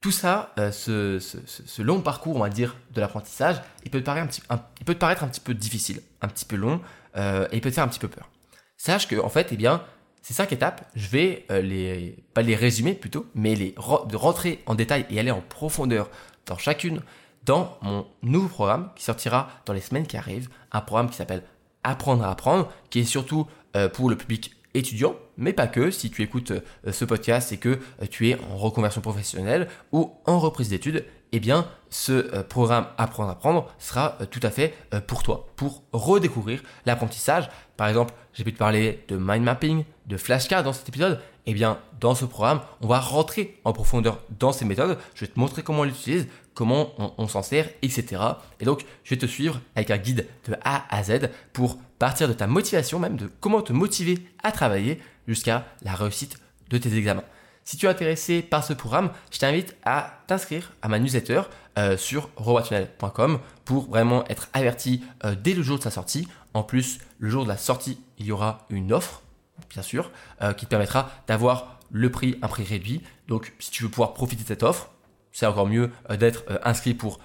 Tout 0.00 0.10
ça, 0.10 0.52
ce, 0.72 1.82
long 1.82 2.00
parcours, 2.00 2.36
on 2.36 2.40
va 2.40 2.48
dire, 2.48 2.76
de 2.92 3.00
l'apprentissage, 3.00 3.62
il, 3.84 3.90
peut 3.92 4.00
te 4.00 4.04
paraître 4.04 4.24
un 4.24 4.26
petit, 4.26 4.42
il 4.80 4.84
peut 4.84 4.94
te 4.94 4.98
paraître 4.98 5.22
un 5.22 5.28
petit 5.28 5.40
peu 5.40 5.54
difficile, 5.54 6.02
un 6.20 6.28
petit 6.28 6.44
peu 6.44 6.56
long, 6.56 6.80
et 7.16 7.46
il 7.52 7.60
peut 7.60 7.70
te 7.70 7.74
faire 7.74 7.84
un 7.84 7.88
petit 7.88 8.00
peu 8.00 8.08
peur. 8.08 8.28
Sache 8.76 9.08
que, 9.08 9.16
en 9.16 9.28
fait, 9.28 9.48
eh 9.52 9.56
bien, 9.56 9.82
ces 10.26 10.32
cinq 10.32 10.52
étapes, 10.52 10.90
je 10.96 11.06
vais 11.08 11.44
les, 11.50 12.16
pas 12.32 12.40
les 12.40 12.56
résumer 12.56 12.94
plutôt, 12.94 13.26
mais 13.34 13.54
les 13.54 13.74
rentrer 13.76 14.62
en 14.64 14.74
détail 14.74 15.04
et 15.10 15.20
aller 15.20 15.30
en 15.30 15.42
profondeur 15.42 16.08
dans 16.46 16.56
chacune 16.56 17.02
dans 17.44 17.76
mon 17.82 18.06
nouveau 18.22 18.48
programme 18.48 18.90
qui 18.96 19.04
sortira 19.04 19.48
dans 19.66 19.72
les 19.72 19.80
semaines 19.80 20.06
qui 20.06 20.16
arrivent, 20.16 20.48
un 20.72 20.80
programme 20.80 21.10
qui 21.10 21.16
s'appelle 21.16 21.42
Apprendre 21.86 22.24
à 22.24 22.30
apprendre, 22.30 22.72
qui 22.88 23.00
est 23.00 23.04
surtout 23.04 23.46
euh, 23.76 23.90
pour 23.90 24.08
le 24.08 24.16
public 24.16 24.56
étudiant, 24.72 25.16
mais 25.36 25.52
pas 25.52 25.66
que. 25.66 25.90
Si 25.90 26.10
tu 26.10 26.22
écoutes 26.22 26.52
euh, 26.52 26.92
ce 26.92 27.04
podcast 27.04 27.52
et 27.52 27.58
que 27.58 27.68
euh, 27.68 28.06
tu 28.10 28.30
es 28.30 28.38
en 28.50 28.56
reconversion 28.56 29.02
professionnelle 29.02 29.68
ou 29.92 30.12
en 30.24 30.38
reprise 30.38 30.70
d'études, 30.70 31.04
eh 31.36 31.40
bien, 31.40 31.66
ce 31.90 32.42
programme 32.42 32.86
Apprendre 32.96 33.30
à 33.30 33.32
apprendre 33.32 33.68
sera 33.78 34.18
tout 34.30 34.40
à 34.42 34.50
fait 34.50 34.74
pour 35.08 35.24
toi, 35.24 35.48
pour 35.56 35.82
redécouvrir 35.92 36.62
l'apprentissage. 36.86 37.50
Par 37.76 37.88
exemple, 37.88 38.14
j'ai 38.32 38.44
pu 38.44 38.52
te 38.52 38.58
parler 38.58 39.04
de 39.08 39.16
mind 39.16 39.42
mapping, 39.42 39.84
de 40.06 40.16
flashcards 40.16 40.62
dans 40.62 40.72
cet 40.72 40.88
épisode. 40.88 41.20
Eh 41.46 41.52
bien, 41.52 41.78
dans 42.00 42.14
ce 42.14 42.24
programme, 42.24 42.60
on 42.80 42.86
va 42.86 43.00
rentrer 43.00 43.60
en 43.64 43.72
profondeur 43.72 44.20
dans 44.38 44.52
ces 44.52 44.64
méthodes. 44.64 44.96
Je 45.14 45.22
vais 45.22 45.26
te 45.30 45.38
montrer 45.38 45.62
comment 45.62 45.80
on 45.80 45.84
l'utilise, 45.84 46.28
comment 46.54 46.92
on, 47.18 47.28
s'en 47.28 47.42
sert, 47.42 47.68
etc. 47.82 48.22
Et 48.60 48.64
donc, 48.64 48.84
je 49.02 49.10
vais 49.10 49.18
te 49.18 49.26
suivre 49.26 49.60
avec 49.74 49.90
un 49.90 49.98
guide 49.98 50.26
de 50.48 50.54
A 50.62 50.84
à 50.88 51.02
Z 51.02 51.30
pour 51.52 51.78
partir 51.98 52.28
de 52.28 52.32
ta 52.32 52.46
motivation, 52.46 52.98
même 52.98 53.16
de 53.16 53.28
comment 53.40 53.60
te 53.60 53.72
motiver 53.72 54.20
à 54.42 54.52
travailler 54.52 55.00
jusqu'à 55.26 55.66
la 55.82 55.94
réussite 55.94 56.38
de 56.70 56.78
tes 56.78 56.96
examens. 56.96 57.24
Si 57.64 57.78
tu 57.78 57.86
es 57.86 57.88
intéressé 57.88 58.42
par 58.42 58.62
ce 58.62 58.74
programme, 58.74 59.10
je 59.30 59.38
t'invite 59.38 59.74
à 59.84 60.20
t'inscrire 60.26 60.72
à 60.82 60.88
ma 60.88 60.98
newsletter 60.98 61.42
euh, 61.78 61.96
sur 61.96 62.28
robotunnel.com 62.36 63.40
pour 63.64 63.88
vraiment 63.88 64.22
être 64.28 64.48
averti 64.52 65.02
euh, 65.24 65.34
dès 65.34 65.54
le 65.54 65.62
jour 65.62 65.78
de 65.78 65.82
sa 65.82 65.90
sortie. 65.90 66.28
En 66.52 66.62
plus, 66.62 66.98
le 67.18 67.30
jour 67.30 67.44
de 67.44 67.48
la 67.48 67.56
sortie, 67.56 67.98
il 68.18 68.26
y 68.26 68.32
aura 68.32 68.66
une 68.68 68.92
offre, 68.92 69.22
bien 69.70 69.82
sûr, 69.82 70.10
euh, 70.42 70.52
qui 70.52 70.66
te 70.66 70.70
permettra 70.70 71.10
d'avoir 71.26 71.80
le 71.90 72.10
prix, 72.10 72.38
un 72.42 72.48
prix 72.48 72.64
réduit. 72.64 73.02
Donc, 73.28 73.54
si 73.58 73.70
tu 73.70 73.82
veux 73.82 73.88
pouvoir 73.88 74.12
profiter 74.12 74.42
de 74.42 74.48
cette 74.48 74.62
offre, 74.62 74.90
c'est 75.32 75.46
encore 75.46 75.66
mieux 75.66 75.90
d'être 76.18 76.44
inscrit 76.62 76.94
pour 76.94 77.18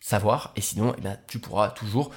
savoir. 0.00 0.52
Et 0.56 0.60
sinon, 0.60 0.94
eh 0.98 1.08
tu 1.28 1.38
pourras 1.38 1.70
toujours 1.70 2.10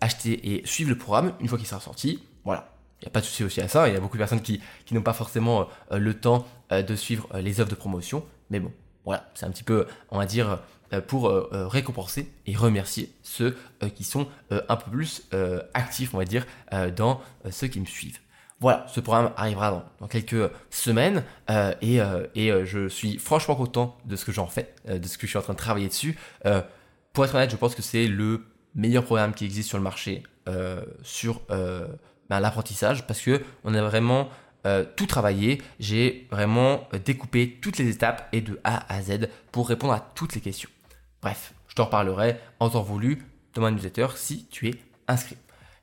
acheter 0.00 0.54
et 0.54 0.66
suivre 0.66 0.90
le 0.90 0.98
programme 0.98 1.32
une 1.40 1.48
fois 1.48 1.58
qu'il 1.58 1.66
sera 1.66 1.80
sorti. 1.80 2.22
Voilà. 2.44 2.77
Il 3.00 3.04
n'y 3.04 3.08
a 3.08 3.10
pas 3.10 3.20
de 3.20 3.24
souci 3.26 3.44
aussi 3.44 3.60
à 3.60 3.68
ça. 3.68 3.88
Il 3.88 3.94
y 3.94 3.96
a 3.96 4.00
beaucoup 4.00 4.16
de 4.16 4.22
personnes 4.22 4.42
qui, 4.42 4.60
n'ont 4.90 5.02
pas 5.02 5.12
forcément 5.12 5.68
le 5.90 6.14
temps 6.14 6.46
de 6.70 6.96
suivre 6.96 7.28
les 7.38 7.60
offres 7.60 7.70
de 7.70 7.76
promotion. 7.76 8.24
Mais 8.50 8.58
bon, 8.58 8.72
voilà, 9.04 9.30
c'est 9.34 9.46
un 9.46 9.50
petit 9.50 9.62
peu, 9.62 9.86
on 10.10 10.18
va 10.18 10.26
dire, 10.26 10.58
pour 11.06 11.30
récompenser 11.52 12.32
et 12.46 12.56
remercier 12.56 13.12
ceux 13.22 13.56
qui 13.94 14.02
sont 14.02 14.26
un 14.50 14.76
peu 14.76 14.90
plus 14.90 15.28
actifs, 15.74 16.12
on 16.12 16.18
va 16.18 16.24
dire, 16.24 16.44
dans 16.96 17.20
ceux 17.50 17.68
qui 17.68 17.78
me 17.78 17.86
suivent. 17.86 18.18
Voilà, 18.60 18.86
ce 18.88 18.98
programme 18.98 19.30
arrivera 19.36 19.92
dans, 20.00 20.08
quelques 20.08 20.50
semaines 20.70 21.22
euh, 21.48 21.72
et, 21.80 22.00
euh, 22.00 22.26
euh, 22.36 22.64
je 22.64 22.88
suis 22.88 23.18
franchement 23.18 23.54
content 23.54 23.96
de 24.04 24.16
ce 24.16 24.24
que 24.24 24.32
j'en 24.32 24.48
fais, 24.48 24.74
de 24.88 25.06
ce 25.06 25.16
que 25.16 25.26
je 25.26 25.30
suis 25.30 25.38
en 25.38 25.42
train 25.42 25.52
de 25.52 25.58
travailler 25.58 25.88
dessus. 25.88 26.18
pour 27.12 27.24
être 27.24 27.34
honnête, 27.34 27.50
je 27.50 27.56
pense 27.56 27.74
que 27.74 27.82
c'est 27.82 28.08
le 28.08 28.44
meilleur 28.74 29.04
programme 29.04 29.32
qui 29.32 29.44
existe 29.44 29.68
sur 29.68 29.78
le 29.78 29.84
marché 29.84 30.24
sur 31.02 31.40
ben, 32.28 32.40
l'apprentissage 32.40 33.06
parce 33.06 33.20
que 33.20 33.42
on 33.64 33.74
a 33.74 33.82
vraiment 33.82 34.28
tout 34.96 35.06
travaillé. 35.06 35.62
J'ai 35.80 36.28
vraiment 36.30 36.86
découpé 37.06 37.58
toutes 37.62 37.78
les 37.78 37.88
étapes 37.88 38.28
et 38.32 38.42
de 38.42 38.60
A 38.64 38.92
à 38.92 39.00
Z 39.00 39.28
pour 39.50 39.66
répondre 39.66 39.94
à 39.94 40.00
toutes 40.14 40.34
les 40.34 40.42
questions. 40.42 40.68
Bref, 41.22 41.54
je 41.68 41.74
t'en 41.74 41.86
reparlerai 41.86 42.36
en 42.60 42.68
temps 42.68 42.82
voulu 42.82 43.24
dans 43.54 43.62
ma 43.62 43.70
newsletter 43.70 44.08
si 44.14 44.46
tu 44.50 44.68
es 44.68 44.74
inscrit. 45.06 45.38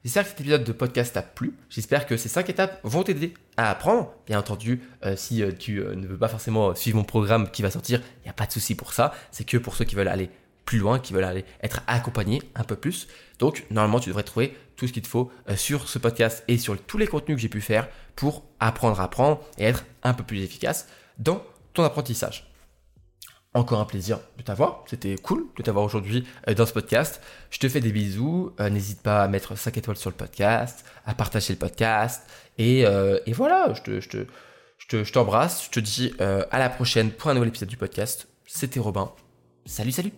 J'espère 0.06 0.24
que 0.24 0.30
cet 0.30 0.42
épisode 0.42 0.64
de 0.64 0.72
podcast 0.72 1.16
t'a 1.16 1.24
plu. 1.24 1.56
J'espère 1.68 2.06
que 2.06 2.16
ces 2.16 2.30
5 2.30 2.48
étapes 2.48 2.80
vont 2.84 3.02
t'aider 3.02 3.34
à 3.58 3.72
apprendre. 3.72 4.14
Bien 4.28 4.38
entendu, 4.38 4.82
euh, 5.04 5.16
si 5.16 5.42
euh, 5.42 5.52
tu 5.52 5.80
euh, 5.80 5.96
ne 5.96 6.06
veux 6.06 6.18
pas 6.20 6.28
forcément 6.28 6.76
suivre 6.76 6.98
mon 6.98 7.04
programme 7.04 7.50
qui 7.50 7.64
va 7.64 7.72
sortir, 7.72 8.02
il 8.22 8.26
n'y 8.26 8.30
a 8.30 8.34
pas 8.34 8.46
de 8.46 8.52
souci 8.52 8.76
pour 8.76 8.94
ça. 8.94 9.16
C'est 9.32 9.46
que 9.46 9.58
pour 9.58 9.76
ceux 9.76 9.84
qui 9.84 9.96
veulent 9.96 10.08
aller 10.08 10.30
plus 10.66 10.80
loin, 10.80 11.00
qui 11.00 11.14
veulent 11.14 11.24
aller 11.24 11.46
être 11.62 11.82
accompagnés 11.88 12.42
un 12.56 12.64
peu 12.64 12.76
plus. 12.76 13.08
Donc, 13.40 13.66
normalement, 13.70 14.00
tu 14.00 14.10
devrais 14.10 14.24
trouver 14.24 14.58
tout 14.76 14.88
ce 14.88 14.94
qu'il 14.94 15.04
te 15.04 15.08
faut 15.08 15.32
sur 15.56 15.88
ce 15.88 16.00
podcast 16.00 16.44
et 16.48 16.58
sur 16.58 16.78
tous 16.82 16.98
les 16.98 17.08
contenus 17.08 17.38
que 17.38 17.42
j'ai 17.42 17.50
pu 17.50 17.62
faire 17.62 17.88
pour 18.16 18.44
apprendre 18.60 19.00
à 19.00 19.06
apprendre 19.06 19.42
et 19.58 19.66
être 19.66 19.86
un 20.04 20.14
peu 20.14 20.24
plus 20.24 20.42
efficace 20.42 20.88
dans 21.18 21.44
ton 21.74 21.84
apprentissage 21.84 22.50
encore 23.56 23.80
un 23.80 23.86
plaisir 23.86 24.20
de 24.38 24.44
t'avoir. 24.44 24.84
C'était 24.86 25.16
cool 25.16 25.46
de 25.58 25.64
t'avoir 25.64 25.86
aujourd'hui 25.86 26.28
euh, 26.48 26.54
dans 26.54 26.66
ce 26.66 26.74
podcast. 26.74 27.22
Je 27.50 27.58
te 27.58 27.68
fais 27.68 27.80
des 27.80 27.92
bisous. 27.92 28.54
Euh, 28.60 28.70
n'hésite 28.70 29.02
pas 29.02 29.24
à 29.24 29.28
mettre 29.28 29.58
5 29.58 29.76
étoiles 29.78 29.98
sur 29.98 30.10
le 30.10 30.16
podcast, 30.16 30.86
à 31.06 31.16
partager 31.16 31.54
le 31.54 31.60
podcast. 31.60 32.30
Et, 32.58 32.86
euh, 32.86 33.18
voilà, 33.30 33.74
je 33.74 33.82
te, 33.82 34.00
je 34.02 34.10
te, 34.10 35.04
je 35.04 35.12
t'embrasse. 35.12 35.66
Je 35.66 35.70
te 35.72 35.80
dis 35.80 36.14
à 36.20 36.60
la 36.60 36.70
prochaine 36.70 37.12
pour 37.12 37.30
un 37.30 37.34
nouvel 37.34 37.50
épisode 37.50 37.70
du 37.70 37.78
podcast. 37.78 38.28
C'était 38.46 38.80
Robin. 38.80 39.12
Salut, 39.66 39.92
salut 39.92 40.12